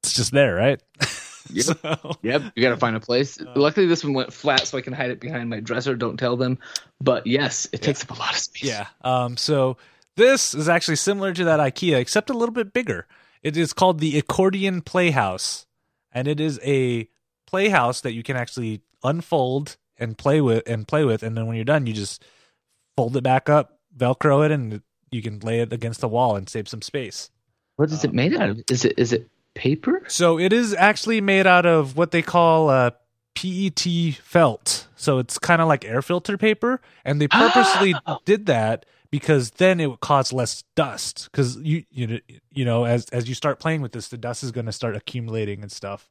it's 0.02 0.14
just 0.14 0.32
there, 0.32 0.54
right? 0.54 0.80
Yep. 1.52 1.64
So- 1.64 2.16
Yep, 2.22 2.42
you 2.54 2.62
gotta 2.62 2.76
find 2.76 2.96
a 2.96 3.00
place. 3.00 3.38
Luckily, 3.56 3.86
this 3.86 4.02
one 4.04 4.14
went 4.14 4.32
flat, 4.32 4.66
so 4.66 4.78
I 4.78 4.80
can 4.80 4.92
hide 4.92 5.10
it 5.10 5.20
behind 5.20 5.48
my 5.50 5.60
dresser. 5.60 5.94
Don't 5.96 6.16
tell 6.16 6.36
them. 6.36 6.58
But 7.00 7.26
yes, 7.26 7.68
it 7.72 7.82
takes 7.82 8.02
up 8.02 8.10
a 8.10 8.14
lot 8.18 8.32
of 8.32 8.38
space. 8.38 8.64
yeah. 8.64 8.86
Um, 9.02 9.36
so 9.36 9.76
this 10.16 10.54
is 10.54 10.68
actually 10.68 10.96
similar 10.96 11.32
to 11.32 11.44
that 11.44 11.60
IKEA, 11.60 11.98
except 11.98 12.30
a 12.30 12.34
little 12.34 12.52
bit 12.54 12.72
bigger. 12.72 13.06
It 13.42 13.56
is 13.56 13.72
called 13.72 14.00
the 14.00 14.18
Accordion 14.18 14.82
Playhouse, 14.82 15.66
and 16.12 16.28
it 16.28 16.40
is 16.40 16.60
a 16.62 17.08
playhouse 17.46 18.00
that 18.02 18.12
you 18.12 18.22
can 18.22 18.36
actually 18.36 18.82
unfold 19.02 19.76
and 19.98 20.16
play 20.18 20.40
with 20.40 20.62
and 20.68 20.86
play 20.86 21.04
with, 21.04 21.22
and 21.22 21.36
then 21.36 21.46
when 21.46 21.56
you're 21.56 21.64
done, 21.64 21.86
you 21.86 21.92
just 21.92 22.22
fold 22.96 23.16
it 23.16 23.22
back 23.22 23.48
up, 23.48 23.78
Velcro 23.96 24.44
it, 24.44 24.50
and 24.50 24.82
you 25.10 25.22
can 25.22 25.38
lay 25.40 25.60
it 25.60 25.72
against 25.72 26.00
the 26.00 26.08
wall 26.08 26.36
and 26.36 26.48
save 26.48 26.68
some 26.68 26.82
space. 26.82 27.30
What 27.76 27.90
is 27.90 28.04
it 28.04 28.12
made 28.12 28.34
out 28.34 28.50
of? 28.50 28.62
Is 28.70 28.84
it 28.84 28.94
is 28.98 29.12
it 29.12 29.28
paper? 29.60 30.02
So 30.08 30.38
it 30.38 30.54
is 30.54 30.72
actually 30.72 31.20
made 31.20 31.46
out 31.46 31.66
of 31.66 31.94
what 31.94 32.12
they 32.12 32.22
call 32.22 32.70
uh, 32.70 32.92
PET 33.34 34.14
felt. 34.22 34.88
So 34.96 35.18
it's 35.18 35.38
kind 35.38 35.60
of 35.60 35.68
like 35.68 35.84
air 35.84 36.00
filter 36.00 36.38
paper, 36.38 36.80
and 37.04 37.20
they 37.20 37.28
purposely 37.28 37.94
did 38.24 38.46
that 38.46 38.86
because 39.10 39.50
then 39.52 39.78
it 39.78 39.88
would 39.88 40.00
cause 40.00 40.32
less 40.32 40.64
dust. 40.76 41.28
Because 41.30 41.56
you 41.58 41.84
you 41.90 42.20
you 42.50 42.64
know 42.64 42.84
as 42.84 43.04
as 43.10 43.28
you 43.28 43.34
start 43.34 43.60
playing 43.60 43.82
with 43.82 43.92
this, 43.92 44.08
the 44.08 44.16
dust 44.16 44.42
is 44.42 44.50
going 44.50 44.66
to 44.66 44.72
start 44.72 44.96
accumulating 44.96 45.62
and 45.62 45.70
stuff. 45.70 46.08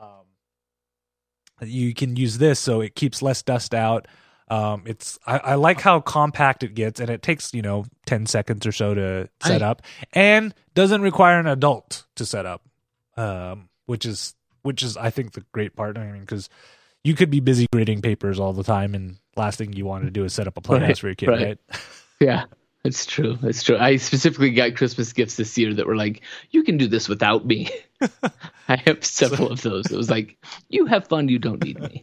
Um, 0.00 1.68
you 1.68 1.92
can 1.92 2.16
use 2.16 2.38
this 2.38 2.58
so 2.58 2.80
it 2.80 2.94
keeps 2.94 3.20
less 3.20 3.42
dust 3.42 3.74
out. 3.74 4.08
Um, 4.48 4.82
it's 4.86 5.18
I, 5.26 5.38
I 5.38 5.54
like 5.54 5.80
how 5.80 6.00
compact 6.00 6.64
it 6.64 6.74
gets, 6.74 6.98
and 6.98 7.08
it 7.08 7.22
takes 7.22 7.54
you 7.54 7.62
know 7.62 7.84
ten 8.06 8.26
seconds 8.26 8.66
or 8.66 8.72
so 8.72 8.94
to 8.94 9.28
set 9.42 9.62
I- 9.62 9.66
up, 9.66 9.82
and 10.12 10.54
doesn't 10.74 11.02
require 11.02 11.38
an 11.38 11.46
adult 11.46 12.06
to 12.16 12.26
set 12.26 12.46
up, 12.46 12.62
um, 13.20 13.68
which 13.86 14.06
is 14.06 14.34
which 14.62 14.82
is 14.82 14.96
I 14.96 15.10
think 15.10 15.32
the 15.32 15.44
great 15.52 15.76
part. 15.76 15.96
I 15.98 16.10
mean, 16.10 16.20
because 16.20 16.48
you 17.04 17.14
could 17.14 17.30
be 17.30 17.40
busy 17.40 17.66
grading 17.72 18.02
papers 18.02 18.38
all 18.38 18.52
the 18.52 18.64
time, 18.64 18.94
and 18.94 19.16
last 19.36 19.58
thing 19.58 19.72
you 19.72 19.86
want 19.86 20.04
to 20.04 20.10
do 20.10 20.24
is 20.24 20.32
set 20.32 20.46
up 20.46 20.56
a 20.56 20.60
playhouse 20.60 20.88
Right, 20.88 20.98
for 20.98 21.06
your 21.08 21.14
kid, 21.14 21.28
right. 21.28 21.46
right? 21.46 21.58
Yeah, 22.20 22.44
it's 22.84 23.06
true. 23.06 23.38
It's 23.42 23.62
true. 23.62 23.78
I 23.78 23.96
specifically 23.96 24.50
got 24.50 24.76
Christmas 24.76 25.12
gifts 25.14 25.36
this 25.36 25.56
year 25.56 25.72
that 25.72 25.86
were 25.86 25.96
like, 25.96 26.20
"You 26.50 26.62
can 26.64 26.76
do 26.76 26.86
this 26.86 27.08
without 27.08 27.46
me." 27.46 27.70
I 28.68 28.76
have 28.84 29.02
several 29.04 29.50
of 29.50 29.62
those. 29.62 29.86
It 29.90 29.96
was 29.96 30.10
like, 30.10 30.36
"You 30.68 30.84
have 30.84 31.08
fun. 31.08 31.28
You 31.28 31.38
don't 31.38 31.64
need 31.64 31.80
me." 31.80 32.02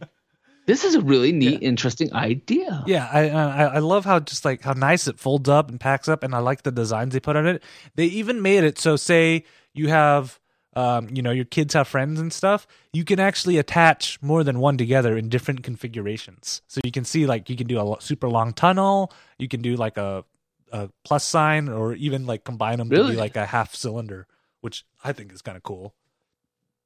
This 0.66 0.84
is 0.84 0.96
a 0.96 1.00
really 1.00 1.30
neat, 1.32 1.62
interesting 1.62 2.12
idea. 2.12 2.82
Yeah, 2.86 3.08
I, 3.10 3.30
I 3.30 3.64
I 3.76 3.78
love 3.78 4.04
how 4.04 4.18
just 4.18 4.44
like 4.44 4.62
how 4.62 4.72
nice 4.74 5.06
it 5.06 5.20
folds 5.20 5.48
up 5.48 5.70
and 5.70 5.78
packs 5.78 6.08
up, 6.08 6.24
and 6.24 6.34
I 6.34 6.40
like 6.40 6.62
the 6.62 6.72
designs 6.72 7.12
they 7.14 7.20
put 7.20 7.36
on 7.36 7.46
it. 7.46 7.62
They 7.94 8.06
even 8.06 8.42
made 8.42 8.64
it 8.64 8.78
so 8.78 8.96
say 8.96 9.44
you 9.72 9.88
have, 9.88 10.38
um, 10.78 11.08
you 11.12 11.22
know, 11.22 11.32
your 11.32 11.44
kids 11.44 11.74
have 11.74 11.88
friends 11.88 12.20
and 12.20 12.32
stuff. 12.32 12.66
You 12.92 13.04
can 13.04 13.18
actually 13.18 13.58
attach 13.58 14.22
more 14.22 14.44
than 14.44 14.60
one 14.60 14.78
together 14.78 15.16
in 15.16 15.28
different 15.28 15.64
configurations. 15.64 16.62
So 16.68 16.80
you 16.84 16.92
can 16.92 17.04
see 17.04 17.26
like 17.26 17.50
you 17.50 17.56
can 17.56 17.66
do 17.66 17.80
a 17.80 18.00
super 18.00 18.28
long 18.28 18.52
tunnel. 18.52 19.12
You 19.38 19.48
can 19.48 19.60
do 19.60 19.74
like 19.74 19.96
a 19.96 20.24
a 20.70 20.90
plus 21.02 21.24
sign, 21.24 21.68
or 21.68 21.94
even 21.94 22.26
like 22.26 22.44
combine 22.44 22.78
them 22.78 22.90
to 22.90 23.08
be 23.08 23.16
like 23.16 23.36
a 23.36 23.46
half 23.46 23.74
cylinder, 23.74 24.26
which 24.60 24.84
I 25.02 25.12
think 25.12 25.32
is 25.32 25.42
kind 25.42 25.56
of 25.56 25.62
cool. 25.64 25.94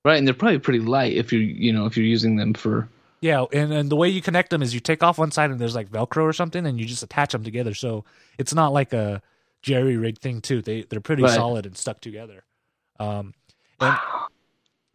Right, 0.07 0.17
and 0.17 0.27
they're 0.27 0.35
probably 0.35 0.59
pretty 0.59 0.81
light 0.81 1.13
if 1.13 1.33
you're, 1.33 1.43
you 1.43 1.73
know, 1.73 1.87
if 1.87 1.97
you're 1.97 2.07
using 2.07 2.37
them 2.37 2.55
for. 2.55 2.89
Yeah, 3.21 3.45
and, 3.53 3.73
and 3.73 3.91
the 3.91 3.97
way 3.97 4.09
you 4.09 4.23
connect 4.23 4.51
them 4.51 4.63
is 4.63 4.73
you 4.75 4.81
take 4.81 5.03
off 5.03 5.19
one 5.19 5.31
side 5.33 5.51
and 5.51 5.61
there's 5.61 5.75
like 5.77 5.91
Velcro 5.91 6.23
or 6.23 6.33
something, 6.33 6.65
and 6.67 6.81
you 6.81 6.87
just 6.87 7.03
attach 7.03 7.33
them 7.33 7.45
together. 7.45 7.75
So 7.75 8.05
it's 8.39 8.55
not 8.55 8.73
like 8.73 8.93
a 8.93 9.21
jerry 9.61 9.97
rig 9.97 10.19
thing 10.19 10.41
too. 10.41 10.63
They 10.63 10.83
they're 10.83 11.01
pretty 11.01 11.25
Right. 11.25 11.35
solid 11.35 11.67
and 11.67 11.77
stuck 11.77 12.01
together. 12.01 12.45
Um, 12.99 13.35
and 13.83 13.99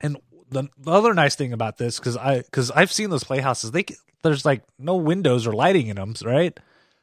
and 0.02 0.18
the, 0.50 0.70
the 0.78 0.92
other 0.92 1.14
nice 1.14 1.36
thing 1.36 1.54
about 1.54 1.78
this 1.78 2.00
because 2.00 2.18
I 2.18 2.38
because 2.42 2.72
I've 2.72 2.92
seen 2.92 3.10
those 3.10 3.24
playhouses, 3.24 3.72
they 3.72 3.86
there's 4.24 4.46
like 4.46 4.64
no 4.80 4.96
windows 4.96 5.46
or 5.46 5.54
lighting 5.54 5.88
in 5.88 5.96
them, 5.96 6.16
right? 6.24 6.58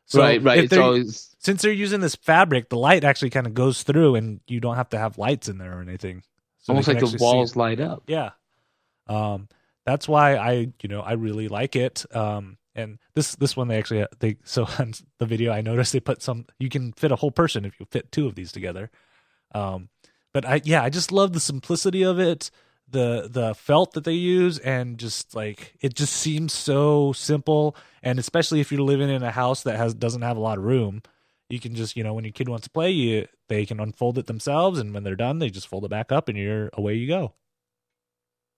So 0.06 0.20
right, 0.20 0.42
right. 0.42 0.64
It's 0.64 0.76
always 0.76 1.34
since 1.38 1.62
they're 1.62 1.72
using 1.72 2.00
this 2.00 2.14
fabric, 2.14 2.68
the 2.68 2.76
light 2.76 3.04
actually 3.04 3.30
kind 3.30 3.46
of 3.46 3.54
goes 3.54 3.82
through, 3.82 4.16
and 4.16 4.40
you 4.46 4.60
don't 4.60 4.76
have 4.76 4.90
to 4.90 4.98
have 4.98 5.18
lights 5.18 5.48
in 5.48 5.58
there 5.58 5.78
or 5.78 5.82
anything. 5.82 6.22
So 6.58 6.72
almost 6.72 6.88
like 6.88 6.98
the 6.98 7.04
actually 7.04 7.18
see 7.18 7.24
it. 7.24 7.26
walls 7.26 7.56
light 7.56 7.80
up. 7.80 8.04
Yeah. 8.06 8.30
Um, 9.06 9.48
that's 9.84 10.08
why 10.08 10.36
I, 10.36 10.72
you 10.82 10.88
know, 10.88 11.00
I 11.00 11.12
really 11.12 11.48
like 11.48 11.76
it. 11.76 12.04
Um, 12.14 12.56
and 12.74 12.98
this 13.14 13.36
this 13.36 13.56
one 13.56 13.68
they 13.68 13.78
actually 13.78 14.04
they 14.18 14.36
so 14.44 14.66
on 14.78 14.92
the 15.18 15.26
video 15.26 15.52
I 15.52 15.60
noticed 15.60 15.92
they 15.92 16.00
put 16.00 16.22
some 16.22 16.46
you 16.58 16.68
can 16.68 16.92
fit 16.92 17.12
a 17.12 17.16
whole 17.16 17.30
person 17.30 17.64
if 17.64 17.78
you 17.78 17.86
fit 17.90 18.10
two 18.10 18.26
of 18.26 18.34
these 18.34 18.52
together. 18.52 18.90
Um, 19.54 19.88
but 20.34 20.44
I 20.44 20.60
yeah 20.64 20.82
I 20.82 20.90
just 20.90 21.12
love 21.12 21.32
the 21.32 21.40
simplicity 21.40 22.02
of 22.02 22.18
it, 22.18 22.50
the 22.90 23.28
the 23.30 23.54
felt 23.54 23.92
that 23.92 24.04
they 24.04 24.12
use, 24.12 24.58
and 24.58 24.98
just 24.98 25.34
like 25.34 25.74
it 25.80 25.94
just 25.94 26.12
seems 26.12 26.52
so 26.52 27.14
simple. 27.14 27.74
And 28.02 28.18
especially 28.18 28.60
if 28.60 28.70
you're 28.70 28.82
living 28.82 29.08
in 29.08 29.22
a 29.22 29.30
house 29.30 29.62
that 29.62 29.76
has 29.76 29.94
doesn't 29.94 30.20
have 30.20 30.36
a 30.36 30.40
lot 30.40 30.58
of 30.58 30.64
room, 30.64 31.00
you 31.48 31.60
can 31.60 31.74
just 31.74 31.96
you 31.96 32.04
know 32.04 32.12
when 32.12 32.24
your 32.24 32.32
kid 32.32 32.50
wants 32.50 32.64
to 32.64 32.70
play, 32.70 32.90
you 32.90 33.26
they 33.48 33.64
can 33.64 33.80
unfold 33.80 34.18
it 34.18 34.26
themselves, 34.26 34.78
and 34.78 34.92
when 34.92 35.04
they're 35.04 35.16
done, 35.16 35.38
they 35.38 35.48
just 35.48 35.68
fold 35.68 35.84
it 35.84 35.90
back 35.90 36.12
up, 36.12 36.28
and 36.28 36.36
you're 36.36 36.68
away 36.74 36.94
you 36.94 37.06
go. 37.06 37.32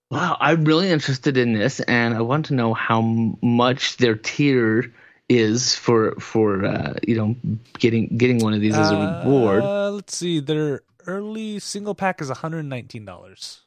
Wow, 0.09 0.37
I'm 0.39 0.65
really 0.65 0.89
interested 0.89 1.37
in 1.37 1.53
this, 1.53 1.79
and 1.81 2.15
I 2.15 2.21
want 2.21 2.47
to 2.47 2.53
know 2.53 2.73
how 2.73 3.01
much 3.01 3.97
their 3.97 4.15
tier 4.15 4.91
is 5.29 5.75
for 5.75 6.15
for 6.15 6.65
uh, 6.65 6.93
you 7.05 7.15
know 7.15 7.35
getting 7.77 8.17
getting 8.17 8.39
one 8.39 8.53
of 8.53 8.61
these 8.61 8.75
as 8.75 8.89
a 8.91 8.95
reward. 8.95 9.63
Uh, 9.63 9.91
let's 9.91 10.15
see. 10.15 10.39
Their 10.39 10.81
early 11.07 11.59
single 11.59 11.95
pack 11.95 12.21
is 12.21 12.27
one 12.27 12.37
hundred 12.37 12.63
nineteen 12.63 13.05
dollars. 13.05 13.61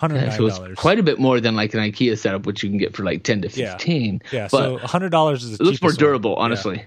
Yeah, 0.00 0.30
so 0.36 0.46
it's 0.46 0.58
quite 0.80 0.98
a 0.98 1.02
bit 1.04 1.20
more 1.20 1.38
than 1.38 1.54
like 1.54 1.74
an 1.74 1.80
IKEA 1.80 2.18
setup, 2.18 2.44
which 2.44 2.64
you 2.64 2.68
can 2.70 2.78
get 2.78 2.96
for 2.96 3.04
like 3.04 3.22
ten 3.22 3.40
to 3.42 3.48
fifteen. 3.48 4.20
yeah. 4.32 4.48
but 4.50 4.58
So 4.58 4.78
hundred 4.78 5.10
dollars 5.10 5.44
is. 5.44 5.60
It 5.60 5.62
looks 5.62 5.80
more 5.80 5.90
cheapest 5.90 6.00
one. 6.02 6.06
durable, 6.08 6.30
Yeah. 6.30 6.44
honestly. 6.44 6.84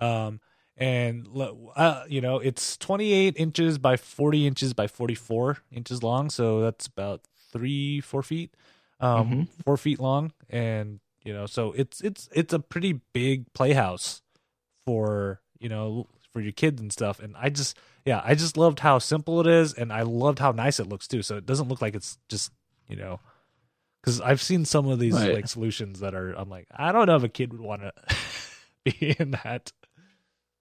Um, 0.00 0.40
and 0.76 1.28
uh, 1.76 2.04
you 2.08 2.20
know 2.20 2.38
it's 2.38 2.76
twenty 2.76 3.12
eight 3.12 3.36
inches 3.36 3.78
by 3.78 3.96
forty 3.96 4.46
inches 4.46 4.74
by 4.74 4.88
forty 4.88 5.14
four 5.14 5.58
inches 5.70 6.02
long. 6.02 6.30
So 6.30 6.60
that's 6.60 6.86
about 6.88 7.20
three 7.52 8.00
four 8.00 8.22
feet, 8.24 8.54
um, 8.98 9.28
Mhm. 9.30 9.48
four 9.64 9.76
feet 9.76 10.00
long, 10.00 10.32
and 10.50 10.98
you 11.24 11.32
know 11.32 11.46
so 11.46 11.72
it's 11.72 12.00
it's 12.00 12.28
it's 12.32 12.52
a 12.52 12.58
pretty 12.58 13.00
big 13.12 13.52
playhouse 13.52 14.22
for 14.84 15.40
you 15.60 15.68
know 15.68 16.08
for 16.32 16.40
your 16.40 16.52
kids 16.52 16.80
and 16.80 16.92
stuff. 16.92 17.20
And 17.20 17.34
I 17.38 17.48
just 17.50 17.76
yeah 18.04 18.20
I 18.24 18.34
just 18.34 18.56
loved 18.56 18.80
how 18.80 18.98
simple 18.98 19.40
it 19.40 19.46
is, 19.46 19.74
and 19.74 19.92
I 19.92 20.02
loved 20.02 20.38
how 20.38 20.52
nice 20.52 20.78
it 20.80 20.88
looks 20.88 21.06
too. 21.08 21.22
So 21.22 21.36
it 21.36 21.46
doesn't 21.46 21.68
look 21.68 21.82
like 21.82 21.94
it's 21.94 22.18
just 22.28 22.52
you 22.88 22.96
know. 22.96 23.20
Because 24.00 24.20
I've 24.20 24.40
seen 24.40 24.64
some 24.64 24.86
of 24.88 24.98
these 25.00 25.14
Right. 25.14 25.34
like 25.34 25.48
solutions 25.48 26.00
that 26.00 26.14
are, 26.14 26.30
I'm 26.32 26.48
like, 26.48 26.68
I 26.74 26.92
don't 26.92 27.06
know 27.06 27.16
if 27.16 27.24
a 27.24 27.28
kid 27.28 27.52
would 27.52 27.60
want 27.60 27.82
to 27.82 27.92
be 28.84 29.16
in 29.18 29.32
that. 29.32 29.72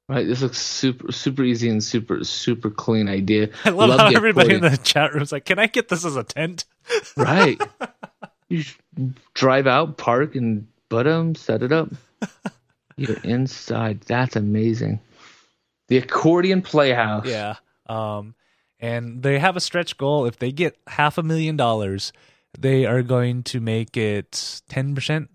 Right. 0.09 0.25
This 0.25 0.41
looks 0.41 0.57
super 0.57 1.11
super 1.11 1.43
easy 1.43 1.69
and 1.69 1.83
super 1.83 2.23
super 2.23 2.69
clean 2.71 3.07
idea. 3.07 3.49
I 3.63 3.69
love, 3.69 3.89
Love 3.89 3.99
how 3.99 4.07
everybody 4.15 4.55
in 4.55 4.61
the 4.61 4.75
chat 4.77 5.13
room 5.13 5.21
is 5.21 5.31
like, 5.31 5.45
"Can 5.45 5.59
I 5.59 5.67
get 5.67 5.87
this 5.89 6.03
as 6.05 6.15
a 6.15 6.23
tent?" 6.23 6.65
Right. 7.17 7.61
you 8.49 8.63
drive 9.33 9.67
out, 9.67 9.97
park, 9.97 10.35
and 10.35 10.67
put 10.89 11.05
'em, 11.05 11.35
set 11.35 11.61
it 11.61 11.71
up. 11.71 11.89
You're 12.97 13.17
inside. 13.23 14.01
That's 14.01 14.35
amazing. 14.35 14.99
The 15.87 15.97
accordion 15.97 16.61
playhouse. 16.61 17.25
Yeah. 17.25 17.55
Um, 17.87 18.35
and 18.79 19.23
they 19.23 19.39
have 19.39 19.55
a 19.55 19.61
stretch 19.61 19.97
goal. 19.97 20.25
If 20.25 20.37
they 20.37 20.51
get 20.51 20.77
half 20.87 21.17
a 21.17 21.23
million 21.23 21.55
dollars, 21.57 22.13
they 22.57 22.85
are 22.85 23.01
going 23.01 23.43
to 23.43 23.59
make 23.59 23.97
it 23.97 24.61
ten 24.69 24.93
percent 24.93 25.29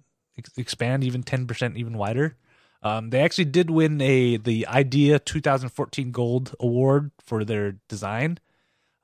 expand, 0.57 1.05
even 1.05 1.23
ten 1.23 1.47
percent, 1.47 1.77
even 1.77 1.97
wider. 1.99 2.37
Um, 2.83 3.11
they 3.11 3.21
actually 3.21 3.45
did 3.47 3.71
win 3.71 4.01
a 4.01 4.37
the 4.37 4.67
Idea 4.67 5.19
2014 5.19 6.11
Gold 6.11 6.55
Award 6.59 7.13
for 7.25 7.45
their 7.45 7.77
design. 7.89 8.39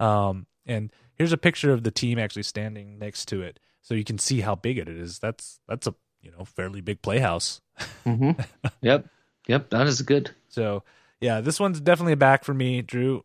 Um, 0.00 0.46
and 0.66 0.92
here's 1.14 1.32
a 1.32 1.38
picture 1.38 1.72
of 1.72 1.84
the 1.84 1.90
team 1.90 2.18
actually 2.18 2.42
standing 2.42 2.98
next 2.98 3.26
to 3.28 3.42
it, 3.42 3.60
so 3.80 3.94
you 3.94 4.04
can 4.04 4.18
see 4.18 4.40
how 4.40 4.54
big 4.54 4.78
it 4.78 4.88
is. 4.88 5.18
That's 5.18 5.60
that's 5.68 5.86
a 5.86 5.94
you 6.20 6.30
know 6.30 6.44
fairly 6.44 6.80
big 6.80 7.02
playhouse. 7.02 7.60
hmm 8.04 8.32
Yep. 8.82 9.08
Yep. 9.46 9.70
That 9.70 9.86
is 9.86 10.02
good. 10.02 10.30
So 10.48 10.82
yeah, 11.20 11.40
this 11.40 11.58
one's 11.58 11.80
definitely 11.80 12.14
a 12.14 12.16
back 12.16 12.44
for 12.44 12.54
me, 12.54 12.82
Drew. 12.82 13.22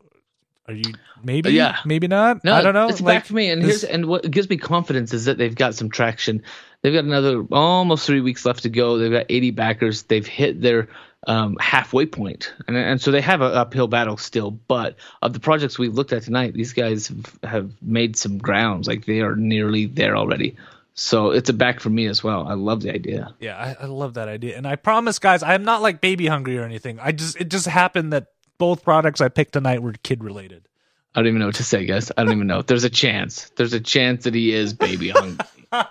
Are 0.68 0.74
you 0.74 0.94
maybe? 1.22 1.52
Yeah. 1.52 1.78
maybe 1.86 2.08
not. 2.08 2.44
No, 2.44 2.54
I 2.54 2.62
don't 2.62 2.74
know. 2.74 2.88
It's 2.88 3.02
Like, 3.02 3.18
back 3.18 3.26
for 3.26 3.34
me, 3.34 3.50
and 3.50 3.62
this- 3.62 3.82
here's 3.82 3.84
and 3.84 4.06
what 4.06 4.30
gives 4.30 4.50
me 4.50 4.58
confidence 4.58 5.14
is 5.14 5.26
that 5.26 5.38
they've 5.38 5.54
got 5.54 5.76
some 5.76 5.90
traction. 5.90 6.42
They've 6.82 6.94
got 6.94 7.04
another 7.04 7.46
almost 7.52 8.06
three 8.08 8.22
weeks 8.22 8.46
left 8.46 8.64
to 8.64 8.70
go. 8.70 8.98
They've 8.98 9.12
got 9.12 9.26
80 9.30 9.52
backers. 9.52 10.04
They've 10.04 10.26
hit 10.26 10.62
their 10.62 10.88
um, 11.28 11.58
halfway 11.60 12.06
point, 12.06 12.54
and 12.68 12.76
and 12.78 13.02
so 13.02 13.12
they 13.12 13.22
have 13.22 13.42
an 13.42 13.54
uphill 13.54 13.88
battle 13.88 14.18
still. 14.18 14.52
But 14.52 14.96
of 15.22 15.34
the 15.34 15.40
projects 15.40 15.78
we 15.78 15.90
looked 15.90 16.14
at 16.14 16.24
tonight, 16.24 16.54
these 16.54 16.74
guys 16.74 17.08
have, 17.08 17.40
have 17.44 17.72
made 17.82 18.16
some 18.16 18.38
grounds. 18.38 18.88
Like 18.88 19.06
they 19.06 19.20
are 19.22 19.36
nearly 19.36 19.86
there 19.86 20.16
already. 20.16 20.56
So 20.96 21.32
it's 21.32 21.50
a 21.50 21.54
back 21.54 21.80
for 21.80 21.90
me 21.90 22.06
as 22.06 22.24
well. 22.24 22.48
I 22.48 22.54
love 22.54 22.82
the 22.82 22.94
idea. 22.94 23.34
Yeah, 23.40 23.58
I, 23.58 23.84
I 23.84 23.88
love 23.88 24.14
that 24.14 24.28
idea, 24.28 24.58
and 24.58 24.68
I 24.68 24.76
promise, 24.76 25.18
guys, 25.18 25.42
I'm 25.42 25.64
not 25.64 25.82
like 25.82 26.02
baby 26.02 26.28
hungry 26.28 26.58
or 26.58 26.64
anything. 26.64 27.00
I 27.00 27.12
just 27.12 27.36
it 27.38 27.50
just 27.50 27.66
happened 27.66 28.14
that 28.14 28.28
both 28.60 28.84
products 28.84 29.20
I 29.20 29.30
picked 29.30 29.54
tonight 29.54 29.82
were 29.82 29.94
kid 30.04 30.24
related. 30.24 30.68
I 31.16 31.20
don't 31.20 31.28
even 31.28 31.40
know 31.40 31.48
what 31.48 31.56
to 31.56 31.64
say, 31.64 31.86
guys. 31.86 32.12
I 32.18 32.24
don't 32.24 32.34
even 32.34 32.48
know. 32.48 32.62
There's 32.62 32.84
a 32.84 32.90
chance. 32.90 33.52
There's 33.56 33.74
a 33.74 33.80
chance 33.80 34.24
that 34.24 34.34
he 34.34 34.52
is 34.54 34.74
baby 34.74 35.10
hungry. 35.10 35.46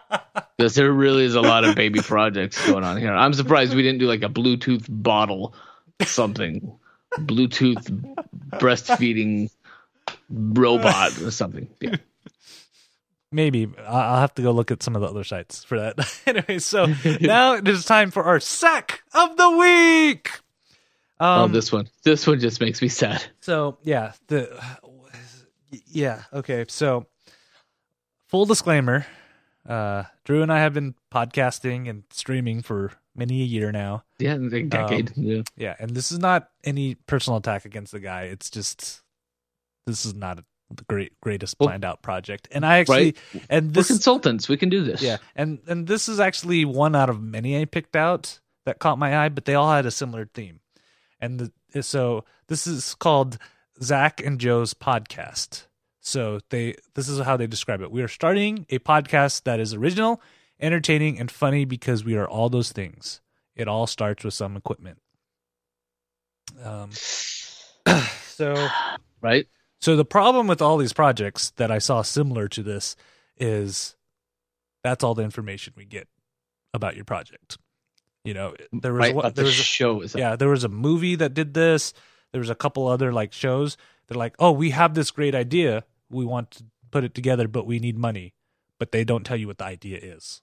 Because 0.57 0.77
there 0.77 0.93
really 0.93 1.25
is 1.25 1.35
a 1.35 1.41
lot 1.41 1.65
of 1.65 1.75
baby 1.75 2.01
projects 2.01 2.65
going 2.67 2.85
on 2.85 2.97
here. 2.97 3.13
I'm 3.13 3.33
surprised 3.33 3.75
we 3.75 3.83
didn't 3.83 3.99
do 3.99 4.07
like 4.07 4.23
a 4.23 4.29
Bluetooth 4.29 4.85
bottle, 4.89 5.55
something, 6.03 6.79
Bluetooth 7.15 8.17
breastfeeding 8.53 9.51
robot 10.31 11.21
or 11.21 11.33
something. 11.33 11.69
Yeah. 11.81 11.97
Maybe 13.33 13.69
I'll 13.87 14.21
have 14.21 14.35
to 14.35 14.43
go 14.43 14.51
look 14.53 14.71
at 14.71 14.83
some 14.83 14.95
of 14.95 15.03
the 15.03 15.09
other 15.09 15.25
sites 15.25 15.65
for 15.65 15.79
that. 15.81 16.21
anyway, 16.27 16.59
so 16.59 16.87
now 17.21 17.55
it 17.55 17.67
is 17.67 17.85
time 17.85 18.11
for 18.11 18.23
our 18.25 18.39
sack 18.41 19.03
of 19.15 19.37
the 19.37 19.51
week. 19.51 20.31
oh, 21.19 21.45
Um, 21.45 21.53
this 21.53 21.73
one. 21.73 21.89
This 22.05 22.27
one 22.27 22.39
just 22.41 22.61
makes 22.61 22.83
me 22.83 22.89
sad. 22.89 23.25
So 23.41 23.79
yeah, 23.83 24.13
the 24.29 24.49
yeah 25.87 26.23
okay. 26.33 26.65
So 26.69 27.07
full 28.29 28.45
disclaimer, 28.47 29.07
uh, 29.69 30.05
Drew 30.25 30.43
and 30.43 30.53
I 30.53 30.59
have 30.61 30.75
been 30.75 30.95
podcasting 31.11 31.89
and 31.89 32.05
streaming 32.11 32.63
for 32.63 32.93
many 33.15 33.43
a 33.43 33.45
year 33.47 33.73
now. 33.73 34.05
Yeah, 34.19 34.35
a 34.35 34.63
decade. 34.63 35.13
yeah. 35.17 35.43
Yeah, 35.57 35.77
and 35.79 35.91
this 35.91 36.13
is 36.13 36.19
not 36.19 36.49
any 36.65 36.95
personal 36.95 37.39
attack 37.39 37.65
against 37.65 37.93
the 37.93 38.01
guy. 38.01 38.23
It's 38.25 38.51
just 38.51 39.03
this 39.87 40.05
is 40.07 40.15
not 40.15 40.43
the 40.77 40.85
great 40.85 41.19
greatest 41.21 41.59
planned 41.59 41.85
out 41.85 42.03
project. 42.03 42.49
And 42.51 42.65
I 42.65 42.79
actually 42.79 43.17
and 43.49 43.75
We're 43.75 43.85
consultants. 43.85 44.49
We 44.49 44.57
can 44.57 44.69
do 44.69 44.83
this. 44.83 45.03
yeah, 45.03 45.19
and 45.37 45.61
and 45.67 45.87
this 45.87 46.09
is 46.09 46.21
actually 46.21 46.65
one 46.65 46.95
out 46.95 47.11
of 47.11 47.23
many 47.23 47.61
I 47.61 47.65
picked 47.65 47.97
out 47.97 48.41
that 48.65 48.79
caught 48.79 48.99
my 48.99 49.25
eye, 49.25 49.29
but 49.29 49.45
they 49.45 49.55
all 49.55 49.73
had 49.73 49.87
a 49.87 49.91
similar 49.91 50.27
theme. 50.33 50.61
And 51.21 51.53
the, 51.73 51.83
so 51.83 52.25
this 52.49 52.67
is 52.67 52.95
called 52.95 53.39
Zach 53.83 54.25
and 54.25 54.39
Joe's 54.41 54.75
podcast. 54.75 55.67
So 56.01 56.41
they 56.51 56.77
this 56.95 57.09
is 57.09 57.21
how 57.21 57.37
they 57.37 57.47
describe 57.47 57.81
it. 57.81 57.93
We 57.93 58.03
are 58.03 58.09
starting 58.09 58.67
a 58.71 58.79
podcast 58.79 59.45
that 59.45 59.61
is 59.61 59.75
original, 59.75 60.21
entertaining, 60.61 61.19
and 61.19 61.31
funny 61.31 61.65
because 61.65 62.05
we 62.05 62.17
are 62.17 62.29
all 62.29 62.49
those 62.49 62.73
things. 62.73 63.21
It 63.55 63.69
all 63.69 63.87
starts 63.87 64.25
with 64.25 64.35
some 64.35 64.57
equipment. 64.57 64.99
Um, 66.63 66.91
so 68.27 68.69
Right? 69.23 69.47
So 69.83 69.97
the 69.97 70.05
problem 70.05 70.47
with 70.47 70.63
all 70.63 70.79
these 70.79 70.93
projects 70.95 71.51
that 71.57 71.71
I 71.71 71.79
saw 71.79 72.01
similar 72.03 72.49
to 72.49 72.63
this 72.63 72.97
is 73.37 73.97
that's 74.83 75.05
all 75.05 75.15
the 75.15 75.23
information 75.25 75.75
we 75.77 75.85
get 75.85 76.09
about 76.73 76.97
your 76.97 77.05
project. 77.05 77.59
You 78.25 78.35
know, 78.35 78.55
there 78.73 78.93
was 78.95 79.01
Right. 79.01 79.15
one, 79.15 79.25
there 79.25 79.33
the 79.33 79.43
was 79.43 79.59
a, 79.59 79.63
show 79.63 80.01
is 80.01 80.15
yeah, 80.15 80.37
there 80.37 80.49
was 80.49 80.65
a 80.65 80.69
movie 80.69 81.17
that 81.17 81.35
did 81.35 81.53
this. 81.55 81.93
There 82.33 82.39
was 82.41 82.51
a 82.51 82.55
couple 82.55 82.87
other 82.89 83.13
like 83.13 83.33
shows. 83.33 83.77
They're 84.07 84.17
like, 84.17 84.35
"Oh, 84.39 84.53
we 84.53 84.71
have 84.71 84.95
this 84.95 85.11
great 85.11 85.35
idea. 85.35 85.85
We 86.11 86.25
want 86.25 86.53
to 86.53 86.65
put 86.91 87.05
it 87.05 87.15
together, 87.15 87.49
but 87.49 87.67
we 87.67 87.79
need 87.79 87.99
money." 87.99 88.35
But 88.79 88.93
they 88.93 89.05
don't 89.05 89.25
tell 89.25 89.37
you 89.37 89.47
what 89.49 89.59
the 89.59 89.65
idea 89.67 89.99
is. 90.01 90.41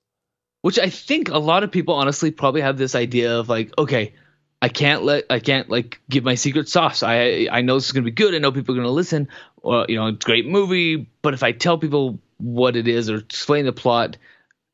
which 0.62 0.78
I 0.78 0.90
think 0.90 1.30
a 1.30 1.38
lot 1.40 1.64
of 1.64 1.72
people 1.72 1.94
honestly 1.96 2.32
probably 2.32 2.62
have 2.62 2.78
this 2.78 2.94
idea 2.96 3.40
of 3.40 3.48
like, 3.50 3.72
okay, 3.78 4.14
I 4.62 4.70
can't 4.70 5.04
let 5.04 5.26
I 5.30 5.40
can't 5.40 5.70
like 5.70 6.02
give 6.10 6.24
my 6.24 6.36
secret 6.36 6.68
sauce. 6.68 7.02
I 7.04 7.48
I 7.52 7.62
know 7.62 7.76
this 7.76 7.86
is 7.86 7.92
gonna 7.94 8.06
be 8.06 8.12
good. 8.12 8.36
I 8.36 8.40
know 8.40 8.52
people 8.52 8.76
are 8.76 8.78
gonna 8.78 8.90
listen. 8.92 9.30
Or 9.62 9.86
you 9.88 9.96
know, 9.96 10.08
it's 10.08 10.26
a 10.26 10.28
great 10.28 10.46
movie. 10.48 11.08
But 11.22 11.34
if 11.34 11.44
I 11.44 11.52
tell 11.54 11.78
people 11.78 12.20
what 12.38 12.76
it 12.76 12.88
is 12.88 13.10
or 13.10 13.18
explain 13.18 13.66
the 13.66 13.72
plot, 13.74 14.18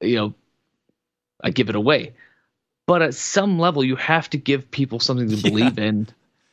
you 0.01 0.15
know, 0.15 0.33
I 1.43 1.51
give 1.51 1.69
it 1.69 1.75
away. 1.75 2.13
But 2.87 3.01
at 3.01 3.13
some 3.15 3.57
level, 3.59 3.83
you 3.83 3.95
have 3.95 4.29
to 4.31 4.37
give 4.37 4.69
people 4.71 4.99
something 4.99 5.29
to 5.29 5.37
Yeah. 5.43 5.49
believe 5.49 5.77
in. 5.79 6.07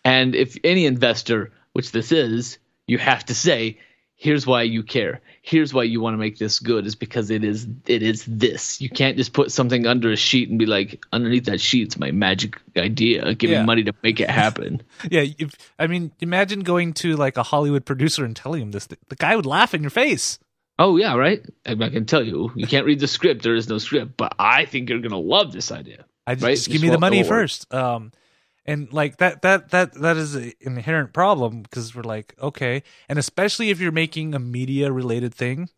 And 0.04 0.34
if 0.34 0.56
any 0.64 0.86
investor, 0.86 1.52
which 1.72 1.92
this 1.92 2.10
is, 2.12 2.58
you 2.86 2.98
have 2.98 3.24
to 3.26 3.34
say, 3.34 3.78
here's 4.22 4.46
why 4.46 4.62
you 4.62 4.82
care. 4.84 5.20
Here's 5.42 5.74
why 5.74 5.82
you 5.82 6.00
want 6.00 6.14
to 6.14 6.18
make 6.18 6.38
this 6.38 6.60
good 6.60 6.86
is 6.86 6.94
because 6.94 7.28
it 7.30 7.42
is 7.42 7.66
it 7.86 8.02
is 8.02 8.24
this. 8.26 8.80
You 8.80 8.88
can't 8.88 9.16
just 9.16 9.32
put 9.32 9.50
something 9.50 9.86
under 9.86 10.12
a 10.12 10.16
sheet 10.16 10.48
and 10.48 10.58
be 10.58 10.66
like, 10.66 11.04
underneath 11.12 11.46
that 11.46 11.60
sheet's 11.60 11.98
my 11.98 12.12
magic 12.12 12.56
idea. 12.76 13.34
Give 13.34 13.50
Yeah. 13.50 13.60
me 13.62 13.66
money 13.66 13.82
to 13.84 13.92
make 14.04 14.20
it 14.20 14.30
happen. 14.30 14.80
Yeah, 15.10 15.24
if, 15.38 15.50
I 15.80 15.88
mean, 15.88 16.12
imagine 16.20 16.60
going 16.60 16.92
to 17.02 17.16
like 17.16 17.36
a 17.36 17.42
Hollywood 17.42 17.84
producer 17.84 18.24
and 18.24 18.36
telling 18.36 18.62
him 18.62 18.70
this. 18.70 18.86
The 18.86 19.16
guy 19.16 19.34
would 19.34 19.46
laugh 19.46 19.74
in 19.74 19.82
your 19.82 19.90
face. 19.90 20.38
oh 20.78 20.96
yeah, 20.96 21.14
right? 21.16 21.44
I, 21.66 21.72
I 21.72 21.88
can 21.90 22.06
tell 22.06 22.22
you, 22.24 22.52
you 22.54 22.66
can't 22.68 22.86
read 22.86 23.00
the 23.00 23.08
script. 23.08 23.42
There 23.42 23.56
is 23.56 23.68
no 23.68 23.78
script, 23.78 24.16
but 24.16 24.34
I 24.38 24.64
think 24.66 24.88
you're 24.88 25.00
gonna 25.00 25.18
love 25.18 25.52
this 25.52 25.72
idea. 25.72 26.04
I 26.26 26.34
just, 26.36 26.44
Right? 26.44 26.54
just 26.56 26.66
give 26.68 26.74
Just 26.74 26.84
me 26.84 26.90
the 26.90 26.98
money 27.00 27.20
over. 27.20 27.28
first. 27.28 27.72
Um, 27.74 28.12
and 28.64 28.92
like 28.92 29.16
that, 29.18 29.42
that, 29.42 29.70
that, 29.70 29.94
that 29.94 30.16
is 30.16 30.34
an 30.34 30.52
inherent 30.60 31.12
problem 31.12 31.62
because 31.62 31.94
we're 31.94 32.02
like, 32.02 32.34
okay, 32.40 32.82
and 33.08 33.18
especially 33.18 33.70
if 33.70 33.80
you're 33.80 33.92
making 33.92 34.34
a 34.34 34.38
media 34.38 34.92
related 34.92 35.34
thing. 35.34 35.68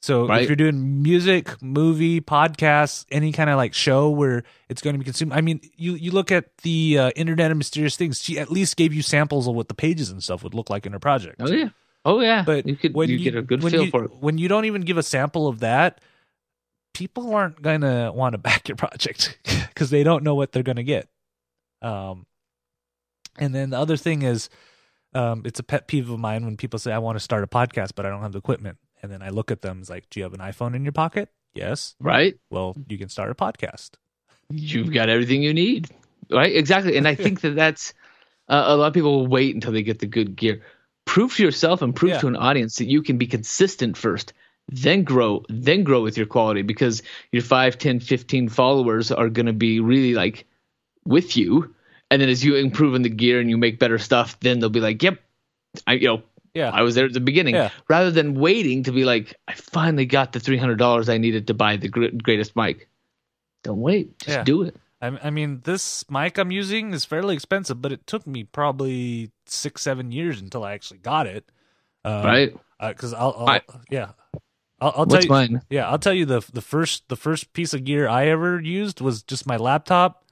So 0.00 0.28
Right. 0.28 0.42
if 0.42 0.48
you're 0.48 0.56
doing 0.56 1.02
music, 1.02 1.60
movie, 1.60 2.20
podcasts, 2.20 3.04
any 3.10 3.32
kind 3.32 3.50
of 3.50 3.56
like 3.56 3.74
show 3.74 4.10
where 4.10 4.44
it's 4.68 4.80
going 4.80 4.94
to 4.94 4.98
be 4.98 5.04
consumed. 5.04 5.32
I 5.32 5.40
mean, 5.40 5.60
you 5.76 5.94
you 5.94 6.12
look 6.12 6.30
at 6.30 6.56
the 6.58 6.98
uh, 6.98 7.10
Internet 7.10 7.50
of 7.50 7.56
Mysterious 7.56 7.96
Things. 7.96 8.22
She 8.22 8.38
at 8.38 8.50
least 8.50 8.76
gave 8.76 8.94
you 8.94 9.02
samples 9.02 9.48
of 9.48 9.54
what 9.54 9.68
the 9.68 9.74
pages 9.74 10.10
and 10.10 10.22
stuff 10.22 10.44
would 10.44 10.54
look 10.54 10.70
like 10.70 10.86
in 10.86 10.92
her 10.92 11.00
project. 11.00 11.36
Oh 11.40 11.50
yeah, 11.50 11.70
oh 12.04 12.20
yeah. 12.20 12.44
But 12.46 12.66
you 12.66 12.76
could 12.76 12.94
when 12.94 13.08
you, 13.08 13.16
you, 13.16 13.24
get 13.24 13.36
a 13.36 13.42
good 13.42 13.62
feel 13.62 13.86
you, 13.86 13.90
for 13.90 14.04
it. 14.04 14.12
When 14.20 14.38
you 14.38 14.46
don't 14.46 14.66
even 14.66 14.82
give 14.82 14.98
a 14.98 15.02
sample 15.02 15.48
of 15.48 15.60
that, 15.60 16.00
people 16.94 17.34
aren't 17.34 17.60
gonna 17.60 18.12
want 18.12 18.34
to 18.34 18.38
back 18.50 18.68
your 18.68 18.76
project 18.76 19.36
because 19.68 19.90
they 19.90 20.04
don't 20.04 20.22
know 20.22 20.36
what 20.36 20.52
they're 20.52 20.62
gonna 20.62 20.84
get. 20.84 21.08
Um, 21.82 22.26
and 23.38 23.54
then 23.54 23.70
the 23.70 23.78
other 23.78 23.96
thing 23.96 24.22
is, 24.22 24.48
um, 25.14 25.42
it's 25.44 25.58
a 25.60 25.62
pet 25.62 25.88
peeve 25.88 26.10
of 26.10 26.18
mine 26.18 26.44
when 26.44 26.56
people 26.56 26.78
say 26.78 26.92
I 26.92 26.98
want 26.98 27.16
to 27.16 27.20
start 27.20 27.44
a 27.44 27.46
podcast, 27.46 27.92
but 27.94 28.04
I 28.04 28.10
don't 28.10 28.22
have 28.22 28.32
the 28.32 28.38
equipment. 28.38 28.78
And 29.02 29.12
then 29.12 29.22
I 29.22 29.28
look 29.30 29.50
at 29.50 29.62
them, 29.62 29.78
it's 29.80 29.90
like, 29.90 30.10
do 30.10 30.20
you 30.20 30.24
have 30.24 30.34
an 30.34 30.40
iPhone 30.40 30.74
in 30.74 30.84
your 30.84 30.92
pocket? 30.92 31.28
Yes. 31.54 31.94
Right? 32.00 32.36
Well, 32.50 32.76
you 32.88 32.98
can 32.98 33.08
start 33.08 33.30
a 33.30 33.34
podcast. 33.34 33.90
You've 34.50 34.92
got 34.92 35.08
everything 35.08 35.42
you 35.42 35.54
need. 35.54 35.88
Right? 36.30 36.54
Exactly. 36.54 36.96
And 36.96 37.06
I 37.06 37.14
think 37.14 37.40
that 37.42 37.54
that's 37.54 37.94
uh, 38.48 38.64
a 38.66 38.76
lot 38.76 38.88
of 38.88 38.94
people 38.94 39.20
will 39.20 39.26
wait 39.26 39.54
until 39.54 39.72
they 39.72 39.82
get 39.82 39.98
the 40.00 40.06
good 40.06 40.36
gear. 40.36 40.62
Prove 41.04 41.34
to 41.36 41.42
yourself 41.42 41.80
and 41.80 41.94
prove 41.94 42.10
Yeah. 42.12 42.18
to 42.20 42.26
an 42.26 42.36
audience 42.36 42.76
that 42.76 42.86
you 42.86 43.02
can 43.02 43.18
be 43.18 43.26
consistent 43.26 43.96
first, 43.96 44.32
then 44.68 45.04
grow, 45.04 45.44
then 45.48 45.84
grow 45.84 46.02
with 46.02 46.16
your 46.16 46.26
quality 46.26 46.62
because 46.62 47.02
your 47.32 47.42
5, 47.42 47.78
10, 47.78 48.00
15 48.00 48.48
followers 48.48 49.10
are 49.12 49.28
going 49.28 49.46
to 49.46 49.52
be 49.54 49.80
really 49.80 50.14
like 50.14 50.46
with 51.08 51.36
you. 51.36 51.74
And 52.10 52.22
then 52.22 52.28
as 52.28 52.44
you 52.44 52.56
improve 52.56 52.94
in 52.94 53.02
the 53.02 53.08
gear 53.10 53.40
and 53.40 53.50
you 53.50 53.56
make 53.58 53.78
better 53.78 53.98
stuff, 53.98 54.38
then 54.40 54.60
they'll 54.60 54.70
be 54.70 54.80
like, 54.80 55.02
yep, 55.02 55.18
I, 55.86 55.94
you 55.94 56.06
know, 56.08 56.22
Yeah. 56.54 56.70
I 56.72 56.82
was 56.82 56.94
there 56.94 57.04
at 57.06 57.12
the 57.12 57.20
beginning, 57.20 57.54
Yeah. 57.54 57.70
rather 57.88 58.10
than 58.10 58.34
waiting 58.34 58.84
to 58.84 58.92
be 58.92 59.04
like, 59.04 59.34
I 59.46 59.52
finally 59.54 60.06
got 60.06 60.32
the 60.32 60.40
three 60.40 60.56
hundred 60.56 60.78
dollars 60.78 61.08
I 61.08 61.18
needed 61.18 61.46
to 61.48 61.54
buy 61.54 61.76
the 61.76 61.88
gr- 61.88 62.16
greatest 62.22 62.56
mic. 62.56 62.88
Don't 63.64 63.80
wait, 63.80 64.18
just 64.20 64.38
Yeah. 64.38 64.44
do 64.44 64.62
it. 64.62 64.76
I, 65.02 65.08
I 65.22 65.30
mean, 65.30 65.60
this 65.64 66.04
mic 66.10 66.38
I'm 66.38 66.50
using 66.50 66.92
is 66.94 67.04
fairly 67.04 67.34
expensive, 67.34 67.80
but 67.82 67.92
it 67.92 68.06
took 68.06 68.26
me 68.26 68.44
probably 68.44 69.30
six, 69.46 69.82
seven 69.82 70.10
years 70.10 70.40
until 70.40 70.64
I 70.64 70.72
actually 70.72 70.98
got 71.00 71.26
it. 71.26 71.44
Uh, 72.04 72.22
right? 72.24 72.56
Because 72.80 73.12
I'll, 73.12 73.34
I'll 73.38 73.48
I- 73.48 73.62
yeah, 73.90 74.10
I'll, 74.80 74.94
I'll 74.96 75.06
tell 75.06 75.22
you. 75.22 75.28
mine? 75.28 75.62
Yeah, 75.68 75.88
I'll 75.88 75.98
tell 75.98 76.14
you 76.14 76.24
the 76.24 76.40
the 76.52 76.62
first 76.62 77.08
the 77.08 77.16
first 77.16 77.52
piece 77.52 77.74
of 77.74 77.84
gear 77.84 78.08
I 78.08 78.26
ever 78.28 78.60
used 78.60 79.00
was 79.00 79.22
just 79.22 79.46
my 79.46 79.56
laptop. 79.56 80.24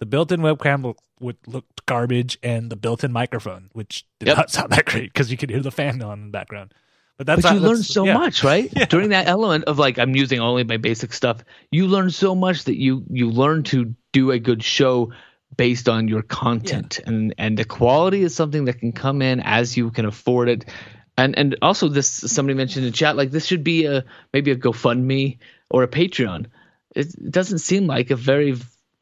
The 0.00 0.06
built-in 0.06 0.40
webcam 0.40 0.82
look, 0.82 0.98
would 1.20 1.36
looked 1.46 1.86
garbage, 1.86 2.38
and 2.42 2.70
the 2.70 2.76
built-in 2.76 3.12
microphone, 3.12 3.70
which 3.72 4.04
did 4.20 4.28
Yep. 4.28 4.36
not 4.36 4.50
sound 4.56 4.70
that 4.72 4.84
great 4.84 5.12
because 5.12 5.30
you 5.30 5.36
could 5.36 5.50
hear 5.50 5.60
the 5.60 5.70
fan 5.70 6.02
on 6.02 6.18
in 6.20 6.24
the 6.26 6.30
background. 6.32 6.74
But 7.16 7.28
that's 7.28 7.42
but 7.42 7.54
you 7.54 7.60
that's- 7.60 7.76
learn 7.76 7.82
so 7.84 8.04
yeah. 8.04 8.14
much, 8.14 8.42
right? 8.42 8.72
Yeah. 8.76 8.86
During 8.86 9.10
that 9.10 9.28
element 9.28 9.64
of 9.64 9.78
like 9.78 9.98
I'm 9.98 10.16
using 10.16 10.40
only 10.40 10.64
my 10.64 10.78
basic 10.78 11.12
stuff, 11.12 11.44
you 11.70 11.86
learn 11.86 12.10
so 12.10 12.34
much 12.34 12.64
that 12.64 12.76
you 12.76 13.04
you 13.08 13.30
learn 13.30 13.62
to 13.64 13.94
do 14.12 14.32
a 14.32 14.38
good 14.38 14.64
show 14.64 15.12
based 15.56 15.88
on 15.88 16.08
your 16.08 16.22
content 16.22 16.98
and 17.06 17.32
and 17.38 17.56
the 17.56 17.64
quality 17.64 18.22
is 18.22 18.34
something 18.34 18.64
that 18.64 18.80
can 18.80 18.90
come 18.90 19.22
in 19.22 19.38
as 19.40 19.76
you 19.76 19.92
can 19.92 20.04
afford 20.06 20.48
it. 20.48 20.64
And 21.16 21.38
and 21.38 21.56
also 21.62 21.88
this 21.88 22.08
somebody 22.10 22.56
mentioned 22.56 22.84
in 22.84 22.92
chat 22.92 23.14
like 23.14 23.30
this 23.30 23.46
should 23.46 23.62
be 23.62 23.84
a 23.86 24.04
maybe 24.32 24.50
a 24.50 24.56
GoFundMe 24.56 25.38
or 25.70 25.84
a 25.84 25.88
Patreon. 25.88 26.46
It 26.96 27.30
doesn't 27.30 27.58
seem 27.60 27.86
like 27.86 28.10
a 28.10 28.16
very 28.16 28.56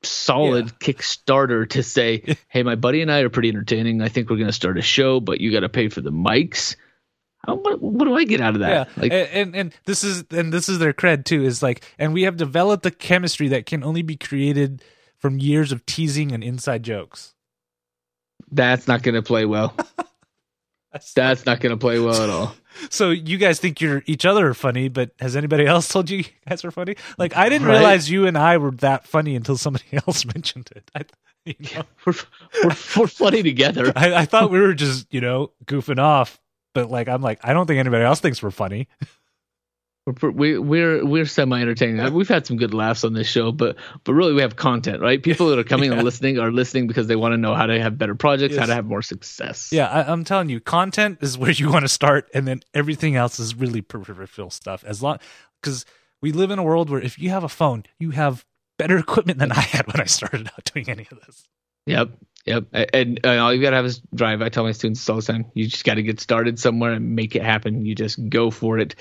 solid 0.05 0.79
Kickstarter 0.79 1.69
to 1.71 1.83
say, 1.83 2.37
"Hey, 2.49 2.63
my 2.63 2.75
buddy 2.75 3.03
and 3.03 3.11
I 3.11 3.21
are 3.21 3.29
pretty 3.29 3.49
entertaining. 3.49 4.03
I 4.03 4.09
think 4.09 4.31
we're 4.31 4.37
going 4.37 4.49
to 4.49 4.53
start 4.53 4.79
a 4.79 4.83
show, 4.83 5.21
but 5.21 5.41
you 5.41 5.53
got 5.53 5.61
to 5.61 5.69
pay 5.69 5.89
for 5.89 6.01
the 6.01 6.13
mics." 6.13 6.77
How, 7.47 7.57
what, 7.57 7.83
what 7.83 8.05
do 8.05 8.15
I 8.15 8.23
get 8.23 8.41
out 8.41 8.55
of 8.55 8.61
that? 8.61 8.71
Yeah, 8.71 9.03
Like, 9.03 9.13
and, 9.13 9.29
and 9.31 9.57
and 9.57 9.75
this 9.85 10.05
is 10.05 10.25
and 10.31 10.53
this 10.53 10.69
is 10.69 10.79
their 10.79 10.93
cred 10.93 11.25
too. 11.25 11.45
Is 11.45 11.63
like, 11.63 11.85
and 11.99 12.13
we 12.13 12.23
have 12.23 12.37
developed 12.37 12.87
a 12.87 12.91
chemistry 12.91 13.49
that 13.49 13.67
can 13.67 13.83
only 13.83 14.03
be 14.03 14.17
created 14.17 14.85
from 15.19 15.39
years 15.39 15.73
of 15.73 15.85
teasing 15.87 16.33
and 16.33 16.45
inside 16.45 16.83
jokes. 16.83 17.35
that's 18.51 18.87
not 18.87 19.03
going 19.03 19.15
to 19.15 19.23
play 19.23 19.45
well. 19.45 19.75
That's 21.17 21.47
not 21.47 21.61
going 21.61 21.71
to 21.71 21.79
play 21.79 21.99
well 21.99 22.23
at 22.23 22.29
all. 22.29 22.55
So 22.91 23.11
you 23.11 23.39
guys 23.39 23.59
think 23.61 23.81
you're 23.81 24.03
each 24.07 24.25
other 24.25 24.49
are 24.49 24.55
funny, 24.55 24.89
but 24.89 25.11
has 25.21 25.37
anybody 25.37 25.67
else 25.67 25.89
told 25.89 26.11
you 26.11 26.19
you 26.19 26.25
guys 26.49 26.65
are 26.65 26.71
funny? 26.71 26.97
Like 27.19 27.37
I 27.37 27.49
didn't 27.49 27.67
Right. 27.69 27.75
realize 27.75 28.11
you 28.11 28.27
and 28.27 28.37
I 28.37 28.57
were 28.59 28.71
that 28.73 29.07
funny 29.07 29.37
until 29.37 29.57
somebody 29.57 29.85
else 30.07 30.25
mentioned 30.25 30.71
it. 30.75 30.91
I, 30.95 31.05
you 31.45 31.55
know, 31.75 31.83
We're, 32.07 32.15
we're, 32.65 32.77
we're 32.97 33.07
funny 33.09 33.43
together. 33.43 33.93
I, 33.97 34.15
I 34.15 34.25
thought 34.27 34.51
we 34.51 34.61
were 34.61 34.75
just 34.75 35.13
you 35.13 35.21
know 35.21 35.51
goofing 35.67 35.99
off, 35.99 36.41
but 36.75 36.91
like 36.91 37.09
I'm 37.09 37.21
like 37.23 37.41
I 37.43 37.53
don't 37.53 37.67
think 37.67 37.79
anybody 37.81 38.05
else 38.05 38.21
thinks 38.21 38.43
we're 38.43 38.51
funny. 38.53 38.89
We're 40.05 40.31
we, 40.31 40.59
we're 40.59 41.05
we're 41.07 41.27
semi 41.27 41.61
entertaining. 41.61 42.13
We've 42.13 42.29
had 42.29 42.45
some 42.45 42.57
good 42.57 42.75
laughs 42.75 43.05
on 43.05 43.13
this 43.13 43.29
show, 43.29 43.53
but 43.53 43.77
but 44.03 44.15
really 44.15 44.33
we 44.33 44.41
have 44.43 44.57
content, 44.57 45.01
right? 45.01 45.23
People 45.23 45.49
that 45.51 45.61
are 45.61 45.65
coming 45.65 45.91
Yeah. 45.93 45.99
and 45.99 46.05
listening 46.05 46.41
are 46.41 46.51
listening 46.51 46.89
because 46.89 47.07
they 47.07 47.15
want 47.15 47.35
to 47.35 47.37
know 47.37 47.55
how 47.55 47.67
to 47.67 47.81
have 47.81 47.99
better 47.99 48.17
projects, 48.17 48.57
how 48.57 48.67
to 48.67 48.75
have 48.75 48.85
more 48.85 49.03
success. 49.03 49.71
Yeah, 49.73 49.87
I, 49.87 50.11
I'm 50.13 50.25
telling 50.25 50.49
you, 50.49 50.59
content 50.59 51.19
is 51.21 51.39
where 51.39 51.53
you 51.53 51.71
want 51.71 51.85
to 51.85 51.89
start, 51.89 52.29
and 52.35 52.49
then 52.49 52.63
everything 52.75 53.15
else 53.15 53.39
is 53.39 53.55
really 53.55 53.81
peripheral 53.81 54.51
stuff. 54.51 54.83
As 54.85 55.05
long 55.05 55.19
because 55.63 55.85
we 56.21 56.33
live 56.33 56.51
in 56.51 56.59
a 56.59 56.65
world 56.65 56.91
where 56.91 57.01
if 57.01 57.17
you 57.19 57.31
have 57.31 57.45
a 57.45 57.49
phone, 57.49 57.85
you 58.01 58.11
have 58.11 58.45
better 58.79 58.99
equipment 58.99 59.39
than 59.39 59.53
I 59.53 59.61
had 59.61 59.87
when 59.87 60.01
I 60.01 60.07
started 60.07 60.49
out 60.49 60.65
doing 60.75 60.89
any 60.89 61.07
of 61.13 61.21
this. 61.27 61.47
Yep. 61.87 62.11
Yep. 62.47 62.65
And, 62.73 63.21
and 63.25 63.39
all 63.41 63.55
you 63.55 63.63
got 63.63 63.71
to 63.71 63.77
have 63.77 63.85
is 63.85 64.03
drive. 64.13 64.43
I 64.43 64.49
tell 64.49 64.65
my 64.65 64.73
students 64.73 65.09
all 65.09 65.17
the 65.17 65.23
time 65.23 65.45
you 65.55 65.67
just 65.69 65.85
got 65.85 65.95
to 65.95 66.03
get 66.03 66.19
started 66.19 66.59
somewhere 66.59 66.93
and 66.93 67.15
make 67.15 67.37
it 67.37 67.43
happen. 67.43 67.85
You 67.85 67.95
just 67.95 68.29
go 68.29 68.51
for 68.51 68.81
it. 68.81 68.97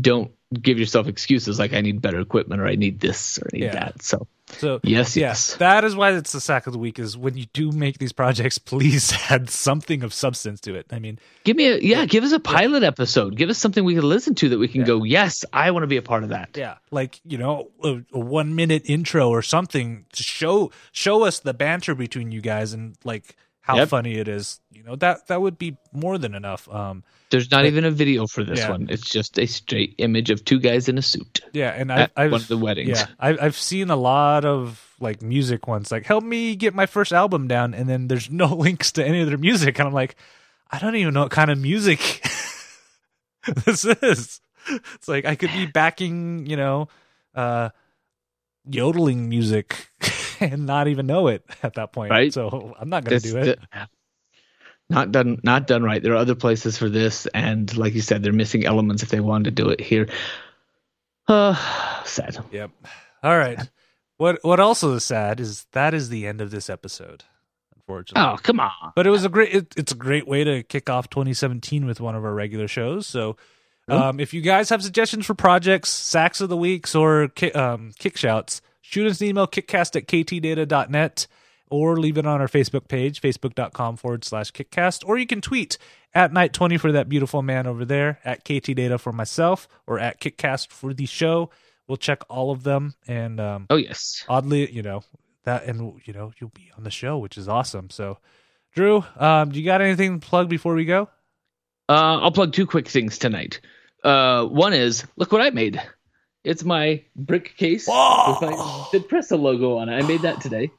Don't 0.00 0.32
give 0.62 0.78
yourself 0.78 1.08
excuses 1.08 1.58
like 1.58 1.72
I 1.72 1.80
need 1.80 2.00
better 2.00 2.20
equipment 2.20 2.60
or 2.60 2.66
I 2.66 2.76
need 2.76 3.00
this 3.00 3.38
or 3.38 3.48
I 3.52 3.56
need 3.56 3.64
Yeah. 3.64 3.72
that. 3.74 4.02
So, 4.02 4.28
So 4.58 4.78
yes, 4.84 5.16
yes, 5.16 5.50
yes. 5.50 5.54
that 5.56 5.84
is 5.84 5.96
why 5.96 6.12
it's 6.12 6.30
the 6.32 6.40
sack 6.40 6.66
of 6.68 6.72
the 6.72 6.78
week. 6.78 6.98
Is 7.00 7.16
when 7.16 7.36
you 7.36 7.46
do 7.52 7.72
make 7.72 7.98
these 7.98 8.12
projects, 8.12 8.58
please 8.72 9.12
add 9.30 9.50
something 9.50 10.04
of 10.04 10.14
substance 10.14 10.60
to 10.62 10.74
it. 10.76 10.86
I 10.92 10.98
mean, 11.00 11.18
Give 11.44 11.56
me 11.56 11.68
a, 11.68 11.78
yeah, 11.78 12.04
give 12.06 12.22
us 12.22 12.30
a 12.32 12.38
pilot 12.38 12.82
episode. 12.84 13.36
Give 13.36 13.50
us 13.50 13.58
something 13.58 13.84
we 13.84 13.94
can 13.94 14.04
listen 14.08 14.34
to 14.36 14.48
that 14.50 14.58
we 14.58 14.68
can 14.68 14.82
Yeah. 14.82 14.86
go, 14.86 15.02
yes, 15.02 15.44
I 15.52 15.70
want 15.72 15.82
to 15.82 15.88
be 15.88 15.96
a 15.96 16.02
part 16.02 16.22
of 16.22 16.28
that. 16.28 16.50
yeah, 16.56 16.76
like 16.92 17.20
you 17.24 17.38
know, 17.38 17.70
a, 17.82 18.02
a 18.12 18.18
one 18.20 18.54
minute 18.54 18.82
intro 18.86 19.28
or 19.30 19.42
something 19.42 20.06
to 20.12 20.22
show 20.22 20.70
show 20.92 21.24
us 21.24 21.40
the 21.40 21.54
banter 21.54 21.94
between 21.96 22.30
you 22.30 22.40
guys 22.40 22.72
and 22.74 22.96
like 23.02 23.36
how 23.60 23.76
Yep. 23.76 23.88
funny 23.88 24.14
it 24.18 24.28
is. 24.28 24.60
You 24.70 24.84
know 24.84 24.94
that 24.96 25.26
that 25.28 25.40
would 25.40 25.58
be 25.58 25.76
more 25.92 26.16
than 26.18 26.34
enough. 26.34 26.68
Um, 26.68 27.02
There's 27.34 27.50
not 27.50 27.66
even 27.66 27.84
a 27.84 27.90
video 27.90 28.26
for 28.26 28.44
this 28.44 28.60
Yeah. 28.60 28.70
one. 28.70 28.86
It's 28.88 29.08
just 29.10 29.38
a 29.38 29.46
straight 29.46 29.94
image 29.98 30.30
of 30.30 30.44
two 30.44 30.58
guys 30.60 30.88
in 30.88 30.96
a 30.98 31.02
suit 31.02 31.40
Yeah, 31.52 31.70
and 31.70 31.92
I, 31.92 32.08
I've 32.16 32.32
one 32.32 32.40
of 32.40 32.48
the 32.48 32.56
weddings. 32.56 32.90
yeah, 32.90 33.06
I, 33.18 33.36
I've 33.36 33.56
seen 33.56 33.90
a 33.90 33.96
lot 33.96 34.44
of 34.44 34.80
like 35.00 35.20
music 35.22 35.66
ones, 35.66 35.90
like 35.90 36.06
help 36.06 36.22
me 36.24 36.54
get 36.56 36.74
my 36.74 36.86
first 36.86 37.12
album 37.12 37.48
down, 37.48 37.74
and 37.74 37.88
then 37.88 38.08
there's 38.08 38.30
no 38.30 38.46
links 38.54 38.92
to 38.92 39.04
any 39.04 39.20
of 39.20 39.28
their 39.28 39.38
music, 39.38 39.78
and 39.78 39.88
I'm 39.88 39.94
like, 39.94 40.16
I 40.70 40.78
don't 40.78 40.96
even 40.96 41.14
know 41.14 41.22
what 41.22 41.30
kind 41.32 41.50
of 41.50 41.58
music 41.58 41.98
this 43.66 43.84
is. 43.84 44.40
It's 44.94 45.08
like 45.08 45.24
I 45.26 45.34
could 45.34 45.52
be 45.52 45.66
backing, 45.66 46.46
you 46.46 46.56
know, 46.56 46.88
uh, 47.34 47.68
yodeling 48.68 49.28
music 49.28 49.90
and 50.40 50.64
not 50.66 50.88
even 50.88 51.06
know 51.06 51.28
it 51.28 51.44
at 51.62 51.74
that 51.74 51.92
point. 51.92 52.10
Right. 52.10 52.32
So 52.32 52.74
I'm 52.78 52.88
not 52.88 53.04
gonna 53.04 53.16
This- 53.20 53.30
do 53.32 53.36
it. 53.38 53.60
the- 53.72 53.88
not 54.94 55.12
done 55.12 55.40
not 55.42 55.66
done 55.66 55.82
right. 55.82 56.02
There 56.02 56.12
are 56.12 56.16
other 56.16 56.34
places 56.34 56.78
for 56.78 56.88
this, 56.88 57.26
and 57.26 57.76
like 57.76 57.94
you 57.94 58.00
said, 58.00 58.22
they're 58.22 58.32
missing 58.32 58.64
elements 58.64 59.02
if 59.02 59.08
they 59.10 59.20
wanted 59.20 59.56
to 59.56 59.62
do 59.62 59.68
it 59.68 59.80
here. 59.80 60.08
Uh 61.26 61.54
sad. 62.04 62.38
Yep. 62.52 62.70
All 63.22 63.36
right. 63.36 63.58
What 64.16 64.38
what 64.42 64.60
also 64.60 64.92
is 64.94 65.04
sad 65.04 65.40
is 65.40 65.66
that 65.72 65.94
is 65.94 66.08
the 66.08 66.26
end 66.26 66.40
of 66.40 66.50
this 66.50 66.70
episode. 66.70 67.24
Unfortunately. 67.74 68.30
Oh, 68.32 68.36
come 68.42 68.60
on. 68.60 68.92
But 68.94 69.06
it 69.06 69.10
was 69.10 69.24
a 69.24 69.28
great. 69.28 69.54
It, 69.54 69.74
it's 69.76 69.92
a 69.92 69.96
great 69.96 70.26
way 70.26 70.44
to 70.44 70.62
kick 70.62 70.88
off 70.88 71.10
2017 71.10 71.84
with 71.84 72.00
one 72.00 72.14
of 72.14 72.24
our 72.24 72.32
regular 72.32 72.68
shows. 72.68 73.06
So, 73.06 73.36
um, 73.88 74.20
if 74.20 74.32
you 74.32 74.40
guys 74.40 74.70
have 74.70 74.82
suggestions 74.82 75.26
for 75.26 75.34
projects, 75.34 75.90
sacks 75.90 76.40
of 76.40 76.48
the 76.48 76.56
weeks, 76.56 76.94
or 76.94 77.28
ki- 77.28 77.52
um, 77.52 77.92
kick 77.98 78.16
shouts, 78.16 78.62
shoot 78.80 79.06
us 79.06 79.20
an 79.20 79.26
email 79.26 79.46
kickcast 79.46 79.96
at 79.96 80.06
ktdata.net 80.06 81.26
or 81.70 81.96
leave 81.96 82.18
it 82.18 82.26
on 82.26 82.40
our 82.40 82.48
Facebook 82.48 82.88
page, 82.88 83.20
facebook.com 83.20 83.96
forward 83.96 84.24
slash 84.24 84.52
kickcast. 84.52 85.02
Or 85.06 85.18
you 85.18 85.26
can 85.26 85.40
tweet 85.40 85.78
at 86.14 86.32
night20 86.32 86.78
for 86.78 86.92
that 86.92 87.08
beautiful 87.08 87.42
man 87.42 87.66
over 87.66 87.84
there, 87.84 88.20
at 88.24 88.44
ktdata 88.44 89.00
for 89.00 89.12
myself, 89.12 89.66
or 89.86 89.98
at 89.98 90.20
kickcast 90.20 90.68
for 90.68 90.94
the 90.94 91.06
show. 91.06 91.50
We'll 91.88 91.96
check 91.96 92.22
all 92.28 92.50
of 92.50 92.62
them. 92.62 92.94
And 93.06 93.40
um, 93.40 93.66
Oh 93.70 93.76
yes. 93.76 94.24
oddly, 94.28 94.70
you 94.72 94.82
know 94.82 95.02
that, 95.44 95.64
and 95.64 96.00
you 96.04 96.12
know 96.12 96.32
you'll 96.40 96.50
be 96.54 96.70
on 96.76 96.84
the 96.84 96.90
show, 96.90 97.18
which 97.18 97.36
is 97.36 97.48
awesome. 97.48 97.90
So, 97.90 98.18
Drew, 98.74 99.04
um, 99.16 99.50
do 99.50 99.58
you 99.58 99.64
got 99.64 99.80
anything 99.82 100.20
to 100.20 100.26
plug 100.26 100.48
before 100.48 100.74
we 100.74 100.84
go? 100.84 101.08
Uh, 101.88 102.20
I'll 102.22 102.32
plug 102.32 102.52
two 102.52 102.66
quick 102.66 102.88
things 102.88 103.18
tonight. 103.18 103.60
Uh, 104.02 104.44
one 104.46 104.72
is 104.72 105.04
look 105.16 105.32
what 105.32 105.42
I 105.42 105.50
made. 105.50 105.80
It's 106.44 106.64
my 106.64 107.02
Brik 107.16 107.56
case 107.56 107.86
Whoa! 107.88 108.38
with 108.40 108.50
my 108.50 108.86
Sid 108.90 109.08
Pressa 109.08 109.38
logo 109.40 109.78
on 109.78 109.88
it. 109.88 109.94
I 109.94 110.06
made 110.06 110.22
that 110.22 110.40
today, 110.40 110.70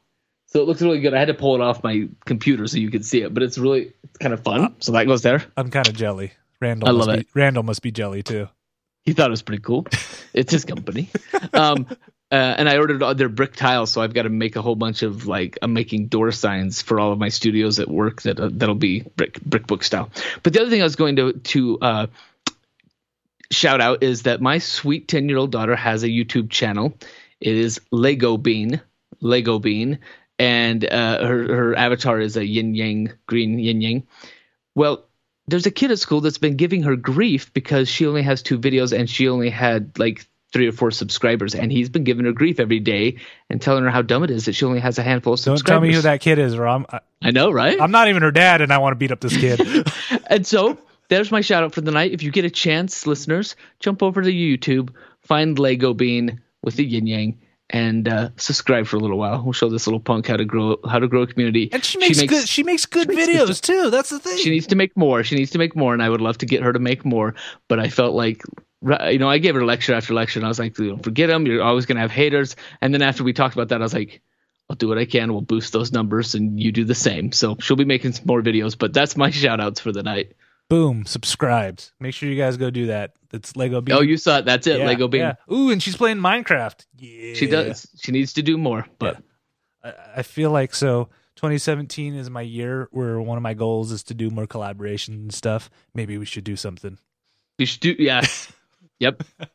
so 0.48 0.62
it 0.62 0.68
looks 0.68 0.82
really 0.82 1.00
good. 1.00 1.14
I 1.14 1.20
had 1.20 1.28
to 1.28 1.34
pull 1.34 1.56
it 1.56 1.62
off 1.62 1.84
my 1.84 2.08
computer 2.26 2.68
so 2.68 2.78
you 2.78 2.92
could 2.92 3.06
see 3.06 3.22
it, 3.22 3.34
but 3.34 3.44
it's 3.44 3.58
really 3.58 3.94
it's 4.04 4.18
kind 4.20 4.34
of 4.34 4.44
fun. 4.44 4.76
So 4.80 4.92
that 4.94 5.06
goes 5.06 5.22
there. 5.22 5.44
I'm 5.58 5.70
kind 5.70 5.88
of 5.88 5.96
jelly. 5.96 6.32
Randall, 6.62 6.90
I 6.90 6.92
must 6.94 7.08
love 7.08 7.20
be, 7.20 7.28
Randall 7.34 7.64
must 7.64 7.82
be 7.82 7.92
jelly 7.92 8.24
too. 8.24 8.48
He 9.04 9.14
thought 9.14 9.28
it 9.28 9.32
was 9.32 9.42
pretty 9.42 9.62
cool. 9.62 9.86
It's 10.34 10.52
his 10.52 10.66
company. 10.66 11.08
Um, 11.54 11.88
uh, 12.30 12.36
and 12.36 12.68
I 12.68 12.78
ordered 12.78 13.02
all 13.02 13.16
their 13.16 13.30
brick 13.30 13.56
tiles, 13.56 13.90
so 13.90 14.02
I've 14.02 14.14
got 14.14 14.24
to 14.24 14.30
make 14.30 14.58
a 14.58 14.62
whole 14.62 14.76
bunch 14.76 15.02
of 15.02 15.28
like 15.28 15.58
I'm 15.62 15.72
making 15.72 16.08
door 16.08 16.34
signs 16.34 16.82
for 16.82 17.00
all 17.00 17.14
of 17.14 17.20
my 17.20 17.30
studios 17.30 17.80
at 17.80 17.88
work 17.88 18.24
that 18.24 18.38
uh, 18.38 18.50
that'll 18.52 18.76
be 18.76 19.02
brick 19.16 19.40
Brik 19.42 19.66
Book 19.66 19.84
style. 19.84 20.10
But 20.44 20.52
the 20.52 20.60
other 20.60 20.70
thing 20.70 20.82
I 20.82 20.84
was 20.84 20.98
going 20.98 21.16
to 21.16 21.32
to 21.32 21.80
uh, 21.80 22.08
shout 23.50 23.80
out 23.80 24.04
is 24.04 24.24
that 24.24 24.42
my 24.42 24.58
sweet 24.58 25.08
ten 25.08 25.30
year 25.30 25.38
old 25.38 25.52
daughter 25.52 25.76
has 25.76 26.04
a 26.04 26.10
YouTube 26.10 26.50
channel. 26.50 26.98
It 27.40 27.56
is 27.56 27.80
Lego 27.92 28.36
Bean, 28.36 28.82
Lego 29.22 29.60
Bean, 29.60 30.00
and 30.40 30.84
uh, 30.86 31.26
her 31.26 31.56
her 31.56 31.76
avatar 31.76 32.20
is 32.20 32.38
a 32.38 32.46
yin 32.46 32.76
yang 32.76 33.12
green 33.28 33.60
yin 33.60 33.82
yang. 33.82 34.08
Well, 34.76 35.06
there's 35.48 35.66
a 35.66 35.72
kid 35.72 35.92
at 35.92 36.00
school 36.00 36.22
that's 36.22 36.38
been 36.38 36.58
giving 36.58 36.84
her 36.84 36.96
grief 36.96 37.54
because 37.54 37.88
she 37.88 38.06
only 38.08 38.24
has 38.24 38.42
two 38.42 38.60
videos 38.60 38.98
and 38.98 39.10
she 39.10 39.30
only 39.30 39.50
had 39.50 39.98
like 40.00 40.26
three 40.52 40.68
or 40.68 40.72
four 40.72 40.90
subscribers, 40.90 41.54
and 41.54 41.72
he's 41.72 41.90
been 41.90 42.06
giving 42.06 42.26
her 42.26 42.32
grief 42.32 42.60
every 42.62 42.80
day 42.80 43.18
and 43.50 43.62
telling 43.62 43.84
her 43.84 43.90
how 43.90 44.02
dumb 44.02 44.24
it 44.24 44.32
is 44.32 44.46
that 44.46 44.54
she 44.54 44.64
only 44.64 44.80
has 44.80 44.98
a 44.98 45.04
handful 45.04 45.34
of 45.34 45.40
subscribers. 45.40 45.64
Don't 45.64 45.74
tell 45.74 45.82
me 45.82 45.94
who 45.94 46.02
that 46.02 46.22
kid 46.22 46.40
is, 46.40 46.56
or 46.56 46.68
I'm 46.68 46.86
I- 46.90 47.02
I 47.22 47.32
know, 47.32 47.52
right? 47.52 47.80
I'm 47.82 47.92
not 47.92 48.08
even 48.08 48.22
her 48.22 48.32
dad, 48.32 48.62
and 48.62 48.72
I 48.72 48.78
want 48.78 48.92
to 48.92 48.96
beat 48.96 49.12
up 49.12 49.20
this 49.20 49.36
kid. 49.36 49.60
and 50.28 50.46
so 50.46 50.78
there's 51.10 51.32
my 51.32 51.42
shout 51.42 51.64
out 51.64 51.74
for 51.74 51.82
the 51.82 51.92
night. 51.92 52.12
If 52.12 52.24
you 52.24 52.32
get 52.32 52.46
a 52.46 52.50
chance, 52.50 53.06
listeners, 53.06 53.56
jump 53.80 54.02
over 54.02 54.22
to 54.22 54.32
YouTube, 54.32 54.92
find 55.22 55.60
Lego 55.60 55.94
Bean 55.94 56.42
with 56.64 56.76
the 56.76 56.86
yin 56.86 57.08
yang, 57.08 57.40
and 57.70 58.08
uh, 58.08 58.30
subscribe 58.38 58.86
for 58.88 58.98
a 58.98 59.00
little 59.00 59.18
while. 59.18 59.44
We'll 59.44 59.54
show 59.54 59.70
this 59.70 59.88
little 59.88 60.00
punk 60.00 60.28
how 60.28 60.38
to 60.38 60.46
grow 60.46 60.78
how 60.88 61.00
to 61.00 61.08
grow 61.08 61.24
a 61.24 61.28
community. 61.28 61.70
and 61.72 61.84
she 61.84 61.98
makes, 61.98 62.22
good. 62.22 62.48
She 62.48 62.64
makes 62.64 62.86
good 62.86 63.08
makes 63.08 63.26
good 63.26 63.48
videos 63.48 63.62
too. 63.62 63.90
That's 63.90 64.10
the 64.10 64.20
thing. 64.20 64.38
she 64.38 64.50
needs 64.50 64.68
to 64.68 64.76
make 64.76 64.96
more. 64.96 65.24
She 65.24 65.36
needs 65.36 65.52
to 65.52 65.58
make 65.58 65.76
more, 65.76 65.94
and 65.94 66.02
I 66.04 66.10
would 66.10 66.22
love 66.22 66.38
to 66.40 66.46
get 66.46 66.62
her 66.62 66.72
to 66.74 66.80
make 66.80 67.06
more. 67.06 67.36
But 67.68 67.80
I 67.80 67.90
felt 67.90 68.14
like, 68.14 68.44
you 68.82 69.20
know, 69.20 69.30
I 69.30 69.40
gave 69.40 69.56
her 69.56 69.66
lecture 69.66 69.94
after 69.94 70.14
lecture, 70.14 70.40
and 70.40 70.46
I 70.46 70.50
was 70.50 70.60
like, 70.60 70.76
forget 70.76 71.30
them. 71.30 71.46
You're 71.48 71.64
always 71.64 71.86
gonna 71.86 72.02
have 72.02 72.12
haters. 72.12 72.56
And 72.82 72.94
then 72.94 73.02
after 73.02 73.24
we 73.24 73.34
talked 73.34 73.56
about 73.56 73.70
that, 73.70 73.82
I 73.82 73.86
was 73.86 73.94
like, 73.94 74.22
I'll 74.70 74.76
do 74.76 74.88
what 74.88 74.98
I 74.98 75.06
can. 75.06 75.32
We'll 75.32 75.42
boost 75.42 75.74
those 75.74 75.92
numbers, 75.92 76.36
and 76.36 76.60
you 76.60 76.72
do 76.72 76.86
the 76.86 76.96
same. 76.96 77.32
So 77.32 77.58
she'll 77.60 77.78
be 77.78 77.86
making 77.86 78.14
some 78.14 78.26
more 78.28 78.42
videos, 78.42 78.78
but 78.78 78.94
that's 78.94 79.18
my 79.18 79.30
shout 79.32 79.60
outs 79.60 79.80
for 79.80 79.92
the 79.92 80.04
night. 80.04 80.34
Boom, 80.70 81.06
subscribes. 81.06 81.92
Make 82.00 82.14
sure 82.16 82.28
you 82.30 82.36
guys 82.38 82.58
go 82.58 82.70
do 82.70 82.88
that. 82.88 83.14
That's 83.30 83.56
Lego 83.56 83.82
Bean. 83.82 83.96
Oh, 83.96 84.02
you 84.02 84.18
saw 84.18 84.40
it. 84.40 84.46
That's 84.46 84.66
it. 84.66 84.80
Yeah, 84.80 84.86
Lego 84.88 85.08
Bean. 85.08 85.22
yeah. 85.22 85.34
Ooh, 85.52 85.70
and 85.70 85.82
she's 85.82 85.96
playing 85.96 86.18
Minecraft. 86.18 86.86
Yeah. 86.98 87.34
She 87.36 87.48
does. 87.48 87.88
She 88.02 88.12
needs 88.12 88.34
to 88.34 88.42
do 88.42 88.58
more, 88.58 88.86
but 88.98 89.22
I, 89.84 89.94
I 90.18 90.22
feel 90.24 90.52
like 90.52 90.74
so 90.74 91.10
2017 91.36 92.16
is 92.16 92.30
my 92.30 92.42
year 92.42 92.88
where 92.92 93.20
one 93.22 93.38
of 93.38 93.44
my 93.44 93.54
goals 93.54 93.92
is 93.92 94.04
to 94.04 94.14
do 94.14 94.30
more 94.30 94.48
collaboration 94.48 95.14
and 95.16 95.34
stuff. 95.34 95.70
Maybe 95.94 96.18
we 96.18 96.26
should 96.26 96.44
do 96.46 96.56
something. 96.56 96.98
you 97.58 97.66
should 97.66 97.82
do. 97.82 97.96
Yes. 98.00 98.52
yep. 99.00 99.22
I 99.38 99.48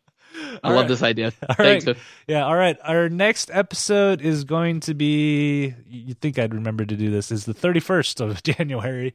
All 0.62 0.70
love 0.72 0.82
right. 0.82 0.88
this 0.88 1.02
idea. 1.02 1.32
All 1.48 1.54
Thanks. 1.56 1.86
right. 1.86 1.96
Uh, 1.96 2.00
yeah, 2.28 2.46
all 2.46 2.54
right. 2.54 2.78
Our 2.84 3.08
next 3.08 3.50
episode 3.52 4.20
is 4.22 4.44
going 4.44 4.80
to 4.80 4.94
be 4.94 5.74
you 5.88 6.14
think 6.14 6.38
I'd 6.38 6.54
remember 6.54 6.84
to 6.84 6.96
do 6.96 7.10
this 7.10 7.32
is 7.32 7.46
the 7.46 7.54
31st 7.54 8.20
of 8.20 8.42
January. 8.44 9.14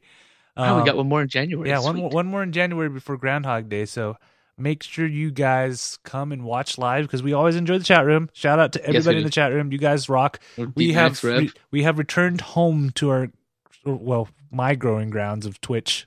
Oh, 0.56 0.74
we 0.76 0.80
Um, 0.80 0.86
got 0.86 0.96
one 0.96 1.08
more 1.08 1.22
in 1.22 1.28
January. 1.28 1.68
yeah, 1.68 1.78
one 1.80 1.96
Sweet. 1.96 2.12
one 2.12 2.26
more 2.26 2.42
in 2.42 2.52
January 2.52 2.88
before 2.88 3.16
Groundhog 3.16 3.68
Day. 3.68 3.84
So 3.84 4.16
make 4.58 4.82
sure 4.82 5.06
you 5.06 5.30
guys 5.30 5.98
come 6.04 6.32
and 6.32 6.42
watch 6.44 6.78
live 6.78 7.04
because 7.04 7.22
we 7.22 7.32
always 7.34 7.56
enjoy 7.56 7.78
the 7.78 7.84
chat 7.84 8.06
room. 8.06 8.30
Shout 8.32 8.58
out 8.58 8.72
to 8.72 8.84
everybody 8.84 9.18
in 9.18 9.24
the 9.24 9.30
chat 9.30 9.52
room. 9.52 9.70
You 9.70 9.78
guys 9.78 10.08
rock. 10.08 10.40
We 10.74 10.92
have 10.94 11.22
re- 11.22 11.50
we 11.70 11.82
have 11.82 11.98
returned 11.98 12.40
home 12.40 12.90
to 12.96 13.10
our 13.10 13.28
well, 13.84 14.28
my 14.50 14.74
growing 14.74 15.10
grounds 15.10 15.46
of 15.46 15.60
Twitch. 15.60 16.06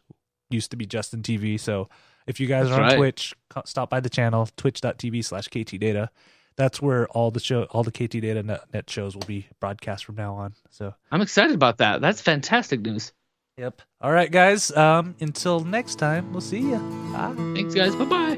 Used 0.49 0.71
to 0.71 0.77
be 0.77 0.87
Justin 0.87 1.21
TV. 1.21 1.59
So 1.59 1.89
if 2.25 2.39
you 2.39 2.47
guys 2.47 2.67
That's 2.69 2.79
are 2.79 2.81
on 2.81 2.87
right. 2.89 2.97
Twitch, 2.97 3.35
stop 3.65 3.89
by 3.91 3.99
the 3.99 4.09
channel 4.09 4.49
twitch.tv 4.57 5.23
slash 5.23 5.47
KT 5.47 5.77
Data. 5.79 6.09
That's 6.55 6.81
where 6.81 7.07
all 7.09 7.29
the 7.31 7.39
show, 7.39 7.63
all 7.65 7.83
the 7.83 7.91
KT 7.91 8.19
Data 8.19 8.41
net, 8.43 8.61
net 8.73 8.89
shows 8.89 9.15
will 9.15 9.25
be 9.27 9.47
broadcast 9.59 10.03
from 10.05 10.15
now 10.15 10.33
on. 10.33 10.55
So 10.71 10.93
I'm 11.11 11.21
excited 11.21 11.53
about 11.55 11.77
that. 11.77 12.01
That's 12.01 12.19
fantastic 12.19 12.81
news. 12.81 13.13
Yep. 13.59 13.81
All 13.99 14.11
right, 14.13 14.31
guys. 14.31 14.71
Um, 14.71 15.15
until 15.19 15.59
next 15.59 15.95
time, 15.95 16.31
we'll 16.31 16.39
see 16.39 16.61
you. 16.61 16.79
Bye. 17.11 17.35
Thanks, 17.53 17.75
guys. 17.75 17.93
Bye 17.93 18.37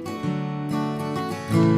bye. 1.52 1.78